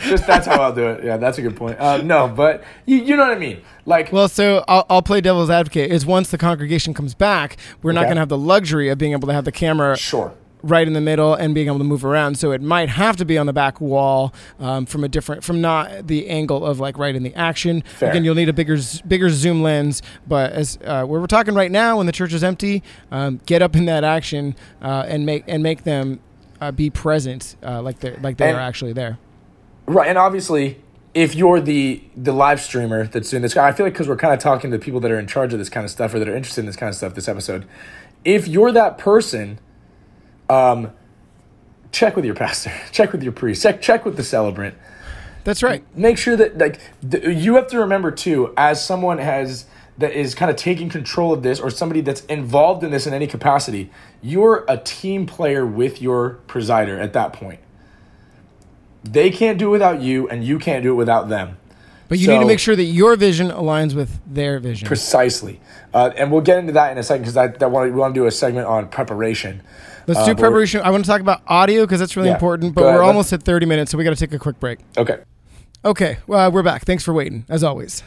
just 0.00 0.26
that's 0.26 0.46
how 0.46 0.60
I'll 0.60 0.74
do 0.74 0.86
it. 0.88 1.04
Yeah, 1.04 1.16
that's 1.16 1.38
a 1.38 1.42
good 1.42 1.56
point. 1.56 1.78
Uh, 1.78 1.98
no, 1.98 2.28
but 2.28 2.64
you, 2.86 2.98
you 2.98 3.16
know 3.16 3.24
what 3.24 3.36
I 3.36 3.38
mean. 3.38 3.62
Like, 3.84 4.12
well, 4.12 4.28
so 4.28 4.64
I'll, 4.68 4.86
I'll 4.88 5.02
play 5.02 5.20
devil's 5.20 5.50
advocate. 5.50 5.92
Is 5.92 6.04
once 6.06 6.30
the 6.30 6.38
congregation 6.38 6.94
comes 6.94 7.14
back, 7.14 7.56
we're 7.82 7.90
okay. 7.90 7.96
not 7.96 8.04
going 8.04 8.16
to 8.16 8.20
have 8.20 8.28
the 8.28 8.38
luxury 8.38 8.88
of 8.88 8.98
being 8.98 9.12
able 9.12 9.28
to 9.28 9.34
have 9.34 9.44
the 9.44 9.52
camera 9.52 9.96
sure 9.96 10.34
right 10.62 10.86
in 10.86 10.92
the 10.92 11.00
middle 11.00 11.34
and 11.34 11.54
being 11.54 11.66
able 11.66 11.78
to 11.78 11.84
move 11.84 12.04
around. 12.04 12.38
So 12.38 12.52
it 12.52 12.62
might 12.62 12.88
have 12.88 13.16
to 13.16 13.24
be 13.24 13.36
on 13.36 13.46
the 13.46 13.52
back 13.52 13.80
wall 13.80 14.32
um, 14.60 14.86
from 14.86 15.04
a 15.04 15.08
different, 15.08 15.42
from 15.44 15.60
not 15.60 16.06
the 16.06 16.28
angle 16.28 16.64
of 16.64 16.80
like 16.80 16.98
right 16.98 17.14
in 17.14 17.22
the 17.22 17.34
action. 17.34 17.82
Fair. 17.82 18.10
Again, 18.10 18.24
you'll 18.24 18.34
need 18.34 18.48
a 18.48 18.52
bigger, 18.52 18.78
bigger 19.06 19.30
zoom 19.30 19.62
lens. 19.62 20.02
But 20.26 20.52
as 20.52 20.78
uh, 20.84 21.04
where 21.04 21.20
we're 21.20 21.26
talking 21.26 21.54
right 21.54 21.70
now, 21.70 21.98
when 21.98 22.06
the 22.06 22.12
church 22.12 22.32
is 22.32 22.44
empty, 22.44 22.82
um, 23.10 23.40
get 23.46 23.62
up 23.62 23.76
in 23.76 23.86
that 23.86 24.04
action 24.04 24.54
uh, 24.80 25.04
and 25.08 25.26
make 25.26 25.44
and 25.46 25.62
make 25.62 25.84
them 25.84 26.20
uh, 26.60 26.70
be 26.70 26.90
present, 26.90 27.56
uh, 27.62 27.82
like 27.82 27.98
they 28.00 28.16
like 28.16 28.36
they 28.36 28.48
and, 28.48 28.56
are 28.56 28.60
actually 28.60 28.92
there. 28.92 29.18
Right, 29.86 30.08
and 30.08 30.18
obviously. 30.18 30.78
If 31.14 31.34
you're 31.34 31.60
the 31.60 32.02
the 32.16 32.32
live 32.32 32.58
streamer 32.58 33.06
that's 33.06 33.28
doing 33.28 33.42
this, 33.42 33.54
I 33.54 33.72
feel 33.72 33.84
like 33.84 33.92
because 33.92 34.08
we're 34.08 34.16
kind 34.16 34.32
of 34.32 34.40
talking 34.40 34.70
to 34.70 34.78
people 34.78 34.98
that 35.00 35.10
are 35.10 35.18
in 35.18 35.26
charge 35.26 35.52
of 35.52 35.58
this 35.58 35.68
kind 35.68 35.84
of 35.84 35.90
stuff 35.90 36.14
or 36.14 36.18
that 36.18 36.26
are 36.26 36.34
interested 36.34 36.62
in 36.62 36.66
this 36.66 36.74
kind 36.74 36.88
of 36.88 36.96
stuff. 36.96 37.12
This 37.12 37.28
episode, 37.28 37.66
if 38.24 38.48
you're 38.48 38.72
that 38.72 38.96
person 38.96 39.58
um, 40.48 40.92
check 41.92 42.16
with 42.16 42.24
your 42.24 42.34
pastor, 42.34 42.72
check 42.92 43.12
with 43.12 43.22
your 43.22 43.32
priest, 43.32 43.62
check 43.62 43.82
check 43.82 44.04
with 44.04 44.16
the 44.16 44.24
celebrant. 44.24 44.74
That's 45.44 45.62
right. 45.62 45.84
Make 45.96 46.18
sure 46.18 46.36
that 46.36 46.58
like 46.58 46.80
the, 47.02 47.32
you 47.32 47.56
have 47.56 47.66
to 47.68 47.78
remember 47.78 48.10
too, 48.10 48.54
as 48.56 48.84
someone 48.84 49.18
has 49.18 49.66
that 49.98 50.12
is 50.12 50.34
kind 50.34 50.50
of 50.50 50.56
taking 50.56 50.88
control 50.88 51.32
of 51.32 51.42
this, 51.42 51.60
or 51.60 51.70
somebody 51.70 52.00
that's 52.00 52.24
involved 52.24 52.82
in 52.82 52.90
this 52.90 53.06
in 53.06 53.12
any 53.12 53.26
capacity, 53.26 53.90
you're 54.22 54.64
a 54.68 54.78
team 54.78 55.26
player 55.26 55.66
with 55.66 56.00
your 56.00 56.40
presider 56.48 56.98
at 56.98 57.12
that 57.12 57.32
point. 57.32 57.60
They 59.04 59.30
can't 59.30 59.58
do 59.58 59.68
it 59.68 59.70
without 59.70 60.00
you, 60.00 60.28
and 60.28 60.44
you 60.44 60.58
can't 60.58 60.82
do 60.82 60.92
it 60.92 60.96
without 60.96 61.28
them. 61.28 61.58
But 62.08 62.18
you 62.18 62.26
so, 62.26 62.32
need 62.32 62.40
to 62.40 62.46
make 62.46 62.58
sure 62.58 62.76
that 62.76 62.84
your 62.84 63.16
vision 63.16 63.48
aligns 63.48 63.94
with 63.94 64.20
their 64.26 64.58
vision. 64.60 64.86
Precisely, 64.86 65.60
uh, 65.92 66.10
and 66.16 66.30
we'll 66.30 66.40
get 66.40 66.58
into 66.58 66.72
that 66.72 66.92
in 66.92 66.98
a 66.98 67.02
second 67.02 67.22
because 67.22 67.36
I, 67.36 67.44
I 67.44 67.66
want 67.66 67.88
to, 67.88 67.92
we 67.92 67.98
want 67.98 68.14
to 68.14 68.20
do 68.20 68.26
a 68.26 68.30
segment 68.30 68.66
on 68.66 68.88
preparation. 68.88 69.62
Let's 70.06 70.20
uh, 70.20 70.26
do 70.26 70.34
preparation. 70.34 70.80
I 70.82 70.90
want 70.90 71.04
to 71.04 71.10
talk 71.10 71.20
about 71.20 71.42
audio 71.46 71.84
because 71.84 72.00
that's 72.00 72.16
really 72.16 72.28
yeah, 72.28 72.34
important. 72.34 72.74
But 72.74 72.84
we're 72.84 73.02
almost 73.02 73.32
at 73.32 73.42
30 73.42 73.66
minutes, 73.66 73.92
so 73.92 73.98
we 73.98 74.04
got 74.04 74.10
to 74.10 74.16
take 74.16 74.32
a 74.32 74.38
quick 74.38 74.58
break. 74.60 74.80
Okay. 74.96 75.18
Okay. 75.84 76.18
Well, 76.26 76.50
we're 76.52 76.62
back. 76.62 76.84
Thanks 76.84 77.04
for 77.04 77.12
waiting, 77.12 77.44
as 77.48 77.64
always. 77.64 78.02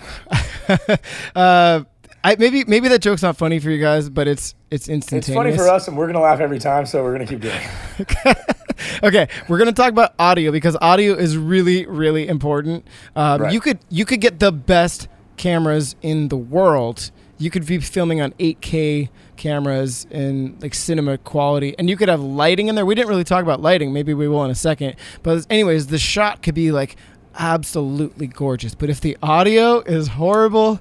uh, 1.35 1.83
I, 2.25 2.35
maybe 2.39 2.63
maybe 2.65 2.87
that 2.87 3.03
joke's 3.03 3.21
not 3.21 3.37
funny 3.37 3.59
for 3.59 3.69
you 3.69 3.79
guys, 3.79 4.09
but 4.09 4.27
it's 4.27 4.55
it's 4.71 4.89
instantaneous. 4.89 5.27
It's 5.27 5.35
funny 5.35 5.55
for 5.55 5.69
us, 5.69 5.87
and 5.87 5.95
we're 5.95 6.07
gonna 6.07 6.21
laugh 6.21 6.39
every 6.39 6.57
time, 6.57 6.87
so 6.87 7.03
we're 7.03 7.11
gonna 7.11 7.27
keep 7.27 7.41
doing 7.41 7.59
it. 7.99 8.37
okay, 9.03 9.27
we're 9.47 9.59
gonna 9.59 9.71
talk 9.71 9.91
about 9.91 10.15
audio 10.17 10.51
because 10.51 10.75
audio 10.81 11.13
is 11.13 11.37
really 11.37 11.85
really 11.85 12.27
important. 12.27 12.87
Um, 13.15 13.43
right. 13.43 13.53
You 13.53 13.59
could 13.59 13.77
you 13.89 14.05
could 14.05 14.21
get 14.21 14.39
the 14.39 14.51
best 14.51 15.07
cameras 15.37 15.95
in 16.01 16.29
the 16.29 16.37
world. 16.37 17.11
You 17.37 17.51
could 17.51 17.67
be 17.67 17.79
filming 17.79 18.21
on 18.21 18.31
8K 18.33 19.09
cameras 19.37 20.05
in 20.09 20.57
like 20.61 20.73
cinema 20.73 21.17
quality. 21.17 21.75
And 21.77 21.89
you 21.89 21.97
could 21.97 22.09
have 22.09 22.21
lighting 22.21 22.67
in 22.67 22.75
there. 22.75 22.85
We 22.85 22.95
didn't 22.95 23.09
really 23.09 23.23
talk 23.23 23.43
about 23.43 23.61
lighting. 23.61 23.93
Maybe 23.93 24.13
we 24.13 24.27
will 24.27 24.43
in 24.43 24.51
a 24.51 24.55
second. 24.55 24.95
But 25.23 25.45
anyways 25.49 25.87
the 25.87 25.99
shot 25.99 26.41
could 26.41 26.55
be 26.55 26.71
like 26.71 26.95
absolutely 27.37 28.27
gorgeous. 28.27 28.75
But 28.75 28.89
if 28.89 29.01
the 29.01 29.17
audio 29.21 29.79
is 29.81 30.09
horrible 30.09 30.79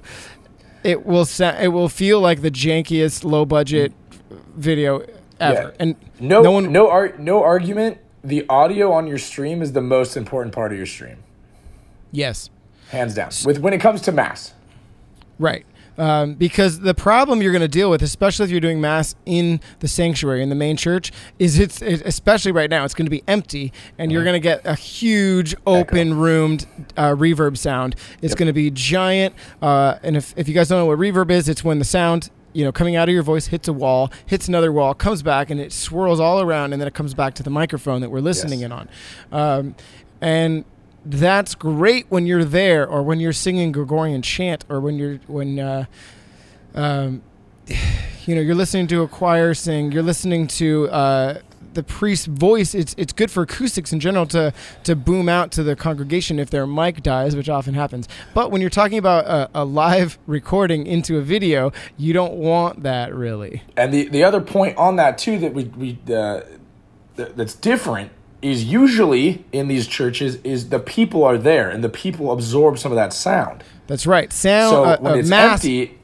it 0.83 1.05
will 1.05 1.25
sa- 1.25 1.57
it 1.59 1.69
will 1.69 1.89
feel 1.89 2.21
like 2.21 2.41
the 2.41 2.51
jankiest 2.51 3.23
low 3.23 3.43
budget 3.43 3.91
video 4.55 5.03
ever. 5.39 5.61
Yeah. 5.61 5.71
and 5.79 5.95
no 6.19 6.43
no 6.43 6.51
one 6.51 6.71
no 6.71 6.89
ar- 6.89 7.15
no 7.17 7.43
argument. 7.43 7.97
The 8.23 8.45
audio 8.49 8.91
on 8.91 9.07
your 9.07 9.17
stream 9.17 9.61
is 9.61 9.73
the 9.73 9.81
most 9.81 10.15
important 10.15 10.53
part 10.53 10.71
of 10.71 10.77
your 10.77 10.87
stream. 10.87 11.17
Yes. 12.11 12.49
Hands 12.89 13.13
down. 13.13 13.31
With 13.45 13.59
when 13.59 13.73
it 13.73 13.79
comes 13.81 14.01
to 14.03 14.11
mass. 14.11 14.53
Right 15.39 15.65
um, 15.97 16.33
because 16.35 16.79
the 16.81 16.93
problem 16.93 17.41
you're 17.41 17.51
going 17.51 17.61
to 17.61 17.67
deal 17.67 17.89
with, 17.89 18.01
especially 18.01 18.45
if 18.45 18.51
you're 18.51 18.59
doing 18.59 18.81
mass 18.81 19.15
in 19.25 19.59
the 19.79 19.87
sanctuary 19.87 20.41
in 20.41 20.49
the 20.49 20.55
main 20.55 20.77
church, 20.77 21.11
is 21.39 21.59
it's 21.59 21.81
it, 21.81 22.01
especially 22.05 22.51
right 22.51 22.69
now 22.69 22.85
it's 22.85 22.93
going 22.93 23.05
to 23.05 23.11
be 23.11 23.23
empty, 23.27 23.71
and 23.97 24.11
you're 24.11 24.21
uh-huh. 24.21 24.31
going 24.31 24.41
to 24.41 24.43
get 24.43 24.65
a 24.65 24.75
huge 24.75 25.55
open 25.65 26.15
roomed 26.15 26.65
uh, 26.97 27.11
reverb 27.11 27.57
sound. 27.57 27.95
It's 28.21 28.31
yep. 28.31 28.37
going 28.37 28.47
to 28.47 28.53
be 28.53 28.71
giant, 28.71 29.35
uh, 29.61 29.97
and 30.03 30.17
if 30.17 30.33
if 30.37 30.47
you 30.47 30.53
guys 30.53 30.69
don't 30.69 30.79
know 30.79 30.85
what 30.85 30.99
reverb 30.99 31.31
is, 31.31 31.49
it's 31.49 31.63
when 31.63 31.79
the 31.79 31.85
sound 31.85 32.29
you 32.53 32.63
know, 32.63 32.71
coming 32.71 32.95
out 32.95 33.09
of 33.09 33.13
your 33.13 33.21
voice 33.21 33.47
hits 33.47 33.67
a 33.67 33.73
wall, 33.73 34.09
hits 34.25 34.47
another 34.47 34.71
wall, 34.71 34.93
comes 34.93 35.21
back, 35.21 35.49
and 35.49 35.59
it 35.59 35.73
swirls 35.73 36.21
all 36.21 36.39
around, 36.39 36.71
and 36.71 36.81
then 36.81 36.87
it 36.87 36.93
comes 36.93 37.13
back 37.13 37.33
to 37.33 37.43
the 37.43 37.49
microphone 37.49 37.99
that 37.99 38.09
we're 38.09 38.21
listening 38.21 38.61
yes. 38.61 38.65
in 38.65 38.71
on. 38.71 38.89
Um, 39.33 39.75
and 40.21 40.63
that's 41.05 41.55
great 41.55 42.07
when 42.09 42.25
you're 42.25 42.45
there 42.45 42.87
or 42.87 43.03
when 43.03 43.19
you're 43.19 43.33
singing 43.33 43.71
Gregorian 43.71 44.21
chant 44.21 44.65
or 44.69 44.79
when 44.79 44.97
you're 44.97 45.17
when 45.27 45.59
uh, 45.59 45.85
um, 46.73 47.21
you 48.25 48.35
know 48.35 48.41
you're 48.41 48.55
listening 48.55 48.87
to 48.87 49.01
a 49.03 49.07
choir 49.07 49.53
sing 49.53 49.91
you're 49.91 50.03
listening 50.03 50.47
to 50.47 50.89
uh, 50.89 51.39
the 51.75 51.83
priest's 51.83 52.25
voice. 52.25 52.73
It's 52.73 52.95
it's 52.97 53.13
good 53.13 53.29
for 53.29 53.43
acoustics 53.43 53.93
in 53.93 53.99
general 53.99 54.25
to 54.27 54.51
to 54.83 54.95
boom 54.95 55.29
out 55.29 55.51
to 55.51 55.63
the 55.63 55.75
congregation 55.75 56.39
if 56.39 56.49
their 56.49 56.65
mic 56.65 57.03
dies, 57.03 57.35
which 57.35 57.49
often 57.49 57.75
happens. 57.75 58.07
But 58.33 58.49
when 58.49 58.61
you're 58.61 58.69
talking 58.71 58.97
about 58.97 59.25
a, 59.25 59.49
a 59.53 59.63
live 59.63 60.17
recording 60.25 60.87
into 60.87 61.17
a 61.17 61.21
video, 61.21 61.71
you 61.97 62.13
don't 62.13 62.33
want 62.33 62.83
that 62.83 63.13
really. 63.13 63.61
And 63.77 63.93
the 63.93 64.07
the 64.09 64.23
other 64.23 64.41
point 64.41 64.77
on 64.77 64.95
that 64.95 65.17
too 65.19 65.37
that 65.39 65.53
we 65.53 65.65
we 65.65 65.99
uh, 66.13 66.41
th- 67.17 67.33
that's 67.35 67.53
different 67.53 68.11
is 68.41 68.63
usually 68.63 69.43
in 69.51 69.67
these 69.67 69.87
churches 69.87 70.35
is 70.43 70.69
the 70.69 70.79
people 70.79 71.23
are 71.23 71.37
there 71.37 71.69
and 71.69 71.83
the 71.83 71.89
people 71.89 72.31
absorb 72.31 72.77
some 72.77 72.91
of 72.91 72.95
that 72.95 73.13
sound. 73.13 73.63
That's 73.87 74.05
right. 74.05 74.31
Sound. 74.31 74.71
So 74.71 74.83
uh, 74.83 74.97
when 74.99 75.13
uh, 75.13 75.17
it's 75.17 75.29
mass. 75.29 75.63
empty, 75.63 75.97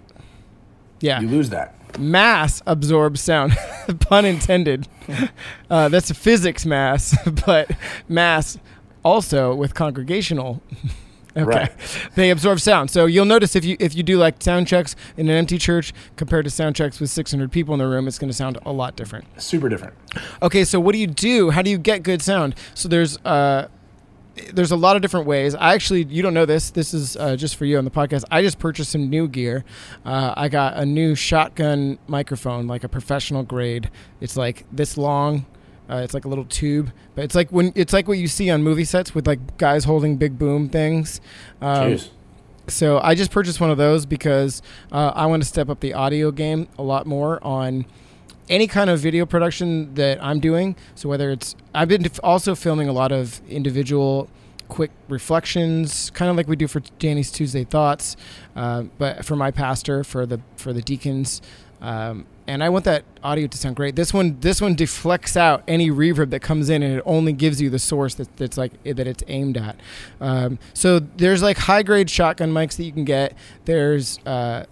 yeah. 0.99 1.19
you 1.19 1.27
lose 1.27 1.49
that. 1.49 1.75
mass 1.99 2.61
absorbs 2.65 3.19
sound 3.19 3.51
pun 3.99 4.23
intended 4.23 4.87
uh, 5.69 5.89
that's 5.89 6.09
a 6.09 6.13
physics 6.13 6.65
mass 6.65 7.17
but 7.45 7.69
mass 8.07 8.57
also 9.03 9.53
with 9.53 9.73
congregational 9.73 10.61
okay 11.35 11.45
Right. 11.45 11.71
they 12.15 12.29
absorb 12.29 12.59
sound 12.59 12.89
so 12.91 13.05
you'll 13.05 13.25
notice 13.25 13.55
if 13.55 13.63
you 13.65 13.77
if 13.79 13.95
you 13.95 14.03
do 14.03 14.17
like 14.17 14.41
sound 14.41 14.67
checks 14.67 14.95
in 15.17 15.29
an 15.29 15.35
empty 15.35 15.57
church 15.57 15.93
compared 16.15 16.45
to 16.45 16.51
sound 16.51 16.75
checks 16.75 16.99
with 16.99 17.09
600 17.09 17.51
people 17.51 17.73
in 17.73 17.79
the 17.79 17.87
room 17.87 18.07
it's 18.07 18.19
going 18.19 18.29
to 18.29 18.35
sound 18.35 18.57
a 18.65 18.71
lot 18.71 18.95
different 18.95 19.25
Super 19.37 19.69
different. 19.69 19.93
Okay, 20.41 20.63
so 20.63 20.79
what 20.79 20.93
do 20.93 20.99
you 20.99 21.07
do? 21.07 21.49
How 21.51 21.61
do 21.61 21.69
you 21.69 21.77
get 21.77 22.03
good 22.03 22.21
sound? 22.21 22.55
So 22.73 22.87
there's 22.89 23.17
uh, 23.25 23.67
there's 24.53 24.71
a 24.71 24.75
lot 24.75 24.95
of 24.95 25.01
different 25.01 25.25
ways. 25.27 25.55
I 25.55 25.73
actually, 25.73 26.03
you 26.05 26.21
don't 26.21 26.33
know 26.33 26.45
this. 26.45 26.71
This 26.71 26.93
is 26.93 27.17
uh, 27.17 27.35
just 27.35 27.57
for 27.57 27.65
you 27.65 27.77
on 27.77 27.83
the 27.85 27.91
podcast. 27.91 28.23
I 28.31 28.41
just 28.41 28.59
purchased 28.59 28.91
some 28.91 29.09
new 29.09 29.27
gear. 29.27 29.65
Uh, 30.05 30.33
I 30.37 30.47
got 30.47 30.77
a 30.77 30.85
new 30.85 31.15
shotgun 31.15 31.99
microphone, 32.07 32.65
like 32.67 32.83
a 32.83 32.89
professional 32.89 33.43
grade. 33.43 33.89
It's 34.21 34.37
like 34.37 34.65
this 34.71 34.97
long. 34.97 35.45
Uh, 35.91 35.97
it's 35.97 36.13
like 36.13 36.23
a 36.23 36.27
little 36.29 36.45
tube, 36.45 36.91
but 37.15 37.25
it's 37.25 37.35
like 37.35 37.51
when 37.51 37.73
it's 37.75 37.91
like 37.91 38.07
what 38.07 38.17
you 38.17 38.27
see 38.27 38.49
on 38.49 38.63
movie 38.63 38.85
sets 38.85 39.13
with 39.13 39.27
like 39.27 39.57
guys 39.57 39.83
holding 39.83 40.15
big 40.15 40.39
boom 40.39 40.69
things. 40.69 41.19
Um, 41.61 41.99
so 42.67 42.99
I 42.99 43.15
just 43.15 43.31
purchased 43.31 43.59
one 43.59 43.69
of 43.69 43.77
those 43.77 44.05
because 44.05 44.61
uh, 44.91 45.11
I 45.13 45.25
want 45.25 45.43
to 45.43 45.49
step 45.49 45.69
up 45.69 45.81
the 45.81 45.93
audio 45.93 46.31
game 46.31 46.69
a 46.77 46.83
lot 46.83 47.05
more 47.05 47.43
on 47.43 47.85
any 48.49 48.67
kind 48.67 48.89
of 48.89 48.99
video 48.99 49.25
production 49.25 49.93
that 49.95 50.23
I'm 50.23 50.39
doing. 50.39 50.75
So 50.95 51.09
whether 51.09 51.31
it's 51.31 51.55
I've 51.75 51.89
been 51.89 52.05
also 52.23 52.55
filming 52.55 52.87
a 52.87 52.93
lot 52.93 53.11
of 53.11 53.41
individual 53.49 54.29
quick 54.69 54.91
reflections, 55.09 56.09
kind 56.11 56.31
of 56.31 56.37
like 56.37 56.47
we 56.47 56.55
do 56.55 56.67
for 56.67 56.79
Danny's 56.99 57.29
Tuesday 57.29 57.65
Thoughts, 57.65 58.15
uh, 58.55 58.83
but 58.97 59.25
for 59.25 59.35
my 59.35 59.51
pastor, 59.51 60.05
for 60.05 60.25
the 60.25 60.39
for 60.55 60.71
the 60.71 60.81
deacons. 60.81 61.41
Um, 61.81 62.25
and 62.51 62.61
I 62.63 62.69
want 62.69 62.83
that 62.85 63.03
audio 63.23 63.47
to 63.47 63.57
sound 63.57 63.77
great. 63.77 63.95
This 63.95 64.13
one, 64.13 64.37
this 64.41 64.61
one 64.61 64.75
deflects 64.75 65.37
out 65.37 65.63
any 65.67 65.89
reverb 65.89 66.31
that 66.31 66.41
comes 66.41 66.69
in, 66.69 66.83
and 66.83 66.97
it 66.97 67.03
only 67.05 67.31
gives 67.31 67.61
you 67.61 67.69
the 67.69 67.79
source 67.79 68.15
that, 68.15 68.35
that's 68.35 68.57
like 68.57 68.71
that 68.83 69.07
it's 69.07 69.23
aimed 69.27 69.55
at. 69.55 69.77
Um, 70.19 70.59
so 70.73 70.99
there's 70.99 71.41
like 71.41 71.57
high 71.57 71.81
grade 71.83 72.09
shotgun 72.09 72.51
mics 72.51 72.75
that 72.75 72.83
you 72.83 72.91
can 72.91 73.05
get. 73.05 73.35
There's 73.65 74.19
uh, 74.25 74.65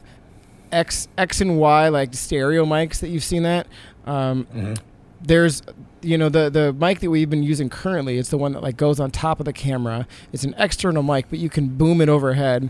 X 0.72 1.08
X 1.18 1.39
and 1.42 1.58
Y 1.58 1.88
like 1.89 2.13
stereo 2.13 2.65
mics 2.65 3.00
that 3.00 3.10
you've 3.10 3.24
seen 3.24 3.44
that. 3.44 3.65
Um, 4.06 4.46
Mhm. 4.54 4.78
There's 5.21 5.62
you 6.01 6.17
know 6.17 6.29
the 6.29 6.49
the 6.49 6.71
mic 6.73 6.99
that 6.99 7.10
we've 7.10 7.29
been 7.29 7.43
using 7.43 7.67
currently 7.69 8.17
it's 8.17 8.29
the 8.29 8.38
one 8.38 8.53
that 8.53 8.63
like 8.63 8.77
goes 8.77 8.99
on 8.99 9.12
top 9.12 9.39
of 9.39 9.45
the 9.45 9.53
camera. 9.53 10.08
It's 10.32 10.43
an 10.43 10.55
external 10.58 11.03
mic 11.03 11.29
but 11.29 11.39
you 11.39 11.49
can 11.49 11.69
boom 11.69 12.01
it 12.01 12.10
overhead. 12.10 12.69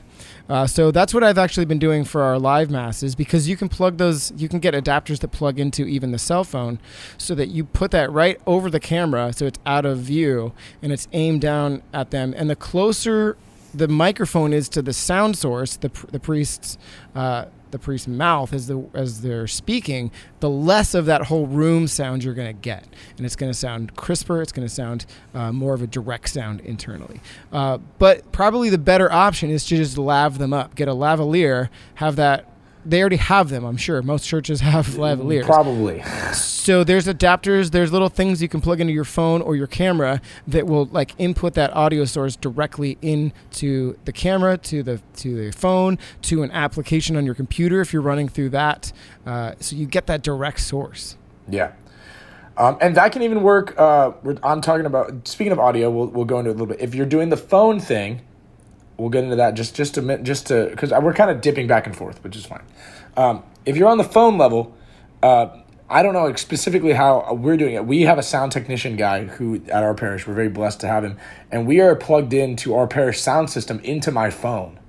Uh, 0.50 0.66
so 0.66 0.90
that's 0.90 1.14
what 1.14 1.24
i've 1.24 1.38
actually 1.38 1.66
been 1.66 1.78
doing 1.80 2.04
for 2.04 2.24
our 2.24 2.40
live 2.40 2.72
masses 2.72 3.16
because 3.16 3.48
you 3.48 3.56
can 3.56 3.70
plug 3.70 3.98
those 3.98 4.34
you 4.36 4.50
can 4.50 4.60
get 4.60 4.74
adapters 4.74 5.20
that 5.20 5.28
plug 5.28 5.60
into 5.60 5.86
even 5.86 6.12
the 6.12 6.18
cell 6.18 6.44
phone 6.44 6.80
so 7.18 7.36
that 7.36 7.50
you 7.50 7.64
put 7.64 7.92
that 7.92 8.12
right 8.12 8.42
over 8.48 8.70
the 8.70 8.80
camera 8.80 9.32
so 9.32 9.46
it's 9.46 9.60
out 9.66 9.86
of 9.86 10.00
view 10.00 10.52
and 10.82 10.92
it's 10.92 11.08
aimed 11.14 11.42
down 11.42 11.84
at 11.94 12.12
them. 12.12 12.34
And 12.36 12.50
the 12.50 12.56
closer 12.56 13.38
the 13.74 13.88
microphone 13.88 14.52
is 14.52 14.68
to 14.70 14.82
the 14.82 14.94
sound 14.94 15.38
source 15.38 15.78
the, 15.78 15.90
pr- 15.90 16.08
the 16.08 16.20
priest's 16.20 16.78
uh, 17.14 17.46
the 17.72 17.80
priest's 17.80 18.08
mouth 18.08 18.54
as 18.54 18.68
the 18.68 18.84
as 18.94 19.22
they're 19.22 19.48
speaking, 19.48 20.12
the 20.40 20.50
less 20.50 20.94
of 20.94 21.06
that 21.06 21.24
whole 21.24 21.48
room 21.48 21.88
sound 21.88 22.24
you're 22.24 22.34
going 22.34 22.54
to 22.56 22.62
get, 22.62 22.86
and 23.18 23.26
it's 23.26 23.36
going 23.36 23.52
to 23.52 23.58
sound 23.58 23.96
crisper. 23.96 24.42
It's 24.42 24.52
going 24.52 24.68
to 24.68 24.74
sound 24.74 25.06
uh, 25.34 25.52
more 25.52 25.74
of 25.74 25.82
a 25.82 25.88
direct 25.88 26.30
sound 26.30 26.62
internally. 26.62 27.22
Uh, 27.52 27.80
but 27.98 28.32
probably 28.32 28.70
the 28.70 28.78
better 28.78 29.12
option 29.12 29.50
is 29.50 29.66
to 29.66 29.78
just 29.78 29.98
lav 29.98 30.38
them 30.38 30.54
up. 30.54 30.76
Get 30.76 30.88
a 30.88 30.94
lavalier. 30.94 31.70
Have 31.96 32.16
that. 32.18 32.46
They 32.90 33.02
already 33.02 33.18
have 33.18 33.50
them. 33.50 33.64
I'm 33.64 33.78
sure 33.78 34.02
most 34.02 34.26
churches 34.26 34.62
have 34.62 34.88
lavaliers. 34.88 35.46
Probably. 35.46 36.02
So 36.34 36.84
there's 36.84 37.08
adapters, 37.08 37.72
there's 37.72 37.92
little 37.92 38.10
things 38.10 38.42
you 38.42 38.50
can 38.50 38.62
plug 38.62 38.82
into 38.82 38.94
your 38.94 39.06
phone 39.06 39.42
or 39.42 39.56
your 39.56 39.68
camera 39.68 40.22
that 40.48 40.68
will 40.68 40.86
like 40.86 41.14
input 41.18 41.54
that 41.54 41.76
audio 41.76 42.06
source 42.06 42.36
directly 42.36 42.98
into 43.02 43.98
the 44.06 44.12
camera, 44.12 44.58
to 44.58 44.84
the 44.84 45.02
to 45.18 45.36
the 45.36 45.52
phone, 45.52 45.98
to 46.24 46.44
an 46.44 46.52
application 46.52 47.16
on 47.16 47.26
your 47.26 47.36
computer 47.36 47.82
if 47.82 47.94
you're 47.94 48.02
running 48.02 48.28
through 48.28 48.50
that. 48.50 48.92
Uh, 49.26 49.54
so 49.60 49.76
you 49.76 49.86
get 49.86 50.08
that 50.08 50.24
direct 50.24 50.60
source. 50.60 51.18
Yeah. 51.48 51.74
Um, 52.58 52.78
and 52.82 52.96
that 52.98 53.14
can 53.14 53.22
even 53.22 53.42
work. 53.42 53.80
Uh, 53.80 54.12
I'm 54.44 54.60
talking 54.60 54.86
about, 54.86 55.26
speaking 55.28 55.54
of 55.54 55.60
audio, 55.60 55.90
we'll, 55.90 56.08
we'll 56.08 56.26
go 56.26 56.40
into 56.40 56.52
it 56.52 56.56
a 56.56 56.58
little 56.58 56.68
bit. 56.68 56.82
If 56.82 56.94
you're 56.94 57.06
doing 57.06 57.30
the 57.30 57.38
phone 57.38 57.80
thing, 57.80 58.22
we'll 59.00 59.10
get 59.10 59.24
into 59.24 59.36
that 59.38 59.54
just, 59.56 59.76
just 59.76 59.98
a 59.98 60.02
minute, 60.02 60.24
just 60.24 60.48
to, 60.48 60.68
because 60.72 60.92
we're 60.92 61.14
kind 61.14 61.32
of 61.32 61.42
dipping 61.42 61.68
back 61.68 61.88
and 61.88 61.96
forth, 61.96 62.24
which 62.24 62.36
is 62.36 62.46
fine. 62.46 62.64
Um, 63.18 63.44
if 63.66 63.78
you're 63.78 63.90
on 63.90 63.98
the 63.98 64.04
phone 64.04 64.38
level, 64.38 64.76
uh, 65.24 65.48
I 65.90 66.04
don't 66.04 66.14
know 66.14 66.34
specifically 66.36 66.94
how 66.94 67.34
we're 67.34 67.58
doing 67.58 67.74
it. 67.74 67.86
We 67.86 68.02
have 68.04 68.18
a 68.20 68.24
sound 68.24 68.52
technician 68.52 68.96
guy 68.96 69.26
who, 69.26 69.56
at 69.70 69.84
our 69.84 69.94
parish, 69.96 70.28
we're 70.28 70.36
very 70.36 70.50
blessed 70.50 70.82
to 70.82 70.88
have 70.88 71.04
him, 71.04 71.18
and 71.52 71.66
we 71.66 71.80
are 71.82 71.96
plugged 71.96 72.34
into 72.34 72.76
our 72.76 72.86
parish 72.88 73.20
sound 73.20 73.50
system 73.50 73.80
into 73.80 74.12
my 74.12 74.30
phone. 74.30 74.80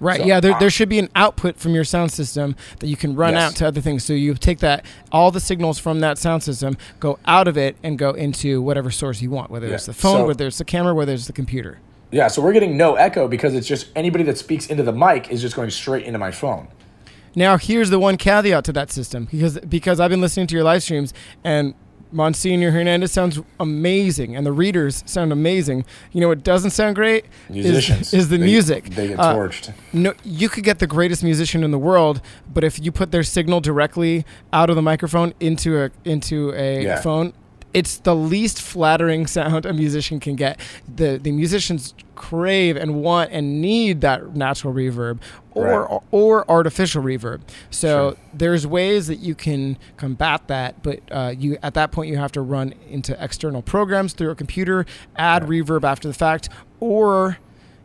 Right. 0.00 0.20
So, 0.20 0.26
yeah. 0.26 0.38
There, 0.40 0.56
there 0.60 0.70
should 0.70 0.88
be 0.88 0.98
an 1.00 1.08
output 1.16 1.56
from 1.56 1.74
your 1.74 1.82
sound 1.84 2.12
system 2.12 2.54
that 2.78 2.86
you 2.86 2.96
can 2.96 3.16
run 3.16 3.32
Yes. 3.34 3.42
out 3.42 3.56
to 3.56 3.66
other 3.66 3.80
things. 3.80 4.04
So 4.04 4.12
you 4.12 4.34
take 4.34 4.60
that, 4.60 4.84
all 5.10 5.32
the 5.32 5.40
signals 5.40 5.78
from 5.80 6.00
that 6.00 6.18
sound 6.18 6.44
system, 6.44 6.76
go 7.00 7.18
out 7.26 7.48
of 7.48 7.56
it, 7.56 7.76
and 7.82 7.98
go 7.98 8.10
into 8.10 8.62
whatever 8.62 8.92
source 8.92 9.20
you 9.20 9.30
want, 9.30 9.50
whether 9.50 9.66
Yeah. 9.66 9.74
it's 9.74 9.86
the 9.86 9.92
phone, 9.94 10.18
So- 10.20 10.26
whether 10.28 10.46
it's 10.46 10.58
the 10.58 10.64
camera, 10.64 10.94
whether 10.94 11.12
it's 11.12 11.26
the 11.26 11.32
computer. 11.32 11.78
Yeah, 12.10 12.28
so 12.28 12.40
we're 12.42 12.52
getting 12.54 12.76
no 12.76 12.94
echo 12.94 13.28
because 13.28 13.54
it's 13.54 13.66
just 13.66 13.88
anybody 13.94 14.24
that 14.24 14.38
speaks 14.38 14.66
into 14.66 14.82
the 14.82 14.92
mic 14.92 15.30
is 15.30 15.40
just 15.42 15.54
going 15.54 15.70
straight 15.70 16.04
into 16.06 16.18
my 16.18 16.30
phone. 16.30 16.68
Now, 17.34 17.58
here's 17.58 17.90
the 17.90 17.98
one 17.98 18.16
caveat 18.16 18.64
to 18.64 18.72
that 18.72 18.90
system 18.90 19.26
because 19.30 19.58
because 19.60 20.00
I've 20.00 20.10
been 20.10 20.20
listening 20.20 20.46
to 20.48 20.54
your 20.54 20.64
live 20.64 20.82
streams 20.82 21.12
and 21.44 21.74
Monsignor 22.10 22.70
Hernandez 22.70 23.12
sounds 23.12 23.38
amazing 23.60 24.34
and 24.34 24.46
the 24.46 24.52
readers 24.52 25.04
sound 25.06 25.30
amazing. 25.30 25.84
You 26.12 26.22
know 26.22 26.28
what 26.28 26.42
doesn't 26.42 26.70
sound 26.70 26.96
great 26.96 27.26
Musicians 27.50 28.14
is, 28.14 28.14
is 28.14 28.28
the 28.30 28.38
they- 28.38 28.44
music. 28.46 28.84
They 28.90 29.08
get 29.08 29.20
Uh, 29.20 29.34
torched. 29.34 29.72
no, 29.92 30.14
you 30.24 30.48
could 30.48 30.64
get 30.64 30.78
the 30.78 30.86
greatest 30.86 31.22
musician 31.22 31.62
in 31.62 31.70
the 31.70 31.78
world, 31.78 32.22
but 32.52 32.64
if 32.64 32.82
you 32.82 32.90
put 32.90 33.12
their 33.12 33.22
signal 33.22 33.60
directly 33.60 34.24
out 34.54 34.70
of 34.70 34.76
the 34.76 34.82
microphone 34.82 35.34
into 35.38 35.78
a 35.84 35.90
into 36.06 36.54
a 36.54 36.82
Yeah. 36.84 37.00
phone, 37.02 37.34
it's 37.74 37.98
the 37.98 38.14
least 38.16 38.60
flattering 38.62 39.26
sound 39.38 39.66
a 39.66 39.72
musician 39.72 40.20
can 40.20 40.36
get. 40.36 40.58
The 40.92 41.18
the 41.22 41.32
musicians 41.32 41.94
crave 42.14 42.76
and 42.76 42.96
want 43.02 43.30
and 43.30 43.60
need 43.62 44.00
that 44.00 44.34
natural 44.34 44.72
reverb 44.74 45.18
or 45.54 45.82
Right. 45.88 46.00
or 46.10 46.50
artificial 46.50 47.02
reverb. 47.02 47.40
So 47.70 47.88
Sure. 48.12 48.16
there's 48.34 48.66
ways 48.66 49.06
that 49.06 49.18
you 49.20 49.34
can 49.34 49.76
combat 49.96 50.48
that, 50.48 50.82
but 50.82 51.00
uh, 51.10 51.34
you 51.38 51.58
at 51.62 51.74
that 51.74 51.92
point 51.92 52.10
you 52.10 52.16
have 52.16 52.32
to 52.32 52.40
run 52.40 52.74
into 52.90 53.16
external 53.22 53.62
programs 53.62 54.12
through 54.14 54.30
a 54.30 54.34
computer, 54.34 54.84
add 55.16 55.42
Right. 55.48 55.62
reverb 55.64 55.84
after 55.84 56.08
the 56.08 56.14
fact, 56.14 56.48
or 56.80 57.38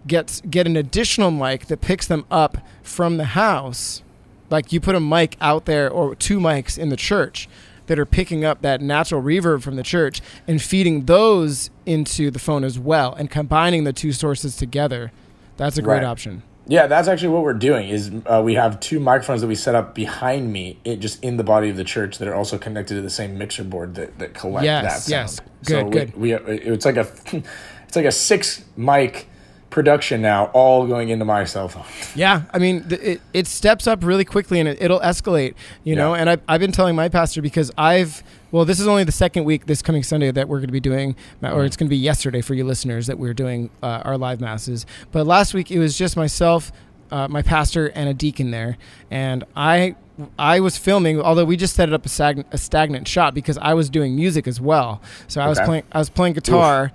get 0.08 0.42
get 0.50 0.66
an 0.66 0.76
additional 0.76 1.30
mic 1.32 1.68
that 1.68 1.82
picks 1.82 2.08
them 2.08 2.26
up 2.32 2.58
from 2.82 3.18
the 3.18 3.26
house. 3.26 4.02
Like 4.50 4.72
you 4.74 4.80
put 4.80 4.96
a 4.96 5.00
mic 5.00 5.36
out 5.42 5.66
there 5.66 5.90
or 5.90 6.16
two 6.16 6.40
mics 6.40 6.78
in 6.78 6.90
the 6.90 6.98
church 6.98 7.48
that 7.88 8.00
are 8.00 8.06
picking 8.06 8.46
up 8.46 8.62
that 8.62 8.82
natural 8.82 9.22
reverb 9.22 9.62
from 9.62 9.76
the 9.76 9.84
church 9.84 10.22
and 10.48 10.62
feeding 10.62 11.06
those 11.06 11.70
into 11.86 12.32
the 12.32 12.40
phone 12.40 12.64
as 12.64 12.80
well 12.80 13.14
and 13.14 13.30
combining 13.30 13.84
the 13.84 13.94
two 13.94 14.12
sources 14.12 14.56
together. 14.56 15.12
That's 15.58 15.78
a 15.78 15.82
great 15.82 15.98
Right. 15.98 16.04
option. 16.06 16.44
Yeah, 16.66 16.88
that's 16.88 17.10
actually 17.10 17.28
what 17.30 17.44
we're 17.44 17.54
doing. 17.54 17.90
Is 17.90 18.10
uh, 18.26 18.42
we 18.44 18.54
have 18.54 18.80
two 18.80 19.02
microphones 19.02 19.42
that 19.42 19.48
we 19.48 19.56
set 19.56 19.76
up 19.76 19.94
behind 19.94 20.54
me, 20.54 20.80
it, 20.86 21.02
just 21.02 21.22
in 21.22 21.36
the 21.36 21.44
body 21.44 21.70
of 21.70 21.76
the 21.76 21.84
church, 21.84 22.20
that 22.20 22.28
are 22.30 22.34
also 22.36 22.58
connected 22.58 22.94
to 22.96 23.02
the 23.02 23.10
same 23.10 23.38
mixer 23.38 23.66
board 23.66 23.96
that, 23.96 24.18
that 24.20 24.34
collect 24.34 24.64
Yes, 24.64 24.84
that 24.84 25.02
sound. 25.02 25.10
yes. 25.12 25.42
so 25.64 25.84
Good, 25.90 25.92
good. 25.92 26.16
We, 26.18 26.36
we 26.36 26.60
it's 26.62 26.86
like 26.86 26.96
a 26.96 27.08
it's 27.86 27.96
like 27.98 28.06
a 28.06 28.12
six 28.14 28.64
mic 28.78 29.28
production 29.74 30.22
now, 30.22 30.46
all 30.54 30.88
going 30.88 31.10
into 31.10 31.26
my 31.26 31.44
cell 31.44 31.68
phone. 31.68 31.84
Yeah, 32.16 32.44
I 32.54 32.60
mean, 32.60 32.86
it, 32.90 33.20
it 33.34 33.48
steps 33.48 33.88
up 33.88 34.04
really 34.04 34.24
quickly 34.24 34.60
and 34.60 34.70
it, 34.70 34.82
it'll 34.82 35.00
escalate, 35.02 35.56
you 35.84 35.96
know. 35.96 36.14
And 36.16 36.30
I've, 36.30 36.42
I've 36.48 36.60
been 36.62 36.72
telling 36.72 36.96
my 36.96 37.10
pastor 37.10 37.42
because 37.42 37.72
I've, 37.78 38.24
well, 38.52 38.66
this 38.66 38.80
is 38.80 38.88
only 38.88 39.04
the 39.04 39.12
second 39.12 39.44
week 39.46 39.66
this 39.66 39.82
coming 39.82 40.04
Sunday 40.04 40.30
that 40.32 40.48
we're 40.48 40.60
going 40.60 40.68
to 40.68 40.74
be 40.74 40.80
doing, 40.80 41.16
or 41.42 41.50
Mm-hmm. 41.50 41.66
it's 41.66 41.76
going 41.76 41.88
to 41.88 41.90
be 41.90 41.98
yesterday 41.98 42.40
for 42.42 42.54
you 42.54 42.64
listeners 42.64 43.08
that 43.08 43.18
we're 43.18 43.34
doing 43.34 43.70
uh, 43.82 44.02
our 44.06 44.18
live 44.18 44.40
masses. 44.40 44.86
But 45.12 45.26
last 45.26 45.54
week 45.54 45.72
it 45.72 45.80
was 45.80 45.98
just 45.98 46.16
myself, 46.16 46.72
uh, 47.12 47.28
my 47.28 47.42
pastor 47.42 47.88
and 47.88 48.08
a 48.08 48.14
deacon 48.14 48.52
there, 48.52 48.78
and 49.12 49.44
I 49.56 49.96
I 50.38 50.60
was 50.60 50.78
filming. 50.78 51.20
Although 51.20 51.46
we 51.46 51.58
just 51.58 51.76
set 51.76 51.90
it 51.90 51.94
up 51.96 52.06
a, 52.06 52.10
stagn- 52.10 52.46
a 52.52 52.58
stagnant 52.60 53.08
shot 53.08 53.34
because 53.34 53.58
I 53.58 53.74
was 53.74 53.90
doing 53.90 54.16
music 54.16 54.48
as 54.48 54.62
well. 54.62 55.02
So 55.28 55.42
I 55.42 55.48
was 55.50 55.60
playing 55.60 55.84
I 55.92 55.98
was 55.98 56.10
playing 56.12 56.34
guitar, 56.36 56.92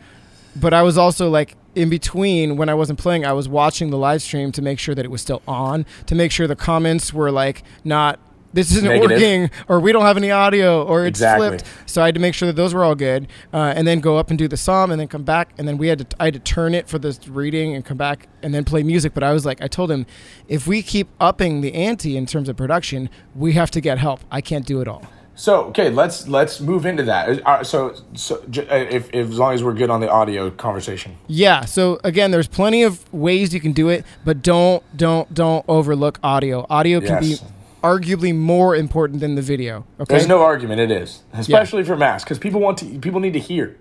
but 0.54 0.72
I 0.72 0.82
was 0.82 0.96
also 0.96 1.28
like 1.28 1.56
in 1.78 1.88
between 1.88 2.56
when 2.56 2.68
I 2.68 2.74
wasn't 2.74 2.98
playing. 2.98 3.24
I 3.24 3.32
was 3.32 3.48
watching 3.48 3.90
the 3.90 3.96
live 3.98 4.20
stream 4.22 4.52
to 4.52 4.60
make 4.62 4.78
sure 4.78 4.94
that 4.94 5.04
it 5.04 5.10
was 5.10 5.22
still 5.22 5.42
on, 5.46 5.86
to 6.06 6.14
make 6.14 6.32
sure 6.32 6.46
the 6.46 6.56
comments 6.56 7.12
were 7.12 7.30
like 7.30 7.62
not. 7.84 8.18
This 8.50 8.70
isn't 8.72 8.84
Negative. 8.88 9.10
working, 9.10 9.50
or 9.68 9.78
we 9.78 9.92
don't 9.92 10.04
have 10.06 10.16
any 10.16 10.30
audio, 10.30 10.82
or 10.82 11.04
it's 11.04 11.18
Exactly. 11.18 11.48
flipped. 11.48 11.64
So 11.84 12.00
I 12.00 12.06
had 12.06 12.14
to 12.14 12.20
make 12.20 12.32
sure 12.32 12.46
that 12.46 12.56
those 12.56 12.72
were 12.72 12.82
all 12.82 12.94
good, 12.94 13.28
uh, 13.52 13.74
and 13.76 13.86
then 13.86 14.00
go 14.00 14.16
up 14.16 14.30
and 14.30 14.38
do 14.38 14.48
the 14.48 14.56
psalm, 14.56 14.90
and 14.90 14.98
then 14.98 15.06
come 15.06 15.22
back, 15.22 15.50
and 15.58 15.68
then 15.68 15.76
we 15.76 15.88
had 15.88 15.98
to 15.98 16.06
I 16.18 16.24
had 16.24 16.34
to 16.34 16.40
turn 16.40 16.74
it 16.74 16.88
for 16.88 16.98
this 16.98 17.28
reading 17.28 17.74
and 17.74 17.84
come 17.84 17.98
back 17.98 18.26
and 18.42 18.54
then 18.54 18.64
play 18.64 18.82
music. 18.82 19.12
But 19.12 19.22
I 19.22 19.34
was 19.34 19.44
like, 19.44 19.60
I 19.62 19.68
told 19.68 19.90
him, 19.90 20.06
if 20.48 20.66
we 20.66 20.82
keep 20.82 21.08
upping 21.20 21.60
the 21.60 21.74
ante 21.74 22.16
in 22.16 22.24
terms 22.24 22.48
of 22.48 22.56
production, 22.56 23.10
we 23.34 23.52
have 23.52 23.70
to 23.72 23.80
get 23.82 23.98
help. 23.98 24.20
I 24.30 24.40
can't 24.40 24.64
do 24.66 24.80
it 24.80 24.88
all. 24.88 25.02
So 25.38 25.66
okay, 25.66 25.88
let's 25.88 26.26
let's 26.26 26.58
move 26.58 26.84
into 26.84 27.04
that. 27.04 27.46
Uh, 27.46 27.62
so 27.62 27.94
so 28.14 28.42
j- 28.50 28.66
uh, 28.66 28.74
if, 28.74 29.08
if 29.14 29.30
as 29.30 29.38
long 29.38 29.54
as 29.54 29.62
we're 29.62 29.72
good 29.72 29.88
on 29.88 30.00
the 30.00 30.10
audio 30.10 30.50
conversation. 30.50 31.16
Yeah. 31.28 31.64
So 31.64 32.00
again, 32.02 32.32
there's 32.32 32.48
plenty 32.48 32.82
of 32.82 33.10
ways 33.14 33.54
you 33.54 33.60
can 33.60 33.70
do 33.70 33.88
it, 33.88 34.04
but 34.24 34.42
don't 34.42 34.82
don't 34.96 35.32
don't 35.32 35.64
overlook 35.68 36.18
audio. 36.24 36.66
Audio 36.68 36.98
can 37.00 37.22
Yes. 37.22 37.38
be 37.40 37.46
arguably 37.84 38.34
more 38.34 38.74
important 38.74 39.20
than 39.20 39.36
the 39.36 39.42
video. 39.42 39.86
Okay. 40.00 40.16
There's 40.16 40.26
no 40.26 40.42
argument. 40.42 40.80
It 40.80 40.90
is, 40.90 41.22
especially 41.32 41.84
for 41.84 41.96
mass, 41.96 42.24
because 42.24 42.40
people 42.40 42.60
want 42.60 42.78
to. 42.78 42.98
People 42.98 43.20
need 43.20 43.34
to 43.34 43.40
hear 43.40 43.76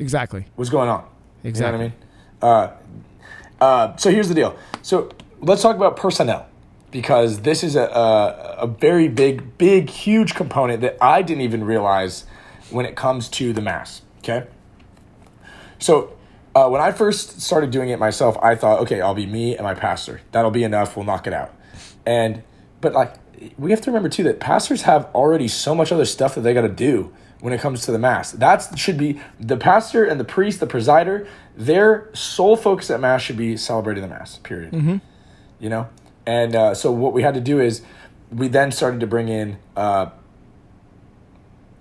exactly. 0.00 0.46
what's 0.56 0.70
going 0.70 0.88
on. 0.88 1.04
Exactly. 1.44 1.84
You 1.84 1.92
know 1.92 1.94
what 2.40 2.50
I 2.50 2.66
mean? 2.66 2.74
Uh, 3.60 3.64
uh, 3.92 3.96
so 3.96 4.10
here's 4.10 4.28
the 4.28 4.34
deal. 4.34 4.58
So 4.82 5.10
let's 5.40 5.62
talk 5.62 5.76
about 5.76 5.96
personnel 5.96 6.48
because 6.96 7.40
this 7.40 7.62
is 7.62 7.76
a, 7.76 7.82
a 7.82 8.56
a 8.60 8.66
very 8.66 9.06
big, 9.06 9.58
big, 9.58 9.90
huge 9.90 10.34
component 10.34 10.80
that 10.80 10.96
I 10.98 11.20
didn't 11.20 11.42
even 11.42 11.62
realize 11.62 12.24
when 12.70 12.86
it 12.86 12.96
comes 12.96 13.28
to 13.28 13.52
the 13.52 13.60
mass. 13.60 14.00
Okay. 14.20 14.46
So 15.78 16.16
uh, 16.54 16.70
when 16.70 16.80
I 16.80 16.92
first 16.92 17.42
started 17.42 17.70
doing 17.70 17.90
it 17.90 17.98
myself, 17.98 18.38
I 18.42 18.54
thought, 18.54 18.80
okay, 18.80 19.02
I'll 19.02 19.14
be 19.14 19.26
me 19.26 19.54
and 19.56 19.62
my 19.62 19.74
pastor. 19.74 20.22
That'll 20.32 20.50
be 20.50 20.64
enough. 20.64 20.96
We'll 20.96 21.04
knock 21.04 21.26
it 21.26 21.34
out. 21.34 21.54
And 22.06 22.42
but 22.80 22.94
like 22.94 23.12
we 23.58 23.72
have 23.72 23.82
to 23.82 23.90
remember 23.90 24.08
too 24.08 24.22
that 24.22 24.40
pastors 24.40 24.82
have 24.82 25.10
already 25.14 25.48
so 25.48 25.74
much 25.74 25.92
other 25.92 26.06
stuff 26.06 26.34
that 26.34 26.40
they 26.40 26.54
got 26.54 26.62
to 26.62 26.70
do 26.70 27.12
when 27.40 27.52
it 27.52 27.60
comes 27.60 27.82
to 27.82 27.92
the 27.92 27.98
mass. 27.98 28.32
That 28.32 28.78
should 28.78 28.96
be 28.96 29.20
the 29.38 29.58
pastor 29.58 30.02
and 30.02 30.18
the 30.18 30.24
priest, 30.24 30.60
the 30.60 30.66
presider. 30.66 31.28
Their 31.58 32.08
sole 32.14 32.56
focus 32.56 32.90
at 32.90 33.00
mass 33.00 33.20
should 33.20 33.36
be 33.36 33.58
celebrating 33.58 34.00
the 34.00 34.08
mass. 34.08 34.38
Period. 34.38 34.72
You 35.60 35.68
know. 35.68 35.90
And 36.26 36.54
uh, 36.56 36.74
so 36.74 36.90
what 36.90 37.12
we 37.12 37.22
had 37.22 37.34
to 37.34 37.40
do 37.40 37.60
is 37.60 37.82
we 38.30 38.48
then 38.48 38.72
started 38.72 39.00
to 39.00 39.06
bring 39.06 39.28
in 39.28 39.58
uh, 39.76 40.10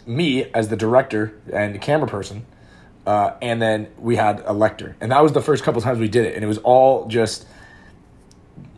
me 0.06 0.44
as 0.54 0.70
the 0.70 0.78
director 0.78 1.34
and 1.52 1.82
camera 1.82 2.08
person. 2.08 2.46
Uh, 3.06 3.36
and 3.42 3.62
then 3.62 3.88
we 4.00 4.16
had 4.16 4.42
a 4.46 4.54
lector, 4.54 4.96
and 5.00 5.12
that 5.12 5.22
was 5.22 5.32
the 5.32 5.42
first 5.42 5.64
couple 5.64 5.80
times 5.80 6.00
we 6.00 6.08
did 6.08 6.26
it, 6.26 6.34
and 6.34 6.44
it 6.44 6.48
was 6.48 6.58
all 6.60 7.08
just 7.08 7.46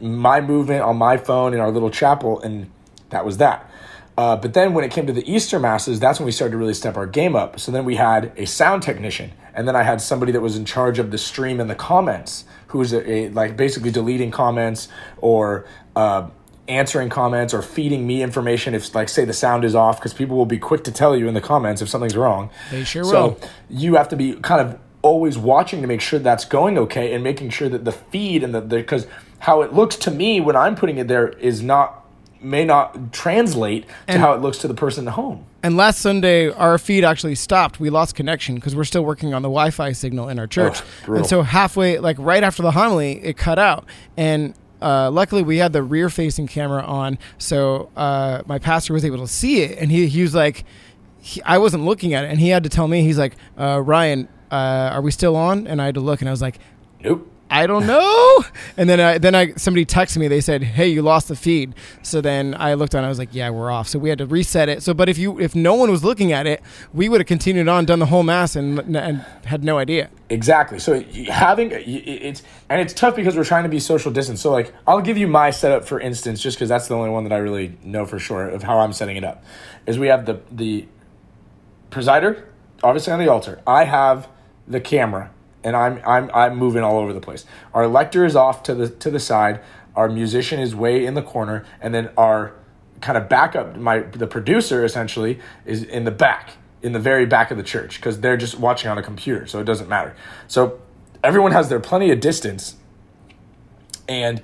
my 0.01 0.41
movement 0.41 0.81
on 0.81 0.97
my 0.97 1.15
phone 1.15 1.53
in 1.53 1.61
our 1.61 1.71
little 1.71 1.89
chapel, 1.89 2.41
and 2.41 2.69
that 3.09 3.23
was 3.23 3.37
that. 3.37 3.71
Uh, 4.17 4.35
but 4.35 4.53
then 4.55 4.73
when 4.73 4.83
it 4.83 4.89
came 4.89 5.05
to 5.05 5.13
the 5.13 5.31
Easter 5.31 5.59
masses, 5.59 5.99
that's 5.99 6.19
when 6.19 6.25
we 6.25 6.31
started 6.31 6.53
to 6.53 6.57
really 6.57 6.73
step 6.73 6.97
our 6.97 7.05
game 7.05 7.35
up. 7.35 7.59
So 7.59 7.71
then 7.71 7.85
we 7.85 7.95
had 7.95 8.33
a 8.35 8.47
sound 8.47 8.81
technician, 8.81 9.31
and 9.53 9.67
then 9.67 9.75
I 9.75 9.83
had 9.83 10.01
somebody 10.01 10.31
that 10.31 10.41
was 10.41 10.57
in 10.57 10.65
charge 10.65 10.97
of 10.97 11.11
the 11.11 11.19
stream 11.19 11.59
and 11.59 11.69
the 11.69 11.75
comments, 11.75 12.45
who 12.67 12.79
was 12.79 12.93
a, 12.93 13.09
a, 13.09 13.29
like 13.29 13.55
basically 13.55 13.91
deleting 13.91 14.31
comments 14.31 14.87
or 15.19 15.67
uh, 15.95 16.29
answering 16.67 17.09
comments 17.09 17.53
or 17.53 17.61
feeding 17.61 18.05
me 18.07 18.23
information 18.23 18.73
if 18.73 18.93
like 18.93 19.07
say 19.07 19.23
the 19.23 19.33
sound 19.33 19.63
is 19.63 19.75
off 19.75 19.99
because 19.99 20.13
people 20.13 20.35
will 20.35 20.45
be 20.45 20.57
quick 20.57 20.83
to 20.83 20.91
tell 20.91 21.15
you 21.15 21.27
in 21.27 21.33
the 21.33 21.41
comments 21.41 21.81
if 21.81 21.89
something's 21.89 22.17
wrong. 22.17 22.49
They 22.71 22.83
sure 22.83 23.03
so 23.03 23.27
will. 23.27 23.39
So 23.39 23.49
you 23.69 23.95
have 23.95 24.09
to 24.09 24.15
be 24.15 24.33
kind 24.35 24.61
of 24.61 24.79
always 25.01 25.37
watching 25.37 25.81
to 25.81 25.87
make 25.87 26.01
sure 26.01 26.19
that's 26.19 26.43
going 26.43 26.77
okay 26.77 27.13
and 27.13 27.23
making 27.23 27.51
sure 27.51 27.69
that 27.69 27.85
the 27.85 27.91
feed 27.91 28.43
and 28.43 28.53
the 28.53 28.61
because 28.61 29.07
how 29.39 29.61
it 29.61 29.73
looks 29.73 29.95
to 29.95 30.11
me 30.11 30.41
when 30.41 30.55
I'm 30.55 30.75
putting 30.75 30.97
it 30.97 31.07
there 31.07 31.29
is 31.29 31.61
not 31.61 32.06
may 32.41 32.63
not 32.65 33.11
translate 33.13 33.87
to 33.87 33.93
And- 34.07 34.21
how 34.21 34.33
it 34.33 34.41
looks 34.41 34.57
to 34.59 34.67
the 34.67 34.73
person 34.73 35.07
at 35.07 35.13
home. 35.15 35.45
And 35.63 35.75
last 35.75 35.99
Sunday, 35.99 36.49
our 36.51 36.77
feed 36.77 37.03
actually 37.03 37.35
stopped. 37.35 37.79
We 37.79 37.89
lost 37.89 38.15
connection 38.15 38.55
because 38.55 38.75
we're 38.75 38.83
still 38.85 39.03
working 39.03 39.33
on 39.33 39.41
the 39.41 39.49
Wi-Fi 39.49 39.91
signal 39.91 40.29
in 40.29 40.39
our 40.39 40.47
church. 40.47 40.81
Oh, 41.07 41.15
and 41.15 41.25
so 41.25 41.41
halfway, 41.41 41.97
like 41.99 42.15
right 42.19 42.43
after 42.43 42.61
the 42.63 42.71
homily, 42.71 43.19
it 43.23 43.35
cut 43.37 43.59
out. 43.59 43.85
And 44.15 44.53
uh, 44.81 45.09
luckily, 45.11 45.41
we 45.43 45.57
had 45.57 45.73
the 45.73 45.81
rear-facing 45.83 46.47
camera 46.47 46.83
on, 46.83 47.17
so 47.39 47.89
uh, 47.97 48.43
my 48.45 48.59
pastor 48.59 48.93
was 48.93 49.03
able 49.03 49.17
to 49.17 49.27
see 49.27 49.61
it. 49.63 49.77
And 49.79 49.91
he 49.91 50.07
he 50.07 50.21
was 50.21 50.35
like, 50.35 50.63
he, 51.19 51.41
I 51.41 51.57
wasn't 51.57 51.83
looking 51.83 52.13
at 52.13 52.23
it, 52.23 52.29
and 52.29 52.39
he 52.39 52.49
had 52.49 52.63
to 52.63 52.69
tell 52.69 52.87
me. 52.87 53.01
He's 53.01 53.17
like, 53.17 53.35
uh, 53.57 53.81
Ryan, 53.81 54.29
uh, 54.51 54.91
are 54.93 55.01
we 55.01 55.09
still 55.11 55.35
on? 55.35 55.65
And 55.67 55.81
I 55.81 55.85
had 55.85 55.95
to 55.95 56.01
look, 56.01 56.21
and 56.21 56.29
I 56.29 56.31
was 56.31 56.41
like. 56.43 56.59
Nope. 57.03 57.27
I 57.49 57.67
don't 57.67 57.87
know. 57.87 58.43
And 58.75 58.89
then 58.89 58.99
I 58.99 59.17
then 59.17 59.35
I 59.35 59.53
somebody 59.53 59.85
texted 59.85 60.17
me. 60.17 60.27
They 60.27 60.41
said, 60.41 60.63
"Hey, 60.63 60.87
you 60.87 61.01
lost 61.01 61.27
the 61.27 61.35
feed." 61.35 61.73
So 62.01 62.21
then 62.21 62.55
I 62.57 62.73
looked 62.73 62.95
on. 62.95 63.03
I 63.03 63.09
was 63.09 63.19
like, 63.19 63.29
"Yeah, 63.33 63.49
we're 63.49 63.71
off." 63.71 63.87
So 63.87 63.99
we 63.99 64.09
had 64.09 64.17
to 64.19 64.25
reset 64.25 64.69
it. 64.69 64.83
So, 64.83 64.93
but 64.93 65.09
if 65.09 65.17
you 65.17 65.39
if 65.39 65.55
no 65.55 65.73
one 65.73 65.89
was 65.91 66.03
looking 66.03 66.31
at 66.31 66.47
it, 66.47 66.61
we 66.93 67.09
would 67.09 67.21
have 67.21 67.27
continued 67.27 67.67
on, 67.67 67.85
done 67.85 67.99
the 67.99 68.05
whole 68.07 68.23
mass, 68.23 68.55
and, 68.55 68.79
and 68.95 69.19
had 69.45 69.63
no 69.63 69.77
idea. 69.77 70.09
Exactly. 70.29 70.79
So 70.79 71.01
having 71.29 71.71
it's 71.71 72.43
and 72.69 72.81
it's 72.81 72.93
tough 72.93 73.15
because 73.15 73.35
we're 73.35 73.43
trying 73.43 73.63
to 73.63 73.69
be 73.69 73.79
social 73.79 74.11
distance. 74.11 74.41
So 74.41 74.51
like 74.51 74.73
I'll 74.85 75.01
give 75.01 75.17
you 75.17 75.27
my 75.27 75.51
setup 75.51 75.85
for 75.85 75.99
instance, 75.99 76.41
just 76.41 76.57
because 76.57 76.69
that's 76.69 76.87
the 76.87 76.95
only 76.95 77.09
one 77.09 77.23
that 77.23 77.33
I 77.33 77.37
really 77.37 77.77
know 77.83 78.05
for 78.05 78.19
sure 78.19 78.47
of 78.49 78.63
how 78.63 78.79
I'm 78.79 78.93
setting 78.93 79.17
it 79.17 79.23
up. 79.23 79.43
Is 79.85 79.97
we 79.97 80.07
have 80.07 80.25
the 80.25 80.41
the 80.51 80.87
presider 81.91 82.43
obviously 82.83 83.13
on 83.13 83.19
the 83.19 83.27
altar. 83.27 83.61
I 83.65 83.85
have 83.85 84.27
the 84.67 84.79
camera 84.79 85.31
and 85.63 85.75
I'm 85.75 86.01
I'm 86.05 86.29
I'm 86.33 86.55
moving 86.55 86.83
all 86.83 86.97
over 86.97 87.13
the 87.13 87.21
place. 87.21 87.45
Our 87.73 87.87
lector 87.87 88.25
is 88.25 88.35
off 88.35 88.63
to 88.63 88.75
the 88.75 88.89
to 88.89 89.11
the 89.11 89.19
side. 89.19 89.61
Our 89.95 90.09
musician 90.09 90.59
is 90.59 90.75
way 90.75 91.05
in 91.05 91.15
the 91.15 91.23
corner, 91.23 91.65
and 91.81 91.93
then 91.93 92.09
our 92.17 92.53
kind 93.01 93.17
of 93.17 93.29
backup, 93.29 93.75
my 93.75 93.99
the 93.99 94.27
producer 94.27 94.83
essentially 94.83 95.39
is 95.65 95.83
in 95.83 96.03
the 96.03 96.11
back, 96.11 96.53
in 96.81 96.93
the 96.93 96.99
very 96.99 97.25
back 97.25 97.51
of 97.51 97.57
the 97.57 97.63
church, 97.63 97.97
because 97.97 98.19
they're 98.21 98.37
just 98.37 98.59
watching 98.59 98.89
on 98.89 98.97
a 98.97 99.03
computer, 99.03 99.47
so 99.47 99.59
it 99.59 99.65
doesn't 99.65 99.89
matter. 99.89 100.15
So 100.47 100.79
everyone 101.23 101.51
has 101.51 101.69
their 101.69 101.79
plenty 101.79 102.11
of 102.11 102.19
distance, 102.19 102.75
and 104.07 104.41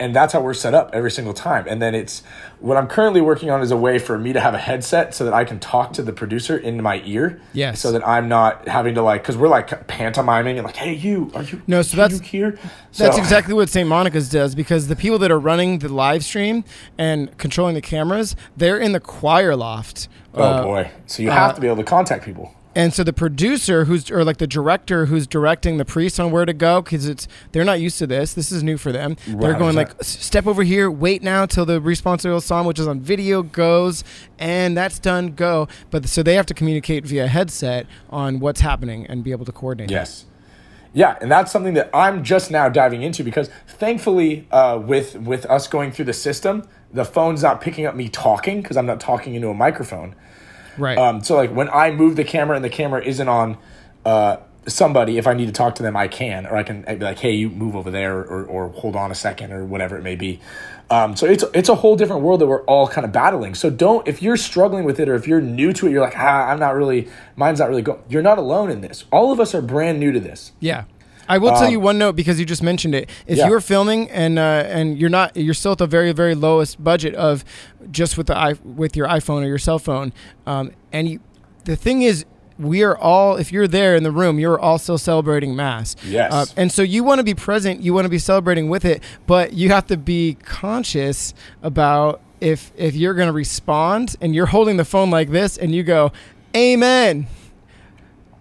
and 0.00 0.14
that's 0.14 0.32
how 0.32 0.40
we're 0.40 0.54
set 0.54 0.74
up 0.74 0.90
every 0.92 1.10
single 1.10 1.32
time. 1.34 1.66
And 1.68 1.80
then 1.80 1.94
it's 1.94 2.22
what 2.58 2.76
I'm 2.76 2.86
currently 2.88 3.20
working 3.20 3.50
on 3.50 3.62
is 3.62 3.70
a 3.70 3.76
way 3.76 3.98
for 3.98 4.18
me 4.18 4.32
to 4.32 4.40
have 4.40 4.52
a 4.54 4.58
headset 4.58 5.14
so 5.14 5.24
that 5.24 5.32
I 5.32 5.44
can 5.44 5.60
talk 5.60 5.92
to 5.94 6.02
the 6.02 6.12
producer 6.12 6.56
in 6.56 6.82
my 6.82 7.00
ear. 7.04 7.40
Yeah. 7.52 7.74
So 7.74 7.92
that 7.92 8.06
I'm 8.06 8.28
not 8.28 8.66
having 8.66 8.94
to 8.96 9.02
like 9.02 9.22
because 9.22 9.36
we're 9.36 9.48
like 9.48 9.86
pantomiming 9.86 10.58
and 10.58 10.66
like, 10.66 10.76
hey, 10.76 10.94
you 10.94 11.30
are 11.34 11.42
you? 11.44 11.62
No, 11.66 11.82
so 11.82 11.96
that's- 11.96 12.20
here. 12.20 12.58
That's 12.96 13.18
exactly 13.18 13.54
what 13.54 13.68
St. 13.68 13.88
Monica's 13.88 14.28
does 14.28 14.54
because 14.54 14.88
the 14.88 14.96
people 14.96 15.18
that 15.18 15.30
are 15.30 15.38
running 15.38 15.78
the 15.80 15.88
live 15.88 16.24
stream 16.24 16.64
and 16.98 17.36
controlling 17.38 17.74
the 17.74 17.80
cameras, 17.80 18.36
they're 18.56 18.78
in 18.78 18.92
the 18.92 19.00
choir 19.00 19.56
loft. 19.56 20.08
Oh 20.34 20.42
Uh, 20.42 20.62
boy! 20.64 20.90
So 21.06 21.22
you 21.22 21.30
have 21.30 21.54
to 21.54 21.60
be 21.60 21.66
able 21.68 21.76
to 21.78 21.84
contact 21.84 22.24
people. 22.24 22.52
And 22.76 22.92
so 22.92 23.04
the 23.04 23.12
producer, 23.12 23.84
who's 23.84 24.10
or 24.10 24.24
like 24.24 24.38
the 24.38 24.46
director, 24.46 25.06
who's 25.06 25.26
directing 25.26 25.76
the 25.76 25.84
priest 25.84 26.18
on 26.18 26.30
where 26.30 26.44
to 26.44 26.52
go, 26.52 26.82
because 26.82 27.06
it's 27.08 27.28
they're 27.52 27.64
not 27.64 27.80
used 27.80 27.98
to 27.98 28.06
this. 28.06 28.34
This 28.34 28.50
is 28.50 28.62
new 28.62 28.76
for 28.76 28.92
them. 28.92 29.16
They're 29.26 29.54
going 29.54 29.76
like. 29.76 29.92
Step 30.02 30.46
over 30.46 30.62
here, 30.62 30.90
wait 30.90 31.22
now 31.22 31.46
till 31.46 31.64
the 31.64 31.80
responsorial 31.80 32.42
psalm, 32.42 32.66
which 32.66 32.78
is 32.78 32.88
on 32.88 33.00
video, 33.00 33.42
goes, 33.42 34.02
and 34.38 34.76
that's 34.76 34.98
done. 34.98 35.34
Go. 35.34 35.68
But 35.90 36.08
so 36.08 36.22
they 36.22 36.34
have 36.34 36.46
to 36.46 36.54
communicate 36.54 37.04
via 37.04 37.28
headset 37.28 37.86
on 38.10 38.40
what's 38.40 38.60
happening 38.60 39.06
and 39.06 39.22
be 39.22 39.30
able 39.30 39.44
to 39.44 39.52
coordinate. 39.52 39.90
Yes. 39.90 40.26
Yeah, 40.92 41.18
and 41.20 41.30
that's 41.30 41.50
something 41.50 41.74
that 41.74 41.90
I'm 41.92 42.22
just 42.22 42.52
now 42.52 42.68
diving 42.68 43.02
into 43.02 43.24
because 43.24 43.50
thankfully, 43.66 44.46
uh, 44.52 44.80
with 44.80 45.16
with 45.16 45.44
us 45.46 45.66
going 45.66 45.90
through 45.90 46.04
the 46.04 46.12
system, 46.12 46.68
the 46.92 47.04
phone's 47.04 47.42
not 47.42 47.60
picking 47.60 47.84
up 47.84 47.96
me 47.96 48.08
talking 48.08 48.62
because 48.62 48.76
I'm 48.76 48.86
not 48.86 49.00
talking 49.00 49.34
into 49.34 49.48
a 49.48 49.54
microphone. 49.54 50.14
Right. 50.78 50.98
Um, 50.98 51.22
so 51.22 51.36
like 51.36 51.50
when 51.50 51.68
I 51.68 51.90
move 51.90 52.16
the 52.16 52.24
camera 52.24 52.56
and 52.56 52.64
the 52.64 52.70
camera 52.70 53.04
isn't 53.04 53.28
on 53.28 53.58
uh, 54.04 54.38
somebody, 54.66 55.18
if 55.18 55.26
I 55.26 55.34
need 55.34 55.46
to 55.46 55.52
talk 55.52 55.74
to 55.76 55.82
them, 55.82 55.96
I 55.96 56.08
can, 56.08 56.46
or 56.46 56.56
I 56.56 56.62
can 56.62 56.84
I'd 56.86 56.98
be 56.98 57.04
like, 57.04 57.18
hey, 57.18 57.32
you 57.32 57.50
move 57.50 57.76
over 57.76 57.90
there, 57.90 58.18
or, 58.18 58.44
or 58.44 58.68
hold 58.68 58.96
on 58.96 59.10
a 59.10 59.14
second, 59.14 59.52
or 59.52 59.64
whatever 59.64 59.96
it 59.96 60.02
may 60.02 60.16
be. 60.16 60.40
Um, 60.90 61.16
so 61.16 61.26
it's 61.26 61.44
it's 61.54 61.68
a 61.68 61.74
whole 61.74 61.96
different 61.96 62.22
world 62.22 62.40
that 62.40 62.46
we're 62.46 62.62
all 62.64 62.86
kind 62.86 63.04
of 63.04 63.12
battling. 63.12 63.54
So 63.54 63.70
don't 63.70 64.06
if 64.06 64.20
you're 64.20 64.36
struggling 64.36 64.84
with 64.84 65.00
it, 65.00 65.08
or 65.08 65.14
if 65.14 65.26
you're 65.26 65.40
new 65.40 65.72
to 65.72 65.86
it, 65.86 65.90
you're 65.90 66.02
like, 66.02 66.16
ah, 66.16 66.50
I'm 66.50 66.58
not 66.58 66.74
really, 66.74 67.08
mine's 67.36 67.60
not 67.60 67.68
really 67.68 67.82
going. 67.82 68.02
You're 68.08 68.22
not 68.22 68.38
alone 68.38 68.70
in 68.70 68.80
this. 68.80 69.04
All 69.10 69.32
of 69.32 69.40
us 69.40 69.54
are 69.54 69.62
brand 69.62 69.98
new 69.98 70.12
to 70.12 70.20
this. 70.20 70.52
Yeah. 70.60 70.84
I 71.28 71.38
will 71.38 71.50
tell 71.52 71.70
you 71.70 71.80
one 71.80 71.98
note 71.98 72.16
because 72.16 72.38
you 72.38 72.44
just 72.46 72.62
mentioned 72.62 72.94
it. 72.94 73.08
If 73.26 73.34
Um, 73.34 73.38
Yeah. 73.38 73.48
you're 73.48 73.60
filming 73.60 74.10
and 74.10 74.38
uh, 74.38 74.42
and 74.66 74.98
you're 74.98 75.10
not, 75.10 75.36
you're 75.36 75.54
still 75.54 75.72
at 75.72 75.78
the 75.78 75.86
very 75.86 76.12
very 76.12 76.34
lowest 76.34 76.82
budget 76.82 77.14
of 77.14 77.44
just 77.90 78.16
with 78.18 78.26
the 78.28 78.36
i 78.36 78.54
with 78.64 78.96
your 78.96 79.08
iPhone 79.08 79.42
or 79.42 79.46
your 79.46 79.58
cell 79.58 79.78
phone, 79.78 80.12
um, 80.46 80.70
and 80.92 81.08
you, 81.08 81.20
the 81.64 81.76
thing 81.76 82.02
is, 82.02 82.24
we 82.58 82.82
are 82.82 82.96
all 82.96 83.36
if 83.36 83.52
you're 83.52 83.66
there 83.66 83.96
in 83.96 84.04
the 84.04 84.12
room 84.12 84.38
you're 84.38 84.60
all 84.60 84.78
still 84.78 84.96
celebrating 84.96 85.56
mass 85.56 85.96
Yes. 86.06 86.32
Uh, 86.32 86.46
and 86.56 86.70
so 86.70 86.82
you 86.82 87.02
want 87.02 87.18
to 87.18 87.24
be 87.24 87.34
present 87.34 87.80
you 87.82 87.92
want 87.92 88.04
to 88.04 88.08
be 88.08 88.18
celebrating 88.18 88.68
with 88.68 88.84
it 88.84 89.02
but 89.26 89.54
you 89.54 89.70
have 89.70 89.88
to 89.88 89.96
be 89.96 90.36
conscious 90.44 91.34
about 91.64 92.20
if 92.40 92.70
if 92.76 92.94
you're 92.94 93.14
going 93.14 93.26
to 93.26 93.32
respond 93.32 94.14
and 94.20 94.36
you're 94.36 94.46
holding 94.46 94.76
the 94.76 94.84
phone 94.84 95.10
like 95.10 95.30
this 95.30 95.56
and 95.58 95.74
you 95.74 95.82
go 95.82 96.12
amen 96.54 97.26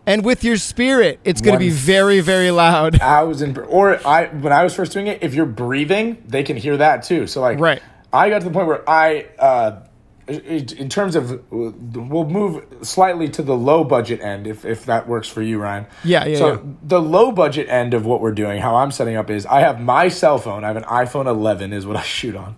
and 0.06 0.24
with 0.26 0.44
your 0.44 0.58
spirit 0.58 1.20
it's 1.24 1.42
going 1.42 1.54
to 1.54 1.60
be 1.60 1.70
very 1.70 2.20
very 2.20 2.52
loud 2.52 2.98
thousand 3.00 3.58
or 3.58 4.06
I 4.06 4.26
when 4.28 4.52
I 4.54 4.64
was 4.64 4.74
first 4.76 4.92
doing 4.92 5.08
it, 5.08 5.20
if 5.24 5.34
you're 5.34 5.46
breathing, 5.46 6.22
they 6.28 6.44
can 6.44 6.58
hear 6.58 6.78
that 6.78 7.04
too. 7.04 7.28
So 7.28 7.42
like, 7.42 7.60
Right. 7.60 7.82
I 8.12 8.30
got 8.30 8.40
to 8.40 8.46
the 8.46 8.52
point 8.54 8.68
where 8.68 8.88
I, 8.88 9.26
uh, 9.40 9.80
in 10.28 10.88
terms 10.88 11.16
of, 11.16 11.42
we'll 11.52 12.30
move 12.30 12.64
slightly 12.82 13.28
to 13.30 13.42
the 13.42 13.56
low 13.56 13.84
budget 13.84 14.22
end 14.22 14.48
if 14.48 14.64
if 14.66 14.86
that 14.86 15.08
works 15.08 15.28
for 15.28 15.42
you, 15.42 15.60
Ryan. 15.60 15.86
Yeah, 16.04 16.26
yeah, 16.26 16.38
So 16.38 16.54
yeah. 16.54 16.60
the 16.84 17.02
low 17.02 17.32
budget 17.32 17.68
end 17.70 17.94
of 17.94 18.06
what 18.06 18.22
we're 18.22 18.32
doing, 18.32 18.62
how 18.62 18.76
I'm 18.76 18.92
setting 18.92 19.16
up 19.18 19.30
is 19.30 19.46
I 19.46 19.60
have 19.62 19.82
my 19.82 20.08
cell 20.10 20.38
phone. 20.38 20.64
I 20.64 20.68
have 20.68 20.78
an 20.78 20.84
iPhone 20.84 21.26
11 21.26 21.74
is 21.74 21.86
what 21.86 21.98
I 21.98 22.04
shoot 22.04 22.36
on. 22.36 22.56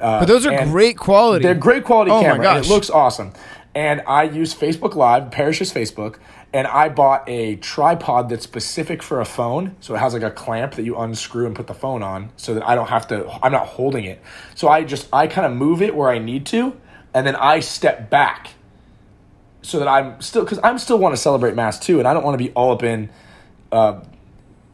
Uh, 0.00 0.20
but 0.20 0.28
those 0.28 0.46
are 0.46 0.64
great 0.66 0.96
quality 0.96 1.42
they're 1.42 1.54
great 1.54 1.84
quality 1.84 2.10
Oh 2.10 2.22
camera. 2.22 2.58
it 2.58 2.68
looks 2.68 2.88
awesome. 2.90 3.32
And 3.74 4.02
I 4.06 4.24
use 4.24 4.54
Facebook 4.54 4.94
Live, 4.96 5.30
Parish's 5.30 5.72
Facebook, 5.72 6.16
and 6.52 6.66
I 6.66 6.88
bought 6.88 7.22
a 7.28 7.54
tripod 7.56 8.28
that's 8.28 8.42
specific 8.42 9.00
for 9.02 9.20
a 9.20 9.24
phone. 9.24 9.76
So 9.78 9.94
it 9.94 9.98
has 9.98 10.12
like 10.12 10.24
a 10.24 10.30
clamp 10.32 10.74
that 10.74 10.82
you 10.82 10.96
unscrew 10.98 11.46
and 11.46 11.54
put 11.54 11.68
the 11.68 11.74
phone 11.74 12.02
on 12.02 12.30
so 12.36 12.54
that 12.54 12.68
I 12.68 12.74
don't 12.74 12.88
have 12.88 13.06
to 13.08 13.30
I'm 13.44 13.52
not 13.52 13.66
holding 13.68 14.04
it. 14.04 14.20
So 14.56 14.68
I 14.68 14.82
just 14.82 15.08
I 15.12 15.28
kind 15.28 15.46
of 15.46 15.52
move 15.56 15.82
it 15.82 15.94
where 15.94 16.10
I 16.10 16.18
need 16.18 16.46
to 16.46 16.76
and 17.14 17.24
then 17.26 17.36
I 17.36 17.60
step 17.60 18.10
back 18.10 18.50
so 19.62 19.78
that 19.78 19.86
I'm 19.86 20.20
still 20.20 20.44
cuz 20.44 20.58
I'm 20.64 20.78
still 20.78 20.98
want 20.98 21.14
to 21.14 21.20
celebrate 21.20 21.54
mass 21.54 21.78
too 21.78 22.00
and 22.00 22.08
I 22.08 22.14
don't 22.14 22.24
want 22.24 22.34
to 22.38 22.44
be 22.44 22.50
all 22.54 22.72
up 22.72 22.82
in 22.82 23.08
uh, 23.70 24.00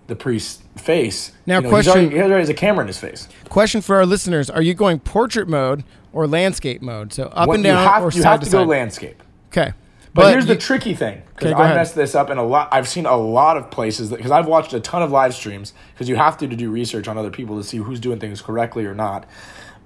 the 0.06 0.16
priest's 0.16 0.62
face. 0.76 1.32
Now, 1.44 1.56
You 1.56 1.62
know, 1.64 1.68
question- 1.68 2.10
he 2.10 2.18
already 2.18 2.40
has 2.40 2.48
a 2.48 2.54
camera 2.54 2.82
in 2.82 2.86
his 2.86 2.98
face. 2.98 3.28
question 3.50 3.82
for 3.82 3.96
our 3.96 4.06
listeners 4.06 4.48
are 4.48 4.62
you 4.62 4.72
going 4.72 5.00
portrait 5.00 5.48
mode 5.48 5.84
or 6.16 6.26
landscape 6.26 6.80
mode 6.82 7.12
so 7.12 7.24
up 7.24 7.46
What- 7.48 7.56
and 7.56 7.64
down 7.64 7.82
you 7.82 7.88
have, 7.88 8.02
or 8.02 8.06
you 8.06 8.22
side 8.22 8.30
have 8.30 8.40
to 8.40 8.46
to 8.46 8.52
go 8.52 8.58
side 8.62 8.68
landscape. 8.68 9.22
okay 9.52 9.72
But, 10.14 10.30
here's 10.32 10.44
you- 10.48 10.54
the 10.54 10.60
tricky 10.60 10.94
thing 10.94 11.20
because 11.34 11.52
Okay, 11.52 11.60
I 11.60 11.64
ahead. 11.66 11.76
messed 11.76 11.94
this 11.94 12.14
up 12.14 12.30
in 12.30 12.38
a 12.38 12.42
lot. 12.42 12.68
I've 12.72 12.88
seen 12.88 13.04
a 13.04 13.16
lot 13.16 13.58
of 13.58 13.70
places 13.70 14.08
because 14.10 14.30
I've 14.30 14.46
watched 14.46 14.72
a 14.72 14.80
ton 14.80 15.02
of 15.02 15.10
live 15.12 15.34
streams 15.34 15.74
because 15.94 16.08
you 16.08 16.16
have 16.16 16.38
to 16.38 16.48
to 16.48 16.56
do 16.56 16.70
research 16.70 17.06
on 17.06 17.18
other 17.18 17.30
people 17.30 17.56
to 17.58 17.62
see 17.62 17.76
who's 17.76 18.00
doing 18.00 18.18
things 18.18 18.40
correctly 18.40 18.86
or 18.86 18.94
not, 18.94 19.26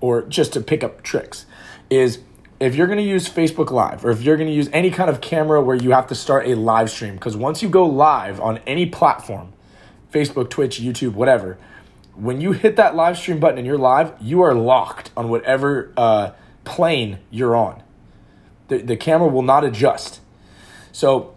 or 0.00 0.22
just 0.22 0.52
to 0.52 0.60
pick 0.60 0.84
up 0.84 1.02
tricks. 1.02 1.46
Is 1.90 2.20
if 2.60 2.76
you're 2.76 2.86
going 2.86 2.98
to 3.00 3.04
use 3.04 3.28
Facebook 3.28 3.72
Live 3.72 4.04
or 4.04 4.10
if 4.10 4.22
you're 4.22 4.36
going 4.36 4.48
to 4.48 4.54
use 4.54 4.68
any 4.72 4.90
kind 4.92 5.10
of 5.10 5.20
camera 5.20 5.60
where 5.60 5.74
you 5.74 5.90
have 5.90 6.06
to 6.08 6.14
start 6.14 6.46
a 6.46 6.54
live 6.54 6.90
stream 6.90 7.14
because 7.14 7.36
once 7.36 7.60
you 7.62 7.68
go 7.68 7.84
live 7.86 8.38
on 8.40 8.60
any 8.68 8.86
platform, 8.86 9.48
Facebook, 10.14 10.48
Twitch, 10.50 10.80
YouTube, 10.80 11.14
whatever, 11.14 11.58
when 12.14 12.40
you 12.40 12.52
hit 12.52 12.76
that 12.76 12.94
live 12.94 13.16
stream 13.16 13.40
button 13.40 13.58
and 13.58 13.66
you're 13.66 13.78
live, 13.78 14.14
you 14.20 14.42
are 14.42 14.54
locked 14.54 15.10
on 15.16 15.28
whatever 15.28 15.92
uh, 15.96 16.32
plane 16.64 17.18
you're 17.30 17.56
on. 17.56 17.82
The, 18.68 18.78
the 18.78 18.96
camera 18.96 19.28
will 19.28 19.42
not 19.42 19.64
adjust. 19.64 20.20
So 20.92 21.34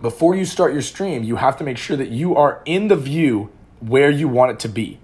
before 0.00 0.34
you 0.34 0.44
start 0.44 0.72
your 0.72 0.82
stream, 0.82 1.22
you 1.22 1.36
have 1.36 1.56
to 1.58 1.64
make 1.64 1.78
sure 1.78 1.96
that 1.96 2.08
you 2.08 2.36
are 2.36 2.62
in 2.64 2.88
the 2.88 2.96
view 2.96 3.50
where 3.80 4.10
you 4.10 4.28
want 4.28 4.52
it 4.52 4.58
to 4.60 4.68
be. 4.68 4.98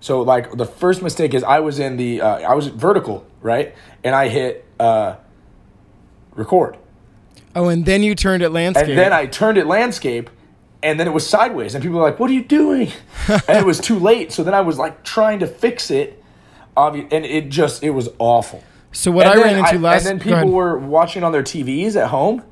So 0.00 0.22
like 0.22 0.56
the 0.56 0.66
first 0.66 1.02
mistake 1.02 1.32
is 1.32 1.44
I 1.44 1.60
was 1.60 1.78
in 1.78 1.96
the 1.96 2.20
uh, 2.20 2.38
I 2.40 2.54
was 2.54 2.66
vertical 2.66 3.24
right, 3.40 3.74
and 4.02 4.14
I 4.16 4.28
hit 4.28 4.64
uh, 4.80 5.16
record, 6.34 6.76
oh 7.54 7.68
and 7.68 7.86
then 7.86 8.02
you 8.02 8.16
turned 8.16 8.42
it 8.42 8.50
landscape 8.50 8.88
and 8.88 8.98
then 8.98 9.12
I 9.12 9.26
turned 9.26 9.58
it 9.58 9.66
landscape, 9.66 10.28
and 10.82 10.98
then 10.98 11.06
it 11.06 11.12
was 11.12 11.26
sideways, 11.28 11.74
and 11.74 11.82
people 11.82 11.98
were 11.98 12.04
like, 12.04 12.18
"What 12.18 12.30
are 12.30 12.34
you 12.34 12.44
doing?" 12.44 12.90
and 13.28 13.58
it 13.58 13.64
was 13.64 13.80
too 13.80 13.98
late. 13.98 14.32
So 14.32 14.42
then 14.42 14.54
I 14.54 14.60
was 14.60 14.78
like 14.78 15.04
trying 15.04 15.40
to 15.40 15.46
fix 15.46 15.90
it, 15.90 16.22
and 16.76 17.24
it 17.24 17.48
just 17.48 17.82
it 17.82 17.90
was 17.90 18.08
awful. 18.18 18.62
so 18.92 19.10
what 19.10 19.26
And 19.26 19.40
i 19.40 19.42
ran 19.42 19.58
into 19.58 19.78
last 19.78 20.06
and 20.06 20.20
then 20.20 20.24
people 20.24 20.50
were 20.50 20.78
watching 20.78 21.24
on 21.24 21.32
their 21.32 21.42
TVs 21.42 21.96
at 21.96 22.08
home, 22.08 22.42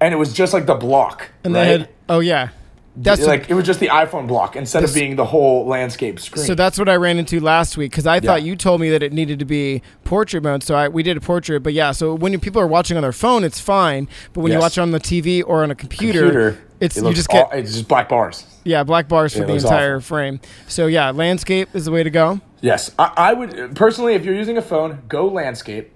and 0.00 0.14
it 0.14 0.16
was 0.16 0.32
just 0.32 0.52
like 0.52 0.66
the 0.66 0.74
block, 0.74 1.30
and 1.44 1.54
right? 1.54 1.64
they 1.64 1.70
had 1.78 1.88
oh 2.08 2.20
yeah 2.20 2.48
that's 2.96 3.26
like 3.26 3.50
it 3.50 3.54
was 3.54 3.66
just 3.66 3.80
the 3.80 3.88
iPhone 3.88 4.28
block 4.28 4.54
instead 4.54 4.84
of 4.84 4.94
being 4.94 5.16
the 5.16 5.24
whole 5.24 5.66
landscape 5.66 6.20
screen. 6.20 6.44
So 6.44 6.54
that's 6.54 6.78
what 6.78 6.88
I 6.88 6.94
ran 6.94 7.18
into 7.18 7.40
last 7.40 7.76
week 7.76 7.90
because 7.90 8.06
I 8.06 8.20
thought 8.20 8.42
Yeah. 8.42 8.50
you 8.50 8.56
told 8.56 8.80
me 8.80 8.90
that 8.90 9.02
it 9.02 9.12
needed 9.12 9.40
to 9.40 9.44
be 9.44 9.82
portrait 10.04 10.44
mode. 10.44 10.62
So 10.62 10.76
I, 10.76 10.88
we 10.88 11.02
did 11.02 11.16
a 11.16 11.20
portrait, 11.20 11.60
but 11.64 11.72
yeah. 11.72 11.90
So 11.90 12.14
when 12.14 12.32
you- 12.32 12.38
people 12.38 12.60
are 12.62 12.68
watching 12.68 12.96
on 12.96 13.02
their 13.02 13.12
phone, 13.12 13.42
it's 13.42 13.58
fine. 13.58 14.08
But 14.32 14.42
when 14.42 14.52
you 14.52 14.60
watch 14.60 14.78
it 14.78 14.80
on 14.80 14.92
the 14.92 15.00
TV 15.00 15.42
or 15.44 15.64
on 15.64 15.72
a 15.72 15.74
computer, 15.74 16.20
computer, 16.20 16.58
it's 16.84 16.96
it 16.96 17.04
you 17.04 17.14
just 17.14 17.28
get 17.28 17.48
it's 17.52 17.72
just 17.74 17.88
black 17.88 18.08
bars. 18.08 18.46
yeah 18.64 18.84
black 18.84 19.08
bars 19.08 19.32
for 19.32 19.40
Yeah, 19.40 19.46
the 19.46 19.54
entire 19.54 20.00
frame. 20.00 20.40
So 20.68 20.86
yeah, 20.86 21.10
landscape 21.10 21.68
is 21.74 21.84
the 21.84 21.90
way 21.90 22.02
to 22.02 22.10
go. 22.10 22.40
Yes, 22.60 22.90
I, 22.98 23.12
I 23.16 23.32
would 23.34 23.76
personally, 23.76 24.14
if 24.14 24.24
you're 24.24 24.34
using 24.34 24.56
a 24.56 24.62
phone, 24.62 25.02
go 25.08 25.26
landscape. 25.28 25.90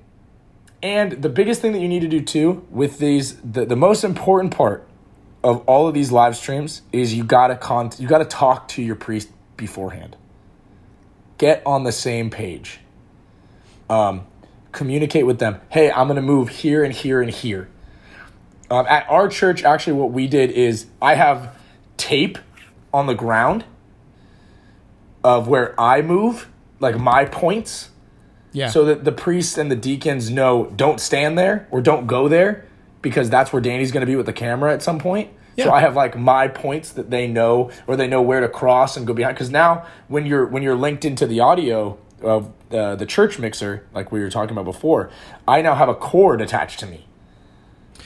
And 0.82 1.12
the 1.22 1.28
biggest 1.28 1.60
thing 1.60 1.72
that 1.72 1.80
you 1.80 1.88
need 1.88 2.00
to 2.00 2.08
do 2.08 2.20
too 2.20 2.66
with 2.70 2.98
these, 2.98 3.36
the, 3.36 3.64
the 3.64 3.74
most 3.76 4.04
important 4.04 4.54
part 4.54 4.86
of 5.42 5.62
all 5.66 5.88
of 5.88 5.94
these 5.94 6.12
live 6.12 6.36
streams 6.36 6.82
is 6.92 7.14
you 7.14 7.24
gotta 7.24 7.56
con- 7.56 7.90
you 7.98 8.06
gotta 8.06 8.24
talk 8.24 8.68
to 8.68 8.82
your 8.82 8.94
priest 8.96 9.30
beforehand. 9.56 10.16
Get 11.38 11.62
on 11.64 11.84
the 11.84 11.92
same 11.92 12.30
page. 12.30 12.80
Um, 13.88 14.26
communicate 14.72 15.26
with 15.26 15.38
them. 15.38 15.60
Hey, 15.70 15.90
I'm 15.90 16.06
gonna 16.08 16.22
move 16.22 16.48
here 16.48 16.84
and 16.84 16.92
here 16.92 17.20
and 17.22 17.30
here. 17.30 17.68
Um, 18.70 18.86
at 18.88 19.08
our 19.08 19.28
church, 19.28 19.64
actually, 19.64 19.94
what 19.94 20.12
we 20.12 20.26
did 20.26 20.50
is 20.50 20.86
I 21.00 21.14
have 21.14 21.56
tape 21.96 22.38
on 22.92 23.06
the 23.06 23.14
ground 23.14 23.64
of 25.24 25.48
where 25.48 25.78
I 25.80 26.02
move, 26.02 26.48
like 26.80 26.98
my 26.98 27.24
points, 27.24 27.90
Yeah. 28.52 28.68
so 28.68 28.84
that 28.84 29.04
the 29.04 29.12
priests 29.12 29.58
and 29.58 29.70
the 29.70 29.76
deacons 29.76 30.30
know 30.30 30.70
don't 30.76 31.00
stand 31.00 31.38
there 31.38 31.66
or 31.70 31.80
don't 31.80 32.06
go 32.06 32.28
there 32.28 32.64
because 33.02 33.28
that's 33.30 33.52
where 33.52 33.60
Danny's 33.60 33.90
going 33.92 34.00
to 34.02 34.06
be 34.06 34.16
with 34.16 34.26
the 34.26 34.32
camera 34.32 34.72
at 34.72 34.82
some 34.82 34.98
point. 34.98 35.30
Yeah. 35.56 35.64
So 35.64 35.72
I 35.72 35.80
have 35.80 35.96
like 35.96 36.16
my 36.16 36.46
points 36.46 36.92
that 36.92 37.10
they 37.10 37.26
know 37.26 37.70
or 37.88 37.96
they 37.96 38.06
know 38.06 38.22
where 38.22 38.40
to 38.40 38.48
cross 38.48 38.96
and 38.96 39.06
go 39.06 39.12
behind 39.12 39.34
because 39.34 39.50
now 39.50 39.86
when 40.06 40.24
you're 40.24 40.46
when 40.46 40.62
you're 40.62 40.76
linked 40.76 41.04
into 41.04 41.26
the 41.26 41.40
audio 41.40 41.98
of 42.22 42.52
the 42.70 42.94
the 42.94 43.06
church 43.06 43.38
mixer 43.40 43.84
like 43.92 44.12
we 44.12 44.20
were 44.20 44.30
talking 44.30 44.52
about 44.52 44.66
before, 44.66 45.10
I 45.48 45.60
now 45.62 45.74
have 45.74 45.88
a 45.88 45.96
cord 45.96 46.40
attached 46.40 46.78
to 46.80 46.86
me 46.86 47.06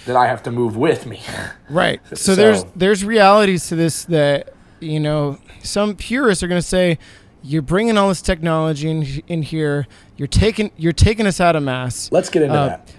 that 0.07 0.17
I 0.17 0.27
have 0.27 0.43
to 0.45 0.51
move 0.51 0.77
with 0.77 1.07
me. 1.07 1.21
Right. 1.71 2.01
So, 2.11 2.15
So- 2.17 2.35
there's 2.35 2.65
there's 2.77 3.05
realities 3.05 3.69
to 3.69 3.77
this 3.77 4.05
that 4.07 4.53
you 4.81 5.01
know 5.01 5.39
some 5.63 5.95
purists 5.97 6.43
are 6.43 6.49
going 6.49 6.61
to 6.61 6.67
say 6.67 6.99
you're 7.43 7.63
bringing 7.63 7.97
all 7.97 8.09
this 8.09 8.23
technology 8.23 8.91
in, 8.91 9.03
in 9.27 9.43
here. 9.43 9.87
You're 10.17 10.29
taking 10.29 10.71
you're 10.77 10.93
taking 10.93 11.27
us 11.27 11.41
out 11.41 11.57
of 11.57 11.63
mass. 11.63 12.11
Let's 12.13 12.29
get 12.29 12.43
into 12.43 12.55
Uh, 12.55 12.67
that. 12.69 12.93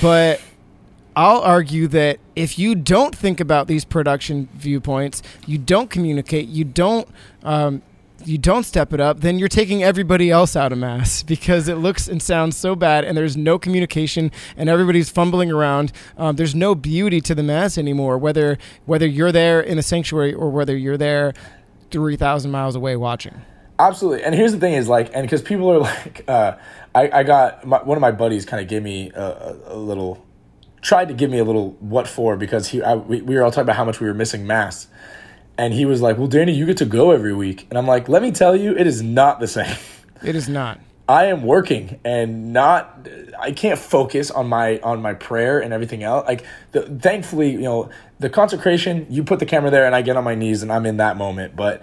But 0.00 0.40
I'll 1.16 1.40
argue 1.42 1.86
that 1.88 2.18
if 2.34 2.58
you 2.58 2.74
don't 2.74 3.14
think 3.16 3.40
about 3.40 3.66
these 3.68 3.84
production 3.84 4.48
viewpoints, 4.54 5.22
you 5.46 5.58
don't 5.58 5.88
communicate, 5.90 6.48
you 6.48 6.64
don't 6.64 7.06
um, 7.42 7.82
you 8.26 8.38
don't 8.38 8.64
step 8.64 8.92
it 8.92 9.00
up, 9.00 9.20
then 9.20 9.38
you're 9.38 9.48
taking 9.48 9.82
everybody 9.82 10.30
else 10.30 10.56
out 10.56 10.72
of 10.72 10.78
mass 10.78 11.22
because 11.22 11.68
it 11.68 11.76
looks 11.76 12.08
and 12.08 12.22
sounds 12.22 12.56
so 12.56 12.74
bad, 12.74 13.04
and 13.04 13.16
there's 13.16 13.36
no 13.36 13.58
communication, 13.58 14.30
and 14.56 14.68
everybody's 14.68 15.10
fumbling 15.10 15.50
around. 15.50 15.92
Um, 16.16 16.36
there's 16.36 16.54
no 16.54 16.74
beauty 16.74 17.20
to 17.22 17.34
the 17.34 17.42
mass 17.42 17.78
anymore, 17.78 18.18
whether 18.18 18.58
whether 18.86 19.06
you're 19.06 19.32
there 19.32 19.60
in 19.60 19.76
the 19.76 19.82
sanctuary 19.82 20.32
or 20.32 20.50
whether 20.50 20.76
you're 20.76 20.96
there 20.96 21.32
three 21.90 22.16
thousand 22.16 22.50
miles 22.50 22.74
away 22.74 22.96
watching. 22.96 23.42
Absolutely. 23.78 24.22
And 24.22 24.34
here's 24.34 24.52
the 24.52 24.60
thing 24.60 24.74
is 24.74 24.88
like, 24.88 25.10
and 25.14 25.22
because 25.22 25.42
people 25.42 25.70
are 25.70 25.78
like, 25.80 26.24
uh, 26.28 26.56
I, 26.94 27.10
I 27.20 27.22
got 27.22 27.66
my, 27.66 27.82
one 27.82 27.98
of 27.98 28.02
my 28.02 28.12
buddies 28.12 28.44
kind 28.44 28.62
of 28.62 28.68
gave 28.68 28.82
me 28.82 29.10
a, 29.14 29.22
a, 29.22 29.74
a 29.74 29.76
little, 29.76 30.24
tried 30.80 31.08
to 31.08 31.14
give 31.14 31.30
me 31.30 31.38
a 31.38 31.44
little 31.44 31.72
what 31.80 32.06
for 32.06 32.36
because 32.36 32.68
he, 32.68 32.82
I, 32.82 32.94
we, 32.94 33.22
we 33.22 33.34
were 33.34 33.42
all 33.42 33.50
talking 33.50 33.62
about 33.62 33.76
how 33.76 33.84
much 33.84 34.00
we 34.00 34.06
were 34.06 34.14
missing 34.14 34.46
mass. 34.46 34.86
And 35.56 35.72
he 35.72 35.84
was 35.84 36.02
like, 36.02 36.18
well, 36.18 36.26
Danny, 36.26 36.52
you 36.52 36.66
get 36.66 36.78
to 36.78 36.84
go 36.84 37.12
every 37.12 37.34
week. 37.34 37.66
And 37.70 37.78
I'm 37.78 37.86
like, 37.86 38.08
let 38.08 38.22
me 38.22 38.32
tell 38.32 38.56
you, 38.56 38.76
it 38.76 38.86
is 38.86 39.02
not 39.02 39.40
the 39.40 39.48
same. 39.48 39.76
It 40.22 40.36
is 40.36 40.48
not. 40.48 40.80
I 41.06 41.26
am 41.26 41.42
working 41.42 42.00
and 42.02 42.54
not 42.54 43.06
I 43.38 43.52
can't 43.52 43.78
focus 43.78 44.30
on 44.30 44.48
my 44.48 44.78
on 44.78 45.02
my 45.02 45.12
prayer 45.12 45.60
and 45.60 45.72
everything 45.72 46.02
else. 46.02 46.26
Like 46.26 46.46
the, 46.72 46.82
thankfully, 46.82 47.50
you 47.50 47.60
know, 47.60 47.90
the 48.20 48.30
consecration, 48.30 49.06
you 49.10 49.22
put 49.22 49.38
the 49.38 49.44
camera 49.44 49.70
there 49.70 49.84
and 49.84 49.94
I 49.94 50.00
get 50.00 50.16
on 50.16 50.24
my 50.24 50.34
knees 50.34 50.62
and 50.62 50.72
I'm 50.72 50.86
in 50.86 50.96
that 50.96 51.18
moment. 51.18 51.54
But 51.54 51.82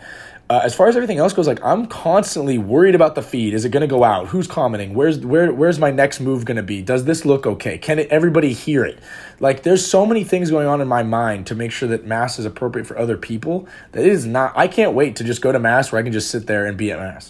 uh, 0.52 0.60
as 0.66 0.76
far 0.76 0.90
as 0.90 0.98
everything 0.98 1.18
else 1.18 1.32
goes, 1.32 1.48
like 1.48 1.64
I'm 1.64 1.86
constantly 1.86 2.58
worried 2.58 2.94
about 2.94 3.16
the 3.16 3.22
feed. 3.22 3.54
Is 3.54 3.64
it 3.64 3.70
going 3.70 3.82
to 3.82 3.88
go 3.88 4.04
out? 4.04 4.28
Who's 4.28 4.48
commenting? 4.48 4.94
Where's 4.94 5.18
where 5.20 5.54
where's 5.54 5.80
my 5.80 5.92
next 5.92 6.20
move 6.20 6.44
going 6.44 6.58
to 6.58 6.64
be? 6.64 6.82
Does 6.82 7.06
this 7.06 7.24
look 7.24 7.48
okay? 7.48 7.78
Can 7.78 8.00
it, 8.00 8.10
everybody 8.10 8.52
hear 8.52 8.84
it? 8.84 9.00
Like 9.40 9.64
there's 9.64 9.86
so 9.86 10.06
many 10.06 10.26
things 10.26 10.52
going 10.52 10.68
on 10.68 10.82
in 10.82 10.90
my 10.90 11.04
mind 11.04 11.48
to 11.48 11.56
make 11.56 11.72
sure 11.72 11.88
that 11.88 12.06
mass 12.06 12.38
is 12.38 12.44
appropriate 12.44 12.86
for 12.86 12.98
other 12.98 13.16
people. 13.16 13.66
That 13.94 14.04
it 14.06 14.12
is 14.12 14.26
not. 14.26 14.52
I 14.58 14.68
can't 14.68 14.94
wait 14.94 15.16
to 15.16 15.24
just 15.24 15.42
go 15.42 15.54
to 15.54 15.60
mass 15.60 15.90
where 15.94 16.02
I 16.02 16.04
can 16.04 16.12
just 16.12 16.30
sit 16.30 16.48
there 16.48 16.66
and 16.66 16.78
be 16.78 16.92
at 16.92 17.00
mass. 17.00 17.30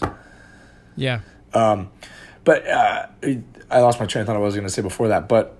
Yeah. 0.96 1.20
Um, 1.54 1.90
But 2.42 2.66
uh, 2.66 3.06
I 3.70 3.80
lost 3.80 4.00
my 4.00 4.06
train 4.06 4.22
of 4.22 4.26
thought. 4.26 4.36
I 4.36 4.40
was 4.40 4.54
going 4.54 4.66
to 4.66 4.72
say 4.72 4.82
before 4.82 5.08
that, 5.08 5.28
but 5.28 5.56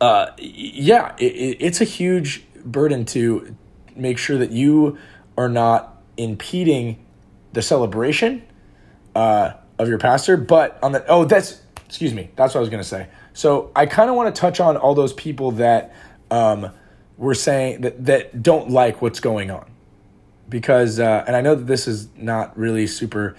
uh, 0.00 0.30
yeah, 0.38 1.16
it, 1.18 1.32
it, 1.34 1.56
it's 1.58 1.80
a 1.80 1.84
huge 1.84 2.44
burden 2.64 3.04
to 3.06 3.56
make 3.96 4.18
sure 4.18 4.38
that 4.38 4.52
you 4.52 4.98
are 5.36 5.48
not 5.48 5.99
impeding 6.22 7.04
the 7.52 7.62
celebration 7.62 8.42
uh, 9.14 9.52
of 9.78 9.88
your 9.88 9.98
pastor. 9.98 10.36
But 10.36 10.78
on 10.82 10.92
the 10.92 11.04
oh, 11.08 11.24
that's 11.24 11.60
excuse 11.86 12.14
me, 12.14 12.30
that's 12.36 12.54
what 12.54 12.58
I 12.58 12.60
was 12.60 12.68
gonna 12.70 12.84
say. 12.84 13.08
So 13.32 13.70
I 13.74 13.86
kind 13.86 14.10
of 14.10 14.16
want 14.16 14.34
to 14.34 14.40
touch 14.40 14.60
on 14.60 14.76
all 14.76 14.94
those 14.94 15.12
people 15.12 15.52
that 15.52 15.94
um, 16.30 16.70
were 17.16 17.34
saying 17.34 17.80
that 17.82 18.04
that 18.06 18.42
don't 18.42 18.70
like 18.70 19.02
what's 19.02 19.20
going 19.20 19.50
on 19.50 19.70
because 20.48 20.98
uh, 21.00 21.24
and 21.26 21.34
I 21.36 21.40
know 21.40 21.54
that 21.54 21.66
this 21.66 21.88
is 21.88 22.08
not 22.16 22.56
really 22.58 22.86
super. 22.86 23.36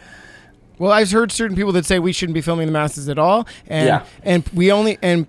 Well, 0.80 0.92
I've 0.92 1.12
heard 1.12 1.32
certain 1.32 1.56
people 1.56 1.74
that 1.74 1.86
say 1.86 2.00
we 2.00 2.12
shouldn't 2.12 2.34
be 2.34 2.42
filming 2.42 2.66
the 2.66 2.72
masses 2.74 3.08
at 3.08 3.20
all, 3.20 3.48
and 3.68 3.88
Yeah. 3.88 4.06
and 4.24 4.48
we 4.54 4.72
only 4.72 4.98
and 5.02 5.28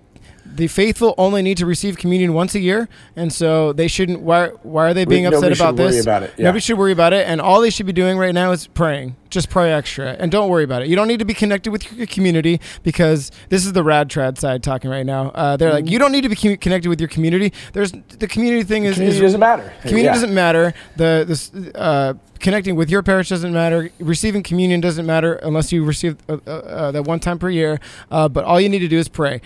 the 0.55 0.67
faithful 0.67 1.15
only 1.17 1.41
need 1.41 1.57
to 1.57 1.65
receive 1.65 1.97
communion 1.97 2.33
once 2.33 2.53
a 2.55 2.59
year, 2.59 2.87
and 3.15 3.31
so 3.33 3.73
they 3.73 3.87
shouldn't. 3.87 4.21
Why 4.21 4.47
why 4.63 4.85
are 4.89 4.93
they 4.93 5.05
being 5.05 5.25
upset 5.25 5.41
nobody 5.41 5.55
should 5.55 5.63
about 5.63 5.75
this? 5.77 5.93
worry 5.93 6.01
about 6.01 6.23
it, 6.23 6.33
yeah. 6.37 6.43
Nobody 6.45 6.59
should 6.61 6.77
worry 6.77 6.91
about 6.91 7.13
it, 7.13 7.27
and 7.27 7.41
all 7.41 7.61
they 7.61 7.69
should 7.69 7.85
be 7.85 7.93
doing 7.93 8.17
right 8.17 8.33
now 8.33 8.51
is 8.51 8.67
praying. 8.67 9.15
Just 9.29 9.49
pray 9.49 9.71
extra, 9.73 10.11
and 10.19 10.31
don't 10.31 10.49
worry 10.49 10.63
about 10.63 10.83
it. 10.83 10.89
You 10.89 10.95
don't 10.95 11.07
need 11.07 11.17
to 11.19 11.25
be 11.25 11.33
connected 11.33 11.71
with 11.71 11.91
your 11.93 12.05
community 12.05 12.61
because 12.83 13.31
this 13.49 13.65
is 13.65 13.73
the 13.73 13.83
rad 13.83 14.07
trad 14.09 14.37
side 14.37 14.61
talking 14.61 14.91
right 14.91 15.05
now. 15.05 15.29
Uh, 15.29 15.57
they're 15.57 15.71
like, 15.73 15.89
you 15.89 15.97
don't 15.97 16.11
need 16.11 16.21
to 16.21 16.29
be 16.29 16.35
connected 16.35 16.87
with 16.87 16.99
your 17.01 17.09
community. 17.09 17.51
There's 17.73 17.91
the 17.91 18.27
community 18.27 18.63
thing 18.63 18.83
is, 18.85 18.93
Community 18.95 19.17
is 19.17 19.21
doesn't 19.23 19.39
matter. 19.39 19.73
Community 19.81 20.03
Yeah. 20.05 20.13
doesn't 20.13 20.33
matter. 20.35 20.73
The 20.97 21.25
this 21.27 21.51
uh, 21.73 22.13
connecting 22.39 22.75
with 22.75 22.91
your 22.91 23.01
parish 23.01 23.29
doesn't 23.29 23.53
matter. 23.53 23.89
Receiving 23.99 24.43
communion 24.43 24.81
doesn't 24.81 25.05
matter 25.05 25.33
unless 25.35 25.71
you 25.71 25.83
receive 25.83 26.17
uh, 26.29 26.37
uh, 26.45 26.49
uh, 26.51 26.91
that 26.91 27.03
one 27.03 27.19
time 27.19 27.39
per 27.39 27.49
year. 27.49 27.79
Uh, 28.11 28.27
but 28.29 28.43
all 28.43 28.61
you 28.61 28.69
need 28.69 28.79
to 28.79 28.87
do 28.87 28.99
is 28.99 29.07
pray. 29.07 29.41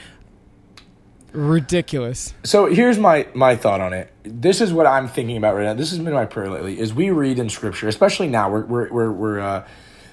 Ridiculous. 1.34 2.34
So 2.44 2.66
here's 2.68 2.98
my 2.98 3.28
my 3.34 3.56
thought 3.56 3.82
on 3.82 3.94
it. 3.94 4.12
This 4.24 4.62
is 4.62 4.74
what 4.74 4.88
I'm 4.88 5.08
thinking 5.08 5.38
about 5.38 5.56
right 5.56 5.66
now. 5.66 5.74
This 5.74 5.90
has 5.92 6.00
been 6.00 6.14
my 6.14 6.26
prayer 6.26 6.50
lately. 6.50 6.80
Is 6.80 6.94
we 6.94 7.10
read 7.10 7.38
in 7.38 7.50
Scripture, 7.50 7.88
especially 7.88 8.28
now, 8.28 8.50
we're 8.50 8.66
we're 8.66 8.92
we're, 8.92 9.12
we're 9.12 9.40
uh, 9.40 9.68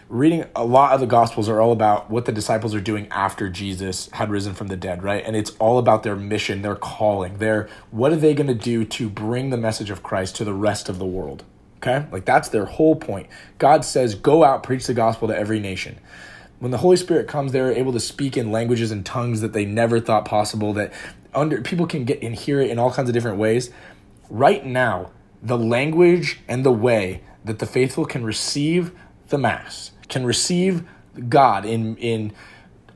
reading 0.09 0.45
a 0.55 0.65
lot 0.65 0.93
of 0.93 1.01
the 1.01 1.07
Gospels 1.07 1.49
are 1.49 1.61
all 1.61 1.73
about 1.73 2.11
what 2.11 2.25
the 2.25 2.33
disciples 2.33 2.75
are 2.75 2.81
doing 2.81 3.09
after 3.11 3.49
Jesus 3.49 4.09
had 4.12 4.31
risen 4.31 4.55
from 4.55 4.69
the 4.69 4.77
dead, 4.77 5.03
right? 5.03 5.25
And 5.25 5.35
it's 5.35 5.53
all 5.59 5.79
about 5.79 6.03
their 6.03 6.17
mission, 6.17 6.62
their 6.62 6.77
calling, 6.77 7.39
their 7.39 7.69
what 7.91 8.12
are 8.12 8.17
they 8.17 8.35
going 8.35 8.49
to 8.49 8.55
do 8.55 8.85
to 8.85 9.09
bring 9.09 9.51
the 9.51 9.57
message 9.57 9.91
of 9.91 10.03
Christ 10.03 10.37
to 10.37 10.45
the 10.45 10.55
rest 10.55 10.89
of 10.89 10.99
the 10.99 11.07
world? 11.07 11.45
Okay, 11.79 12.07
like 12.11 12.25
that's 12.25 12.49
their 12.49 12.65
whole 12.65 12.97
point. 12.97 13.29
God 13.59 13.85
says, 13.85 14.15
"Go 14.15 14.43
out, 14.43 14.62
preach 14.62 14.87
the 14.87 14.95
gospel 14.95 15.29
to 15.29 15.37
every 15.37 15.61
nation." 15.61 15.99
When 16.59 16.71
the 16.71 16.79
Holy 16.79 16.97
Spirit 16.97 17.29
comes, 17.29 17.53
they're 17.53 17.73
able 17.73 17.93
to 17.93 18.01
speak 18.01 18.37
in 18.37 18.51
languages 18.51 18.91
and 18.91 19.05
tongues 19.05 19.41
that 19.41 19.53
they 19.53 19.65
never 19.65 20.01
thought 20.01 20.25
possible. 20.25 20.73
That 20.73 20.93
under 21.35 21.61
people 21.61 21.87
can 21.87 22.05
get 22.05 22.23
and 22.23 22.35
hear 22.35 22.61
it 22.61 22.71
in 22.71 22.79
all 22.79 22.93
kinds 22.93 23.09
of 23.09 23.13
different 23.13 23.39
ways. 23.39 23.71
Right 24.31 24.65
now, 24.65 25.11
the 25.43 25.59
language 25.59 26.41
and 26.49 26.65
the 26.65 26.73
way 26.73 27.23
that 27.45 27.59
the 27.59 27.67
faithful 27.67 28.07
can 28.07 28.25
receive 28.25 28.93
the 29.29 29.39
Mass, 29.39 29.91
can 30.09 30.25
receive 30.25 30.85
God 31.29 31.65
in 31.65 31.97
in 31.97 32.33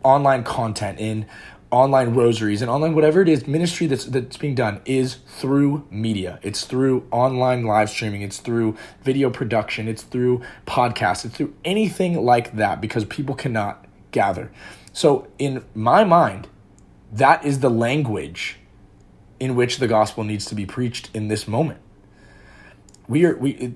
online 0.02 0.44
content, 0.44 0.98
in 0.98 1.26
online 1.70 2.14
rosaries, 2.14 2.62
and 2.62 2.70
online 2.70 2.94
whatever 2.94 3.20
it 3.20 3.28
is, 3.28 3.46
ministry 3.46 3.86
that's 3.86 4.04
that's 4.06 4.36
being 4.36 4.54
done 4.54 4.80
is 4.84 5.16
through 5.26 5.86
media. 5.90 6.38
It's 6.42 6.64
through 6.64 7.06
online 7.10 7.64
live 7.64 7.90
streaming. 7.90 8.22
It's 8.22 8.38
through 8.38 8.76
video 9.02 9.30
production. 9.30 9.88
It's 9.88 10.02
through 10.02 10.42
podcasts. 10.66 11.24
It's 11.24 11.36
through 11.36 11.54
anything 11.64 12.24
like 12.24 12.56
that 12.56 12.80
because 12.80 13.04
people 13.04 13.34
cannot 13.34 13.84
gather. 14.10 14.50
So 14.92 15.28
in 15.38 15.64
my 15.74 16.04
mind, 16.04 16.48
that 17.12 17.44
is 17.44 17.60
the 17.60 17.70
language 17.70 18.56
in 19.38 19.54
which 19.54 19.78
the 19.78 19.86
gospel 19.88 20.24
needs 20.24 20.46
to 20.46 20.54
be 20.54 20.66
preached 20.66 21.10
in 21.14 21.28
this 21.28 21.46
moment. 21.46 21.80
We 23.06 23.24
are 23.24 23.36
we 23.36 23.74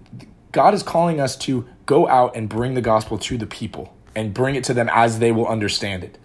God 0.50 0.74
is 0.74 0.82
calling 0.82 1.20
us 1.20 1.36
to 1.38 1.66
go 1.86 2.08
out 2.08 2.36
and 2.36 2.48
bring 2.48 2.74
the 2.74 2.82
gospel 2.82 3.18
to 3.18 3.38
the 3.38 3.46
people 3.46 3.94
and 4.14 4.34
bring 4.34 4.54
it 4.54 4.64
to 4.64 4.74
them 4.74 4.90
as 4.92 5.18
they 5.18 5.32
will 5.32 5.46
understand 5.46 6.04
it. 6.04 6.18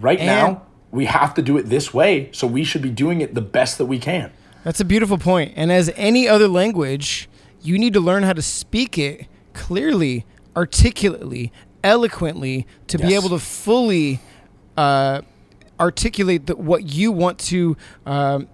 Right 0.00 0.18
And- 0.18 0.26
now, 0.26 0.62
we 0.94 1.06
have 1.06 1.34
to 1.34 1.42
do 1.42 1.58
it 1.58 1.64
this 1.64 1.92
way, 1.92 2.30
so 2.32 2.46
we 2.46 2.62
should 2.62 2.80
be 2.80 2.90
doing 2.90 3.20
it 3.20 3.34
the 3.34 3.40
best 3.40 3.78
that 3.78 3.86
we 3.86 3.98
can. 3.98 4.30
That's 4.62 4.80
a 4.80 4.84
beautiful 4.84 5.18
point. 5.18 5.52
And 5.56 5.72
as 5.72 5.92
any 5.96 6.28
other 6.28 6.46
language, 6.46 7.28
you 7.62 7.78
need 7.78 7.94
to 7.94 8.00
learn 8.00 8.22
how 8.22 8.32
to 8.32 8.40
speak 8.40 8.96
it 8.96 9.26
clearly, 9.54 10.24
articulately, 10.56 11.52
eloquently 11.82 12.66
to 12.86 12.98
be 12.98 13.14
able 13.14 13.28
to 13.30 13.40
fully 13.40 14.20
uh, 14.76 15.22
articulate 15.80 16.46
the, 16.46 16.56
what 16.56 16.84
you 16.84 17.10
want 17.10 17.38
to. 17.40 17.76
Um, 18.06 18.48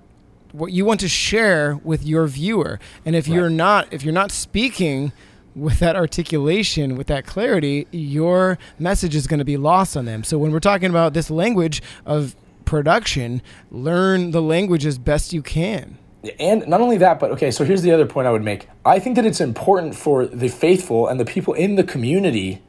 what 0.53 0.72
you 0.72 0.84
want 0.84 0.99
to 0.99 1.09
share 1.09 1.76
with 1.84 2.05
your 2.05 2.26
viewer 2.26 2.80
and 3.05 3.14
if 3.14 3.28
you're 3.28 3.49
not 3.49 3.86
if 3.93 4.03
you're 4.03 4.12
not 4.12 4.32
speaking 4.32 5.12
with 5.55 5.78
that 5.80 5.96
articulation 5.96 6.96
with 6.96 7.07
that 7.09 7.26
clarity 7.26 7.86
your 7.90 8.59
message 8.78 9.14
is 9.14 9.26
going 9.26 9.38
to 9.38 9.44
be 9.44 9.57
lost 9.57 9.96
on 9.96 10.05
them 10.05 10.22
so 10.22 10.38
when 10.38 10.53
we're 10.53 10.61
talking 10.61 10.90
about 10.90 11.12
this 11.12 11.30
language 11.30 11.82
of 12.07 12.36
production 12.64 13.42
learn 13.70 14.30
the 14.30 14.42
language 14.42 14.86
as 14.86 14.98
best 14.98 15.32
you 15.32 15.42
can 15.42 15.98
And 16.38 16.66
not 16.68 16.80
only 16.80 16.98
that, 16.98 17.18
but 17.18 17.30
okay, 17.32 17.51
so 17.51 17.64
here's 17.64 17.82
the 17.82 17.92
other 17.92 18.07
point 18.07 18.26
I 18.26 18.30
would 18.30 18.42
make. 18.42 18.68
I 18.84 18.98
think 18.98 19.16
that 19.16 19.24
it's 19.24 19.40
important 19.40 19.94
for 19.94 20.26
the 20.26 20.48
faithful 20.48 21.07
and 21.07 21.18
the 21.18 21.24
people 21.24 21.55
in 21.55 21.76
the 21.76 21.84
community. 21.84 22.61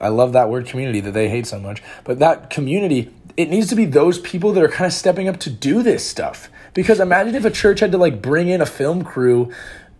I 0.00 0.08
love 0.08 0.32
that 0.32 0.50
word 0.50 0.66
community 0.66 1.00
that 1.00 1.12
they 1.12 1.28
hate 1.28 1.46
so 1.46 1.60
much, 1.60 1.82
but 2.02 2.18
that 2.18 2.50
community, 2.50 3.14
it 3.36 3.48
needs 3.48 3.68
to 3.68 3.76
be 3.76 3.84
those 3.84 4.18
people 4.18 4.52
that 4.52 4.62
are 4.62 4.68
kind 4.68 4.86
of 4.86 4.92
stepping 4.92 5.28
up 5.28 5.38
to 5.40 5.50
do 5.50 5.82
this 5.82 6.04
stuff. 6.04 6.50
Because 6.74 6.98
imagine 6.98 7.36
if 7.36 7.44
a 7.44 7.50
church 7.50 7.78
had 7.78 7.92
to 7.92 7.98
like 7.98 8.20
bring 8.20 8.48
in 8.48 8.60
a 8.60 8.66
film 8.66 9.04
crew 9.04 9.52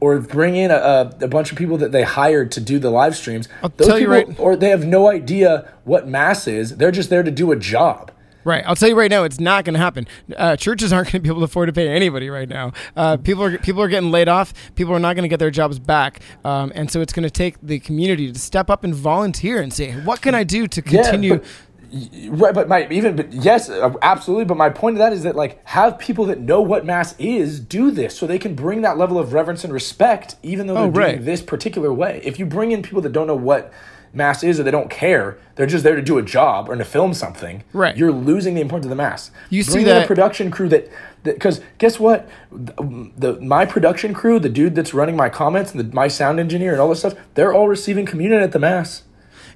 or 0.05 0.19
bring 0.19 0.55
in 0.55 0.71
a, 0.71 1.11
a, 1.23 1.29
bunch 1.29 1.51
of 1.51 1.57
people 1.57 1.79
that 1.79 1.91
they 1.91 2.03
hired 2.03 2.53
to 2.53 2.61
do 2.61 2.79
the 2.79 2.91
live 2.91 3.17
streams. 3.17 3.49
I'll 3.63 3.71
Those 3.71 3.89
tell 3.89 3.99
you 3.99 4.11
right- 4.11 4.39
or 4.39 4.55
they 4.55 4.69
have 4.69 4.85
no 4.85 5.09
idea 5.09 5.73
what 5.85 6.07
mass 6.07 6.47
is. 6.47 6.77
They're 6.77 6.91
just 6.91 7.09
there 7.09 7.23
to 7.23 7.31
do 7.31 7.53
a 7.53 7.57
job. 7.57 8.11
Right. 8.45 8.63
I'll 8.67 8.77
tell 8.77 8.91
you 8.91 8.99
right 8.99 9.11
now, 9.11 9.25
it's 9.25 9.41
not 9.41 9.65
going 9.65 9.73
to 9.73 9.81
happen. 9.81 10.07
Uh, 10.37 10.57
churches 10.57 10.93
aren't 10.93 11.07
going 11.07 11.13
to 11.13 11.21
be 11.21 11.31
able 11.31 11.41
to 11.41 11.47
afford 11.47 11.69
to 11.69 11.73
pay 11.73 11.89
anybody 11.89 12.29
right 12.29 12.47
now. 12.47 12.73
Uh, 12.95 13.17
people 13.17 13.43
are 13.43 13.57
people 13.57 13.81
are 13.81 13.89
getting 13.89 14.11
laid 14.11 14.29
off. 14.29 14.53
People 14.75 14.93
are 14.93 14.99
not 14.99 15.15
going 15.17 15.23
to 15.23 15.29
get 15.31 15.39
their 15.39 15.51
jobs 15.51 15.79
back, 15.79 16.21
um, 16.45 16.71
and 16.75 16.91
so 16.91 17.01
it's 17.01 17.15
going 17.15 17.23
to 17.23 17.31
take 17.31 17.57
the 17.63 17.79
community 17.79 18.31
to 18.31 18.39
step 18.39 18.69
up 18.69 18.85
and 18.85 18.95
volunteer 18.95 19.63
and 19.63 19.73
say, 19.73 19.93
"What 20.03 20.21
can 20.21 20.35
I 20.35 20.45
do 20.45 20.67
to 20.67 20.83
continue?" 20.83 21.39
but- 21.39 21.43
y- 21.45 21.49
right, 22.29 22.55
but 22.55 22.69
my 22.69 22.87
even 22.91 23.17
but 23.17 23.33
yes, 23.33 23.69
uh, 23.69 23.93
absolutely. 24.03 24.45
But 24.45 24.57
my 24.57 24.71
point 24.71 24.97
of 24.97 24.99
that 24.99 25.13
is 25.13 25.23
that 25.23 25.37
like 25.37 25.65
have 25.69 25.99
people 25.99 26.25
that 26.27 26.41
know 26.41 26.61
what 26.61 26.85
mass 26.85 27.15
is 27.19 27.61
do 27.61 27.91
this 27.91 28.17
so 28.17 28.27
they 28.27 28.39
can 28.39 28.55
bring 28.55 28.83
that 28.83 28.99
level 28.99 29.19
of 29.19 29.33
reverence 29.33 29.65
and 29.65 29.73
respect, 29.73 30.37
even 30.43 30.67
though 30.67 30.75
they're 30.75 30.83
Oh, 30.85 30.91
doing 31.13 31.25
this 31.25 31.43
particular 31.43 31.93
way. 31.93 32.21
If 32.25 32.39
you 32.39 32.47
bring 32.47 32.73
in 32.73 32.83
people 32.83 33.01
that 33.03 33.13
don't 33.13 33.27
know 33.27 33.35
what 33.37 33.73
mass 34.13 34.45
is 34.45 34.61
or 34.61 34.63
they 34.63 34.71
don't 34.71 34.91
care, 34.91 35.37
they're 35.57 35.67
just 35.67 35.83
there 35.83 35.97
to 35.97 36.03
do 36.03 36.19
a 36.19 36.23
job 36.23 36.69
or 36.69 36.77
to 36.77 36.85
film 36.85 37.15
something. 37.15 37.65
Right. 37.73 37.97
you're 37.97 38.13
losing 38.13 38.55
the 38.55 38.61
importance 38.61 38.87
of 38.87 38.91
the 38.91 38.95
mass. 38.97 39.31
You 39.51 39.63
see 39.65 39.73
bring 39.73 39.87
in 39.87 39.91
a 39.91 39.95
that- 40.01 40.07
production 40.07 40.51
crew 40.51 40.69
that. 40.69 40.89
Because 41.25 41.63
guess 41.79 41.99
what, 41.99 42.29
the, 42.53 43.11
the 43.17 43.41
my 43.41 43.65
production 43.65 44.13
crew, 44.13 44.39
the 44.39 44.51
dude 44.51 44.75
that's 44.75 44.93
running 44.93 45.17
my 45.17 45.31
comments, 45.31 45.73
and 45.73 45.81
the, 45.81 45.95
my 45.95 46.07
sound 46.07 46.39
engineer, 46.39 46.73
and 46.73 46.81
all 46.83 46.91
this 46.91 46.99
stuff, 46.99 47.15
they're 47.33 47.55
all 47.55 47.67
receiving 47.67 48.05
communion 48.05 48.43
at 48.43 48.53
the 48.53 48.59
mass. 48.59 49.05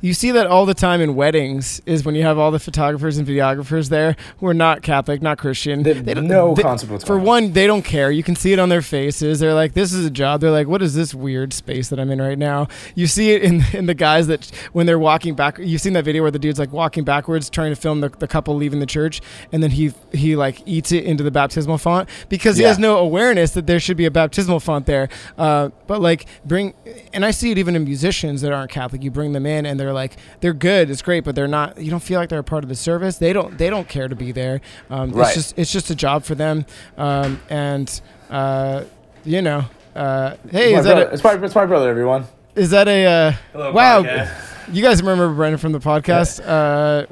You 0.00 0.14
see 0.14 0.30
that 0.32 0.46
all 0.46 0.66
the 0.66 0.74
time 0.74 1.00
in 1.00 1.14
weddings 1.14 1.80
is 1.86 2.04
when 2.04 2.14
you 2.14 2.22
have 2.22 2.38
all 2.38 2.50
the 2.50 2.58
photographers 2.58 3.18
and 3.18 3.26
videographers 3.26 3.88
there 3.88 4.16
who 4.38 4.46
are 4.46 4.54
not 4.54 4.82
Catholic, 4.82 5.20
not 5.22 5.38
Christian. 5.38 5.82
They 5.82 5.94
don't- 5.94 6.26
no 6.26 6.50
what's 6.52 7.04
For 7.04 7.18
one, 7.18 7.52
they 7.52 7.66
don't 7.66 7.82
care. 7.84 8.10
You 8.10 8.22
can 8.22 8.36
see 8.36 8.52
it 8.52 8.58
on 8.58 8.68
their 8.68 8.82
faces. 8.82 9.40
They're 9.40 9.54
like, 9.54 9.74
"This 9.74 9.92
is 9.92 10.04
a 10.06 10.10
job." 10.10 10.40
They're 10.40 10.50
like, 10.50 10.68
"What 10.68 10.82
is 10.82 10.94
this 10.94 11.14
weird 11.14 11.52
space 11.52 11.88
that 11.88 11.98
I'm 11.98 12.10
in 12.10 12.20
right 12.20 12.38
now?" 12.38 12.68
You 12.94 13.06
see 13.06 13.30
it 13.32 13.42
in 13.42 13.64
in 13.72 13.86
the 13.86 13.94
guys 13.94 14.26
that 14.28 14.50
when 14.72 14.86
they're 14.86 14.98
walking 14.98 15.34
back. 15.34 15.58
You've 15.58 15.80
seen 15.80 15.92
that 15.94 16.04
video 16.04 16.22
where 16.22 16.30
the 16.30 16.38
dude's 16.38 16.58
like 16.58 16.72
walking 16.72 17.04
backwards, 17.04 17.50
trying 17.50 17.70
to 17.74 17.76
film 17.80 18.00
the, 18.00 18.08
the 18.18 18.28
couple 18.28 18.54
leaving 18.56 18.80
the 18.80 18.86
church, 18.86 19.20
and 19.52 19.62
then 19.62 19.70
he 19.72 19.92
he 20.12 20.36
like 20.36 20.62
eats 20.66 20.92
it 20.92 21.04
into 21.04 21.22
the 21.24 21.30
baptismal 21.30 21.78
font 21.78 22.08
because 22.28 22.56
he 22.56 22.62
Yeah. 22.62 22.68
has 22.68 22.78
no 22.78 22.96
awareness 22.98 23.52
that 23.52 23.66
there 23.66 23.80
should 23.80 23.96
be 23.96 24.04
a 24.06 24.10
baptismal 24.10 24.60
font 24.60 24.86
there. 24.86 25.08
Uh, 25.36 25.70
but 25.86 26.00
like 26.00 26.26
bring, 26.44 26.74
and 27.12 27.24
I 27.24 27.30
see 27.30 27.50
it 27.50 27.58
even 27.58 27.74
in 27.76 27.84
musicians 27.84 28.40
that 28.42 28.52
aren't 28.52 28.70
Catholic. 28.70 29.02
You 29.02 29.10
bring 29.10 29.32
them 29.32 29.46
in, 29.46 29.66
and 29.66 29.78
they're 29.80 29.87
like, 29.92 30.16
they're 30.40 30.52
good, 30.52 30.90
it's 30.90 31.02
great, 31.02 31.24
but 31.24 31.34
they're 31.34 31.48
not. 31.48 31.78
You 31.80 31.90
don't 31.90 32.02
feel 32.02 32.18
like 32.20 32.28
they're 32.28 32.38
a 32.38 32.44
part 32.44 32.64
of 32.64 32.68
the 32.68 32.74
service. 32.76 33.18
They 33.18 33.32
don't. 33.32 33.56
They 33.58 33.70
don't 33.70 33.88
care 33.88 34.08
to 34.08 34.14
be 34.16 34.32
there. 34.32 34.60
Um, 34.90 35.10
Right. 35.12 35.26
It's 35.26 35.34
just 35.34 35.58
it's 35.58 35.72
just 35.72 35.90
a 35.90 35.94
job 35.94 36.24
for 36.24 36.34
them, 36.34 36.66
um, 36.96 37.40
and 37.50 38.00
uh, 38.30 38.84
you 39.24 39.42
know. 39.42 39.64
Uh, 39.94 40.36
hey, 40.50 40.72
my 40.74 40.78
is 40.78 40.84
that 40.84 40.94
brother, 40.94 41.10
a, 41.10 41.14
it's, 41.14 41.24
my, 41.24 41.34
it's 41.44 41.54
my 41.54 41.66
brother, 41.66 41.88
everyone. 41.90 42.24
is 42.54 42.70
that 42.70 42.86
a 42.86 43.04
uh, 43.06 43.32
Hello, 43.52 43.72
wow? 43.72 44.02
podcast. 44.02 44.44
You 44.72 44.82
guys 44.82 45.00
remember 45.02 45.32
Brendan 45.34 45.58
from 45.58 45.72
the 45.72 45.80
podcast 45.80 46.40
uh, 46.46 47.06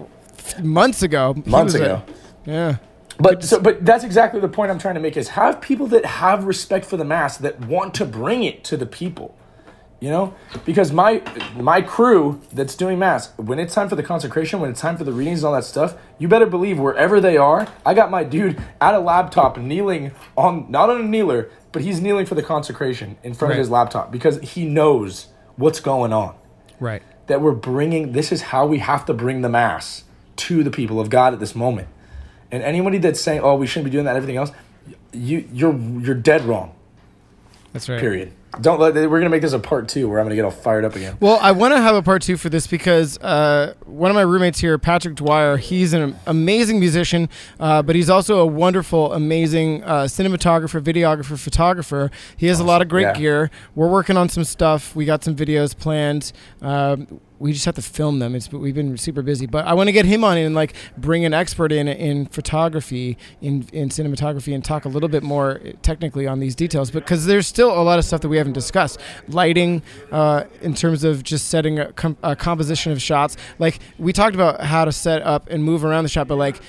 months 0.63 1.03
ago? 1.03 1.35
Months 1.47 1.73
was 1.73 1.81
a- 1.81 1.85
ago. 1.85 2.03
yeah. 2.45 2.77
But 3.19 3.43
so, 3.43 3.59
but 3.59 3.83
that's 3.85 4.05
exactly 4.05 4.41
the 4.41 4.49
point 4.49 4.71
I'm 4.71 4.79
trying 4.79 4.95
to 4.95 5.01
make 5.01 5.17
is 5.17 5.29
have 5.31 5.61
people 5.63 5.87
that 5.87 6.05
have 6.05 6.45
respect 6.45 6.85
for 6.85 6.99
the 6.99 7.05
mass 7.05 7.39
that 7.39 7.59
want 7.61 7.95
to 7.95 8.05
bring 8.05 8.45
it 8.45 8.63
to 8.65 8.77
the 8.77 8.85
people. 8.87 9.35
You 10.07 10.13
know, 10.13 10.35
because 10.65 10.93
my 10.93 11.21
my 11.57 11.83
crew 11.83 12.41
that's 12.53 12.77
doing 12.77 12.97
mass, 13.01 13.33
when 13.39 13.59
it's 13.59 13.75
time 13.75 13.89
for 13.89 13.97
the 13.97 14.05
consecration, 14.05 14.61
when 14.61 14.71
it's 14.71 14.81
time 14.81 14.97
for 14.97 15.03
the 15.03 15.13
readings 15.13 15.41
and 15.41 15.49
all 15.49 15.55
that 15.55 15.65
stuff, 15.65 15.97
you 16.21 16.29
better 16.29 16.47
believe 16.47 16.79
wherever 16.79 17.21
they 17.21 17.37
are, 17.37 17.67
I 17.85 17.93
got 17.93 18.09
my 18.09 18.23
dude 18.23 18.63
at 18.81 18.95
a 18.95 19.01
laptop 19.01 19.59
kneeling 19.59 20.13
on 20.37 20.71
not 20.71 20.91
on 20.91 21.01
a 21.01 21.03
kneeler, 21.03 21.51
but 21.73 21.83
he's 21.83 22.01
kneeling 22.01 22.25
for 22.25 22.37
the 22.37 22.43
consecration 22.45 23.17
in 23.25 23.35
front 23.35 23.51
Right. 23.51 23.57
of 23.57 23.65
his 23.65 23.69
laptop 23.69 24.13
because 24.13 24.39
he 24.43 24.65
knows 24.65 25.27
what's 25.57 25.81
going 25.81 26.13
on. 26.13 26.37
Right. 26.79 27.03
That 27.27 27.41
we're 27.41 27.51
bringing 27.51 28.13
this 28.13 28.31
is 28.31 28.43
how 28.43 28.65
we 28.65 28.79
have 28.79 29.07
to 29.07 29.13
bring 29.13 29.41
the 29.41 29.49
mass 29.49 30.05
to 30.37 30.63
the 30.63 30.71
people 30.71 31.01
of 31.01 31.11
God 31.11 31.33
at 31.33 31.41
this 31.41 31.57
moment. 31.57 31.89
And 32.53 32.63
anybody 32.63 32.99
that's 32.99 33.21
saying, 33.21 33.41
"Oh, 33.43 33.57
we 33.57 33.67
shouldn't 33.67 33.87
be 33.87 33.91
doing 33.91 34.05
that," 34.05 34.15
everything 34.15 34.37
else, 34.37 34.53
you 35.13 35.49
you're 35.53 35.75
you're 35.77 36.15
dead 36.15 36.45
wrong. 36.45 36.75
That's 37.73 37.89
right. 37.89 37.99
Period. 37.99 38.31
Don't 38.61 38.81
let. 38.81 38.95
We're 38.95 39.19
gonna 39.19 39.29
make 39.29 39.43
this 39.43 39.53
a 39.53 39.59
part 39.59 39.89
two 39.89 40.09
where 40.09 40.19
I'm 40.19 40.25
gonna 40.27 40.35
get 40.35 40.45
all 40.45 40.51
fired 40.51 40.85
up 40.85 40.97
again. 40.97 41.17
Well, 41.21 41.39
I 41.43 41.53
want 41.53 41.75
to 41.75 41.81
have 41.81 41.95
a 41.95 42.03
part 42.03 42.23
two 42.23 42.37
for 42.37 42.49
this 42.49 42.67
because 42.67 43.19
uh, 43.19 43.75
one 43.85 44.11
of 44.11 44.15
my 44.15 44.23
roommates 44.23 44.61
here, 44.61 44.79
Patrick 44.79 45.15
Dwyer, 45.15 45.57
he's 45.57 45.93
an 45.93 46.17
amazing 46.27 46.81
musician, 46.81 47.29
uh, 47.61 47.83
but 47.83 47.95
he's 47.97 48.09
also 48.11 48.39
a 48.39 48.47
wonderful, 48.47 49.13
amazing 49.13 49.83
uh, 49.85 50.05
cinematographer, 50.05 50.81
videographer, 50.81 51.39
photographer. 51.39 52.11
He 52.37 52.47
has 52.47 52.59
a 52.61 52.65
lot 52.65 52.83
of 52.83 52.89
great 52.89 53.03
Yeah. 53.03 53.13
gear. 53.15 53.51
We're 53.75 53.89
working 53.91 54.17
on 54.17 54.29
some 54.29 54.45
stuff. 54.45 54.97
We 54.97 55.05
got 55.05 55.23
some 55.23 55.37
videos 55.37 55.77
planned. 55.77 56.33
Um, 56.63 57.21
we 57.39 57.53
just 57.53 57.65
have 57.65 57.75
to 57.75 57.83
film 57.83 58.19
them. 58.19 58.35
It's 58.35 58.51
we've 58.53 58.75
been 58.75 58.97
super 58.97 59.23
busy, 59.23 59.47
but 59.47 59.67
I 59.67 59.75
want 59.75 59.89
to 59.89 59.93
get 59.93 60.07
him 60.07 60.25
on 60.25 60.37
and 60.39 60.55
like 60.55 60.75
bring 60.97 61.25
an 61.25 61.35
expert 61.35 61.73
in 61.73 61.89
in 61.89 62.27
photography, 62.27 63.17
in 63.41 63.67
in 63.73 63.89
cinematography, 63.89 64.55
and 64.55 64.65
talk 64.65 64.85
a 64.85 64.89
little 64.89 65.09
bit 65.09 65.23
more 65.23 65.61
technically 65.83 66.27
on 66.27 66.41
these 66.41 66.55
details. 66.55 66.91
Because 66.91 67.27
there's 67.27 67.47
still 67.47 67.71
a 67.71 67.83
lot 67.83 67.99
of 67.99 68.05
stuff 68.05 68.21
that 68.23 68.29
we 68.29 68.37
haven't 68.39 68.55
discussed, 68.55 69.01
lighting, 69.29 69.83
uh, 70.13 70.45
in 70.63 70.75
terms 70.75 71.05
of 71.05 71.23
just 71.23 71.49
setting 71.49 71.79
a, 71.79 71.93
com- 71.93 72.17
a 72.23 72.35
composition 72.35 72.93
of 72.93 73.03
shots. 73.03 73.37
Like 73.59 73.79
we 73.99 74.13
talked 74.13 74.35
about 74.35 74.61
how 74.63 74.85
to 74.85 74.93
set 74.93 75.23
up 75.23 75.49
and 75.51 75.63
move 75.63 75.85
around 75.85 76.05
the 76.05 76.11
shot, 76.11 76.29
but 76.29 76.37
like 76.37 76.61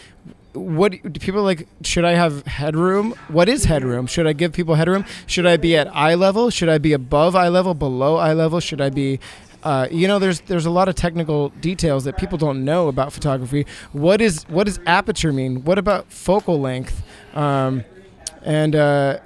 what 0.58 0.92
people 1.20 1.44
like 1.44 1.68
should 1.84 2.04
i 2.04 2.14
have 2.14 2.46
headroom 2.48 3.14
what 3.28 3.48
is 3.48 3.66
headroom 3.66 4.08
should 4.08 4.26
i 4.26 4.34
give 4.34 4.52
people 4.54 4.76
headroom 4.76 5.06
should 5.28 5.46
i 5.46 5.56
be 5.56 5.78
at 5.78 5.94
eye 5.96 6.16
level 6.16 6.50
should 6.50 6.70
i 6.70 6.78
be 6.78 6.94
above 6.94 7.36
eye 7.36 7.48
level 7.48 7.74
below 7.74 8.16
eye 8.16 8.34
level 8.34 8.60
should 8.60 8.82
i 8.82 8.90
be 8.90 9.20
uh, 9.64 9.88
you 9.92 10.08
know 10.08 10.20
there's 10.20 10.42
there's 10.42 10.66
a 10.66 10.70
lot 10.70 10.88
of 10.88 10.96
technical 10.96 11.50
details 11.62 12.04
that 12.06 12.18
people 12.18 12.38
don't 12.38 12.64
know 12.64 12.88
about 12.88 13.12
photography 13.14 13.66
what 13.92 14.22
is 14.22 14.44
what 14.50 14.66
does 14.66 14.80
aperture 14.86 15.34
mean 15.34 15.64
what 15.64 15.78
about 15.78 16.12
focal 16.12 16.60
length 16.60 17.02
um, 17.36 17.84
and 18.44 18.76
uh, 18.76 19.20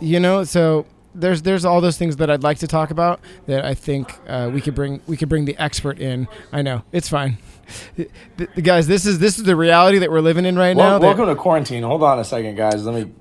you 0.00 0.18
know 0.20 0.44
so 0.44 0.86
there's 1.14 1.42
there's 1.42 1.64
all 1.64 1.80
those 1.80 1.96
things 1.98 2.16
that 2.16 2.30
I'd 2.30 2.42
like 2.42 2.58
to 2.58 2.66
talk 2.66 2.90
about 2.90 3.20
that 3.46 3.64
I 3.64 3.74
think 3.74 4.12
uh, 4.28 4.50
we 4.52 4.60
could 4.60 4.74
bring 4.74 5.00
we 5.06 5.16
could 5.16 5.28
bring 5.28 5.44
the 5.44 5.56
expert 5.58 5.98
in. 5.98 6.28
I 6.52 6.62
know 6.62 6.84
it's 6.92 7.08
fine, 7.08 7.38
The- 7.96 8.08
the 8.54 8.62
guys. 8.62 8.86
This 8.86 9.04
is 9.06 9.18
this 9.18 9.36
is 9.36 9.42
the 9.44 9.56
reality 9.56 9.98
that 9.98 10.10
we're 10.10 10.20
living 10.20 10.44
in 10.46 10.56
right 10.56 10.76
now. 10.76 10.90
Wel- 10.90 11.00
that 11.00 11.06
welcome 11.06 11.26
to 11.26 11.34
quarantine. 11.34 11.82
Hold 11.82 12.04
on 12.04 12.20
a 12.20 12.24
second, 12.24 12.54
guys. 12.54 12.84
Let 12.86 12.94
me. 12.94 13.12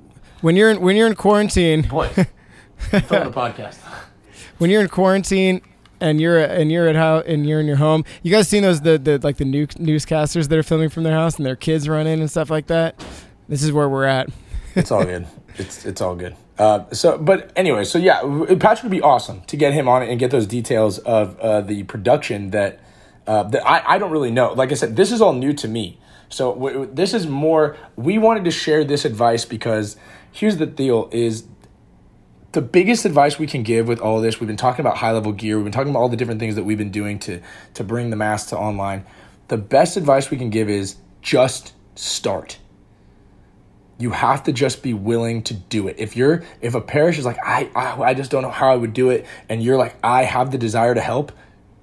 when 0.42 0.56
you're 0.56 0.70
in 0.70 0.82
when 0.82 0.96
you're 0.98 1.08
in 1.08 1.16
quarantine, 1.16 1.82
Boy, 1.82 2.08
film 2.78 3.02
the 3.02 3.32
podcast. 3.32 3.78
when 4.60 4.70
you're 4.70 4.82
in 4.82 4.88
quarantine 4.90 5.62
and 6.02 6.20
you're 6.22 6.40
and 6.40 6.72
you're 6.72 6.88
at 6.88 6.96
how 6.96 7.20
and 7.20 7.48
you're 7.48 7.60
in 7.60 7.68
your 7.68 7.78
home. 7.78 8.06
You 8.24 8.32
guys 8.32 8.48
seen 8.48 8.64
those 8.64 8.82
the, 8.82 8.98
the 8.98 9.20
like 9.20 9.38
the 9.38 9.46
new, 9.46 9.68
newscasters 9.68 10.48
that 10.50 10.58
are 10.58 10.64
filming 10.64 10.90
from 10.90 11.04
their 11.04 11.14
house 11.14 11.38
and 11.38 11.46
their 11.46 11.56
kids 11.56 11.88
run 11.88 12.08
in 12.08 12.20
and 12.20 12.30
stuff 12.30 12.50
like 12.50 12.68
that. 12.68 13.04
This 13.48 13.64
is 13.64 13.72
where 13.72 13.90
we're 13.90 14.06
at. 14.06 14.30
It's 14.76 14.92
all 14.92 15.04
good. 15.04 15.28
It's 15.58 15.86
it's 15.86 16.02
all 16.02 16.16
good. 16.16 16.36
Uh, 16.58 16.84
so, 16.92 17.18
but 17.18 17.52
anyway, 17.56 17.86
so 17.86 17.98
yeah, 17.98 18.20
Patrick 18.60 18.84
would 18.84 18.92
be 18.92 19.02
awesome 19.02 19.42
to 19.44 19.56
get 19.56 19.74
him 19.74 19.88
on 19.88 20.04
it 20.04 20.10
and 20.10 20.20
get 20.20 20.30
those 20.30 20.46
details 20.46 21.00
of 21.00 21.40
uh, 21.40 21.62
the 21.62 21.84
production 21.84 22.50
that 22.52 22.80
uh, 23.26 23.44
that 23.44 23.66
I, 23.66 23.96
I 23.96 23.98
don't 23.98 24.12
really 24.12 24.32
know. 24.32 24.54
Like 24.54 24.72
I 24.72 24.76
said, 24.76 24.96
this 24.96 25.12
is 25.12 25.22
all 25.22 25.34
new 25.34 25.54
to 25.54 25.68
me. 25.68 26.00
So 26.28 26.54
w- 26.54 26.90
this 26.92 27.14
is 27.14 27.28
more. 27.28 27.78
We 27.96 28.18
wanted 28.18 28.44
to 28.46 28.52
share 28.52 28.84
this 28.84 29.06
advice 29.06 29.46
because 29.46 29.96
here's 30.32 30.58
the 30.58 30.66
deal: 30.66 31.10
is 31.12 31.46
the 32.52 32.62
biggest 32.62 33.06
advice 33.06 33.38
we 33.38 33.48
can 33.48 33.64
give 33.64 33.88
with 33.88 34.00
all 34.00 34.22
this. 34.22 34.40
We've 34.40 34.48
been 34.48 34.58
talking 34.58 34.82
about 34.82 34.98
high 34.98 35.12
level 35.12 35.32
gear. 35.32 35.58
We've 35.58 35.66
been 35.66 35.72
talking 35.72 35.92
about 35.92 36.00
all 36.00 36.10
the 36.10 36.18
different 36.18 36.40
things 36.40 36.56
that 36.56 36.64
we've 36.64 36.78
been 36.78 36.92
doing 36.92 37.20
to 37.20 37.42
to 37.76 37.84
bring 37.84 38.10
the 38.10 38.16
mass 38.16 38.48
to 38.48 38.58
online. 38.58 39.06
The 39.50 39.58
best 39.58 39.98
advice 39.98 40.32
we 40.32 40.38
can 40.38 40.50
give 40.50 40.70
is 40.70 40.96
just 41.22 41.74
start 41.96 42.60
you 44.00 44.12
have 44.12 44.44
to 44.44 44.54
just 44.54 44.82
be 44.82 44.94
willing 44.94 45.44
to 45.44 45.54
do 45.54 45.88
it. 45.88 45.98
If 46.00 46.16
you're 46.16 46.44
if 46.62 46.74
a 46.74 46.82
parish 46.82 47.20
is 47.20 47.26
like 47.26 47.38
I, 47.44 47.70
I 47.76 48.02
I 48.02 48.14
just 48.16 48.32
don't 48.32 48.42
know 48.42 48.50
how 48.50 48.72
I 48.72 48.76
would 48.76 48.94
do 48.94 49.10
it 49.12 49.26
and 49.50 49.62
you're 49.62 49.78
like 49.78 49.96
I 50.04 50.24
have 50.24 50.52
the 50.52 50.58
desire 50.58 50.96
to 50.96 51.02
help, 51.02 51.34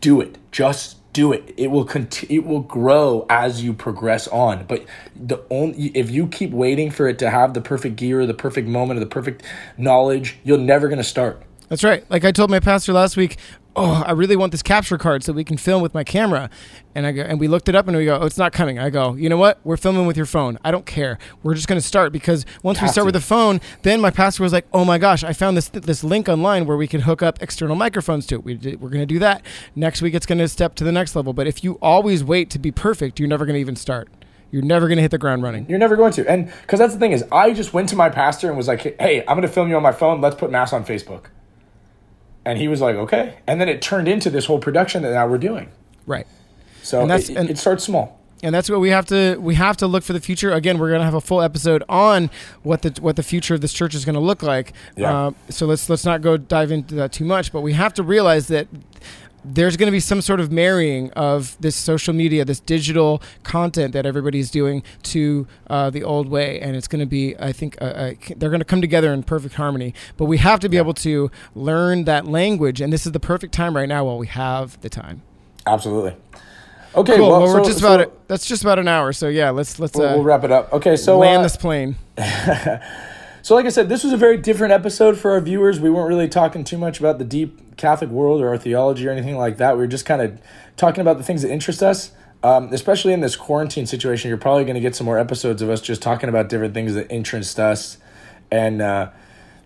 do 0.00 0.20
it. 0.20 0.38
Just 0.50 0.96
do 1.16 1.32
it. 1.32 1.54
It 1.56 1.68
will 1.68 1.86
continue 1.86 2.42
it 2.42 2.46
will 2.46 2.60
grow 2.60 3.24
as 3.30 3.64
you 3.64 3.72
progress 3.72 4.28
on. 4.28 4.66
But 4.66 4.84
the 5.16 5.42
only 5.48 5.86
if 5.94 6.10
you 6.10 6.26
keep 6.26 6.50
waiting 6.50 6.90
for 6.90 7.08
it 7.08 7.18
to 7.20 7.30
have 7.30 7.54
the 7.54 7.62
perfect 7.62 7.96
gear, 7.96 8.26
the 8.26 8.34
perfect 8.34 8.68
moment, 8.68 8.98
or 8.98 9.00
the 9.00 9.06
perfect 9.06 9.42
knowledge, 9.78 10.36
you're 10.44 10.58
never 10.58 10.88
going 10.88 10.98
to 10.98 11.04
start. 11.04 11.42
That's 11.68 11.82
right. 11.82 12.08
Like 12.10 12.24
I 12.24 12.32
told 12.32 12.50
my 12.50 12.60
pastor 12.60 12.92
last 12.92 13.16
week, 13.16 13.38
oh, 13.76 14.02
I 14.06 14.12
really 14.12 14.36
want 14.36 14.52
this 14.52 14.62
capture 14.62 14.96
card 14.96 15.22
so 15.22 15.32
we 15.32 15.44
can 15.44 15.56
film 15.56 15.82
with 15.82 15.92
my 15.92 16.02
camera. 16.02 16.48
And 16.94 17.06
I 17.06 17.12
go, 17.12 17.22
and 17.22 17.38
we 17.38 17.46
looked 17.46 17.68
it 17.68 17.74
up 17.74 17.86
and 17.86 17.96
we 17.96 18.06
go, 18.06 18.18
oh, 18.18 18.24
it's 18.24 18.38
not 18.38 18.52
coming. 18.52 18.78
I 18.78 18.88
go, 18.88 19.14
you 19.14 19.28
know 19.28 19.36
what? 19.36 19.60
We're 19.64 19.76
filming 19.76 20.06
with 20.06 20.16
your 20.16 20.26
phone. 20.26 20.58
I 20.64 20.70
don't 20.70 20.86
care. 20.86 21.18
We're 21.42 21.54
just 21.54 21.68
going 21.68 21.80
to 21.80 21.86
start 21.86 22.12
because 22.12 22.46
once 22.62 22.80
we 22.80 22.88
start 22.88 23.04
with 23.04 23.14
the 23.14 23.20
phone, 23.20 23.60
then 23.82 24.00
my 24.00 24.10
pastor 24.10 24.42
was 24.42 24.52
like, 24.52 24.66
oh 24.72 24.84
my 24.84 24.96
gosh, 24.98 25.22
I 25.22 25.32
found 25.32 25.56
this 25.56 25.68
this 25.68 26.02
link 26.02 26.28
online 26.28 26.66
where 26.66 26.76
we 26.76 26.86
can 26.86 27.02
hook 27.02 27.22
up 27.22 27.42
external 27.42 27.76
microphones 27.76 28.26
to 28.28 28.36
it. 28.36 28.44
We 28.44 28.54
did, 28.54 28.80
we're 28.80 28.88
going 28.88 29.02
to 29.02 29.06
do 29.06 29.18
that. 29.18 29.42
Next 29.74 30.00
week, 30.00 30.14
it's 30.14 30.26
going 30.26 30.38
to 30.38 30.48
step 30.48 30.74
to 30.76 30.84
the 30.84 30.92
next 30.92 31.14
level. 31.14 31.32
But 31.32 31.46
if 31.46 31.62
you 31.62 31.78
always 31.82 32.24
wait 32.24 32.48
to 32.50 32.58
be 32.58 32.70
perfect, 32.70 33.20
you're 33.20 33.28
never 33.28 33.44
going 33.44 33.54
to 33.54 33.60
even 33.60 33.76
start. 33.76 34.08
You're 34.50 34.62
never 34.62 34.86
going 34.86 34.96
to 34.96 35.02
hit 35.02 35.10
the 35.10 35.18
ground 35.18 35.42
running. 35.42 35.66
You're 35.68 35.78
never 35.78 35.96
going 35.96 36.12
to. 36.12 36.30
And 36.30 36.46
because 36.62 36.78
that's 36.78 36.94
the 36.94 37.00
thing 37.00 37.12
is, 37.12 37.24
I 37.32 37.52
just 37.52 37.74
went 37.74 37.88
to 37.90 37.96
my 37.96 38.08
pastor 38.08 38.48
and 38.48 38.56
was 38.56 38.68
like, 38.68 38.80
"Hey, 39.00 39.20
I'm 39.20 39.36
going 39.36 39.42
to 39.42 39.48
film 39.48 39.68
you 39.68 39.76
on 39.76 39.82
my 39.82 39.92
phone. 39.92 40.20
Let's 40.20 40.36
put 40.36 40.50
mass 40.50 40.72
on 40.72 40.84
Facebook." 40.84 41.26
And 42.46 42.58
he 42.58 42.68
was 42.68 42.80
like, 42.80 42.96
"Okay." 42.96 43.34
And 43.46 43.60
then 43.60 43.68
it 43.68 43.82
turned 43.82 44.08
into 44.08 44.30
this 44.30 44.46
whole 44.46 44.58
production 44.58 45.02
that 45.02 45.12
now 45.12 45.26
we're 45.26 45.36
doing. 45.36 45.68
Right. 46.06 46.26
So 46.82 47.02
And 47.02 47.10
that's- 47.10 47.28
it, 47.28 47.36
and- 47.36 47.50
it 47.50 47.58
starts 47.58 47.84
small. 47.84 48.18
and 48.42 48.54
that's 48.54 48.68
what 48.70 48.80
we 48.80 48.90
have 48.90 49.06
to 49.06 49.36
we 49.40 49.54
have 49.56 49.76
to 49.78 49.86
look 49.86 50.04
for 50.04 50.12
the 50.12 50.20
future 50.20 50.52
again 50.52 50.78
we're 50.78 50.90
going 50.90 51.00
to 51.00 51.04
have 51.06 51.14
a 51.14 51.20
full 51.22 51.40
episode 51.40 51.82
on 51.88 52.28
what 52.62 52.82
the 52.82 52.90
what 53.00 53.16
the 53.16 53.22
future 53.22 53.54
of 53.54 53.62
this 53.62 53.72
church 53.72 53.94
is 53.94 54.04
going 54.04 54.14
to 54.14 54.20
look 54.20 54.42
like 54.42 54.74
Yeah. 54.94 55.28
uh, 55.28 55.30
so 55.48 55.64
let's 55.66 55.88
let's 55.88 56.04
not 56.04 56.20
go 56.20 56.36
dive 56.36 56.70
into 56.70 56.94
that 56.96 57.12
too 57.12 57.24
much 57.24 57.50
but 57.50 57.62
we 57.62 57.72
have 57.72 57.94
to 57.94 58.02
realize 58.02 58.48
that 58.48 58.68
there's 59.54 59.76
going 59.76 59.86
to 59.86 59.92
be 59.92 60.00
some 60.00 60.20
sort 60.20 60.40
of 60.40 60.50
marrying 60.50 61.10
of 61.12 61.56
this 61.60 61.76
social 61.76 62.12
media, 62.12 62.44
this 62.44 62.60
digital 62.60 63.22
content 63.44 63.92
that 63.92 64.04
everybody's 64.06 64.50
doing 64.50 64.82
to 65.04 65.46
uh, 65.68 65.90
the 65.90 66.02
old 66.02 66.28
way, 66.28 66.60
and 66.60 66.74
it's 66.76 66.88
going 66.88 67.00
to 67.00 67.06
be, 67.06 67.36
I 67.38 67.52
think, 67.52 67.80
uh, 67.80 67.84
uh, 67.84 68.12
they're 68.36 68.50
going 68.50 68.60
to 68.60 68.64
come 68.66 68.80
together 68.80 69.12
in 69.12 69.22
perfect 69.22 69.54
harmony. 69.54 69.94
But 70.16 70.24
we 70.26 70.38
have 70.38 70.60
to 70.60 70.68
be 70.68 70.76
able 70.76 70.94
to 70.94 71.30
learn 71.54 72.04
that 72.04 72.26
language, 72.26 72.80
and 72.80 72.92
this 72.92 73.06
is 73.06 73.12
the 73.12 73.20
perfect 73.20 73.54
time 73.54 73.76
right 73.76 73.88
now 73.88 74.04
while 74.04 74.18
we 74.18 74.26
have 74.26 74.80
the 74.80 74.88
time. 74.88 75.22
Absolutely. 75.66 76.16
Okay, 76.94 77.16
Cool. 77.16 77.28
well, 77.28 77.42
Well, 77.42 77.52
we're 77.54 77.64
so- 77.64 77.68
just 77.70 77.80
about 77.80 78.00
so. 78.00 78.12
That's 78.28 78.46
just 78.46 78.62
about 78.62 78.78
an 78.78 78.88
hour. 78.88 79.12
So 79.12 79.28
yeah, 79.28 79.50
let's 79.50 79.78
let's 79.78 79.94
We'll, 79.96 80.08
uh, 80.08 80.14
we'll 80.14 80.24
wrap 80.24 80.44
it 80.44 80.50
up. 80.50 80.72
Okay, 80.72 80.96
so 80.96 81.18
land 81.18 81.40
uh, 81.40 81.42
this 81.42 81.56
plane. 81.56 81.96
So, 83.46 83.54
like 83.54 83.64
I 83.64 83.68
said, 83.68 83.88
this 83.88 84.02
was 84.02 84.12
a 84.12 84.16
very 84.16 84.38
different 84.38 84.72
episode 84.72 85.16
for 85.16 85.30
our 85.30 85.40
viewers. 85.40 85.78
We 85.78 85.88
weren't 85.88 86.08
really 86.08 86.26
talking 86.26 86.64
too 86.64 86.76
much 86.76 86.98
about 86.98 87.20
the 87.20 87.24
deep 87.24 87.60
Catholic 87.76 88.10
world 88.10 88.40
or 88.40 88.48
our 88.48 88.58
theology 88.58 89.06
or 89.06 89.10
anything 89.10 89.36
like 89.36 89.58
that. 89.58 89.76
We 89.76 89.80
were 89.80 89.86
just 89.86 90.06
kind 90.06 90.22
of 90.22 90.40
talking 90.76 91.00
about 91.00 91.18
the 91.18 91.24
things 91.24 91.42
that 91.42 91.50
interest 91.50 91.82
us. 91.82 92.12
Um, 92.42 92.72
especially 92.72 93.12
in 93.12 93.20
this 93.20 93.34
quarantine 93.34 93.86
situation, 93.86 94.28
you're 94.28 94.38
probably 94.38 94.64
going 94.64 94.74
to 94.74 94.80
get 94.80 94.94
some 94.94 95.04
more 95.04 95.18
episodes 95.18 95.62
of 95.62 95.70
us 95.70 95.80
just 95.80 96.00
talking 96.00 96.28
about 96.28 96.48
different 96.48 96.74
things 96.74 96.94
that 96.94 97.10
interest 97.10 97.58
us. 97.58 97.98
And, 98.50 98.80
uh, 98.80 99.10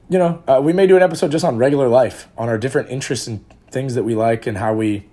you 0.09 0.19
know, 0.19 0.43
uh, 0.47 0.61
we 0.63 0.73
may 0.73 0.87
do 0.87 0.97
an 0.97 1.03
episode 1.03 1.31
just 1.31 1.45
on 1.45 1.59
regular 1.59 1.89
life, 1.89 2.29
on 2.39 2.49
our 2.49 2.57
different 2.57 2.89
interests 2.89 3.27
and 3.27 3.45
things 3.71 3.97
that 3.97 4.05
we 4.05 4.15
like 4.15 4.47
and 4.47 4.57
how 4.57 4.73
we, 4.73 5.05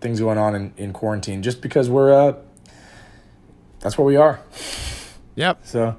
things 0.00 0.20
going 0.20 0.38
on 0.38 0.54
in, 0.54 0.74
in 0.76 0.92
quarantine, 0.92 1.42
just 1.42 1.60
because 1.60 1.90
we're, 1.90 2.12
uh, 2.12 2.34
that's 3.80 3.98
where 3.98 4.06
we 4.06 4.16
are. 4.16 4.40
Yep. 5.34 5.60
So, 5.64 5.96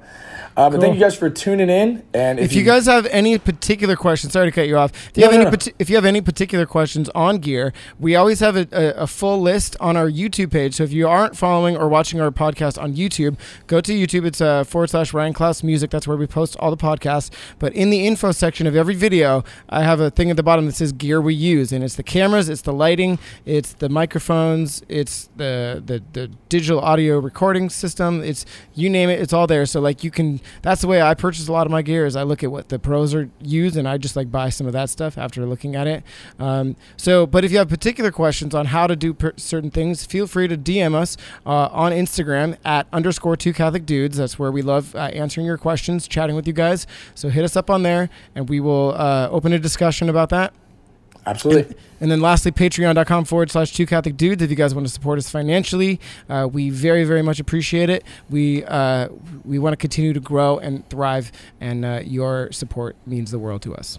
uh, 0.56 0.70
but 0.70 0.76
Cool. 0.76 0.80
thank 0.80 0.94
you 0.94 1.00
guys 1.00 1.14
for 1.16 1.28
tuning 1.28 1.68
in. 1.68 2.02
And 2.14 2.38
if, 2.38 2.46
If 2.46 2.52
you 2.54 2.62
guys 2.62 2.86
have 2.86 3.04
any 3.06 3.36
particular 3.38 3.94
questions, 3.96 4.32
sorry 4.32 4.46
to 4.46 4.50
cut 4.52 4.66
you 4.68 4.78
off. 4.78 4.90
If 5.10 5.16
you 5.18 5.20
No, 5.24 5.30
have 5.30 5.40
no, 5.40 5.46
any, 5.48 5.56
no. 5.66 5.72
if 5.78 5.90
you 5.90 5.96
have 5.96 6.04
any 6.06 6.20
particular 6.20 6.64
questions 6.64 7.10
on 7.14 7.38
gear, 7.38 7.72
we 8.00 8.16
always 8.16 8.40
have 8.40 8.56
a, 8.56 8.66
a, 8.72 9.02
a 9.02 9.06
full 9.06 9.40
list 9.40 9.76
on 9.80 9.96
our 9.96 10.08
YouTube 10.10 10.50
page. 10.50 10.74
So 10.76 10.84
if 10.84 10.92
you 10.92 11.06
aren't 11.08 11.36
following 11.36 11.76
or 11.76 11.88
watching 11.88 12.20
our 12.20 12.30
podcast 12.30 12.82
on 12.82 12.94
YouTube, 12.94 13.36
go 13.66 13.80
to 13.82 13.92
YouTube. 13.92 14.24
It's 14.26 14.40
uh, 14.40 14.64
forward 14.64 14.88
slash 14.90 15.12
Ryan 15.12 15.32
Klaus 15.34 15.62
Music. 15.62 15.90
That's 15.90 16.08
where 16.08 16.16
we 16.16 16.26
post 16.26 16.56
all 16.58 16.70
the 16.70 16.76
podcasts. 16.76 17.30
But 17.58 17.74
in 17.74 17.90
the 17.90 18.06
info 18.06 18.32
section 18.32 18.66
of 18.66 18.74
every 18.74 18.94
video, 18.94 19.44
I 19.68 19.82
have 19.82 20.00
a 20.00 20.10
thing 20.10 20.30
at 20.30 20.36
the 20.36 20.42
bottom 20.42 20.66
that 20.66 20.74
says 20.74 20.92
gear 20.92 21.20
we 21.20 21.34
use, 21.34 21.70
and 21.70 21.84
it's 21.84 21.96
the 21.96 22.02
cameras, 22.02 22.48
it's 22.48 22.62
the 22.62 22.72
lighting, 22.72 23.18
it's 23.44 23.74
the 23.74 23.88
microphones, 23.90 24.82
it's 24.88 25.28
the 25.36 25.82
the, 25.84 26.02
the 26.14 26.28
digital 26.48 26.80
audio 26.80 27.18
recording 27.18 27.68
system. 27.68 28.22
It's 28.22 28.46
you 28.74 28.88
name 28.88 29.10
it. 29.10 29.20
it's 29.20 29.32
all 29.34 29.46
there. 29.46 29.66
So 29.66 29.80
like 29.80 30.02
you 30.02 30.10
can. 30.10 30.40
That's 30.62 30.80
the 30.80 30.88
way 30.88 31.02
I 31.02 31.14
purchase 31.14 31.48
a 31.48 31.52
lot 31.52 31.66
of 31.66 31.72
my 31.72 31.82
gear. 31.82 32.06
Is 32.06 32.16
I 32.16 32.22
look 32.22 32.42
at 32.42 32.50
what 32.50 32.68
the 32.68 32.78
pros 32.78 33.14
are 33.14 33.30
use, 33.40 33.76
and 33.76 33.88
I 33.88 33.98
just 33.98 34.16
like 34.16 34.30
buy 34.30 34.48
some 34.48 34.66
of 34.66 34.72
that 34.72 34.90
stuff 34.90 35.18
after 35.18 35.44
looking 35.46 35.76
at 35.76 35.86
it. 35.86 36.02
Um, 36.38 36.76
so, 36.96 37.26
but 37.26 37.44
if 37.44 37.52
you 37.52 37.58
have 37.58 37.68
particular 37.68 38.10
questions 38.10 38.54
on 38.54 38.66
how 38.66 38.86
to 38.86 38.96
do 38.96 39.14
per- 39.14 39.34
certain 39.36 39.70
things, 39.70 40.04
feel 40.04 40.26
free 40.26 40.48
to 40.48 40.56
DM 40.56 40.94
us 40.94 41.16
uh, 41.44 41.68
on 41.72 41.92
Instagram 41.92 42.56
at 42.64 42.86
underscore 42.92 43.36
two 43.36 43.52
Catholic 43.52 43.86
dudes. 43.86 44.18
That's 44.18 44.38
where 44.38 44.52
we 44.52 44.62
love 44.62 44.94
uh, 44.94 45.10
answering 45.14 45.46
your 45.46 45.58
questions, 45.58 46.08
chatting 46.08 46.36
with 46.36 46.46
you 46.46 46.52
guys. 46.52 46.86
So 47.14 47.28
hit 47.28 47.44
us 47.44 47.56
up 47.56 47.70
on 47.70 47.82
there, 47.82 48.10
and 48.34 48.48
we 48.48 48.60
will 48.60 48.94
uh, 48.96 49.28
open 49.30 49.52
a 49.52 49.58
discussion 49.58 50.08
about 50.08 50.30
that. 50.30 50.52
Absolutely. 51.26 51.62
And, 51.62 51.76
and, 52.00 52.10
then 52.12 52.20
lastly, 52.20 52.52
patreon.com 52.52 53.24
forward 53.24 53.50
slash 53.50 53.72
two 53.72 53.84
Catholic 53.84 54.16
dudes. 54.16 54.42
If 54.42 54.50
you 54.50 54.56
guys 54.56 54.74
want 54.74 54.86
to 54.86 54.92
support 54.92 55.18
us 55.18 55.28
financially, 55.28 56.00
uh, 56.28 56.48
we 56.50 56.70
very, 56.70 57.02
very 57.02 57.22
much 57.22 57.40
appreciate 57.40 57.90
it. 57.90 58.04
We, 58.30 58.64
uh, 58.64 59.08
we 59.44 59.58
want 59.58 59.72
to 59.72 59.76
continue 59.76 60.12
to 60.12 60.20
grow 60.20 60.58
and 60.58 60.88
thrive, 60.88 61.32
and 61.60 61.84
uh, 61.84 62.00
your 62.04 62.52
support 62.52 62.96
means 63.06 63.32
the 63.32 63.40
world 63.40 63.62
to 63.62 63.74
us. 63.74 63.98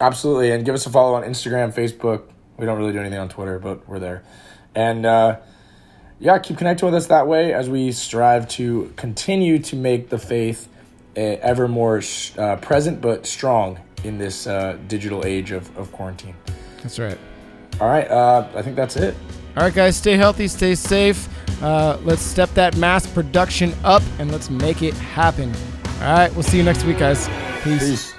Absolutely. 0.00 0.50
And 0.50 0.64
give 0.64 0.74
us 0.74 0.86
a 0.86 0.90
follow 0.90 1.14
on 1.14 1.24
Instagram, 1.24 1.74
Facebook. 1.74 2.22
We 2.56 2.64
don't 2.64 2.78
really 2.78 2.92
do 2.92 3.00
anything 3.00 3.18
on 3.18 3.28
Twitter, 3.28 3.58
but 3.58 3.86
we're 3.86 3.98
there. 3.98 4.22
And 4.74 5.04
uh, 5.04 5.40
yeah, 6.20 6.38
keep 6.38 6.56
connecting 6.56 6.86
with 6.86 6.94
us 6.94 7.08
that 7.08 7.26
way 7.26 7.52
as 7.52 7.68
we 7.68 7.92
strive 7.92 8.48
to 8.50 8.92
continue 8.96 9.58
to 9.58 9.76
make 9.76 10.08
the 10.08 10.18
faith 10.18 10.68
uh, 11.16 11.20
ever 11.20 11.68
more 11.68 12.00
uh, 12.38 12.56
present 12.56 13.02
but 13.02 13.26
strong 13.26 13.78
in 14.04 14.16
this 14.18 14.44
digital 14.88 15.24
age 15.24 15.52
of, 15.52 15.76
of 15.76 15.92
quarantine. 15.92 16.34
That's 16.82 16.98
right. 16.98 17.18
All 17.80 17.88
right. 17.88 18.08
Uh, 18.10 18.48
I 18.54 18.62
think 18.62 18.76
that's 18.76 18.96
it. 18.96 19.14
All 19.56 19.62
right, 19.62 19.74
guys. 19.74 19.96
Stay 19.96 20.16
healthy. 20.16 20.48
Stay 20.48 20.74
safe. 20.74 21.28
Uh, 21.62 21.98
let's 22.02 22.22
step 22.22 22.50
that 22.54 22.76
mass 22.76 23.06
production 23.06 23.74
up 23.84 24.02
and 24.18 24.30
let's 24.30 24.50
make 24.50 24.82
it 24.82 24.94
happen. 24.94 25.52
All 26.00 26.12
right. 26.14 26.32
We'll 26.34 26.42
see 26.42 26.56
you 26.58 26.64
next 26.64 26.84
week, 26.84 26.98
guys. 26.98 27.28
Peace. 27.62 27.88
Peace. 27.88 28.14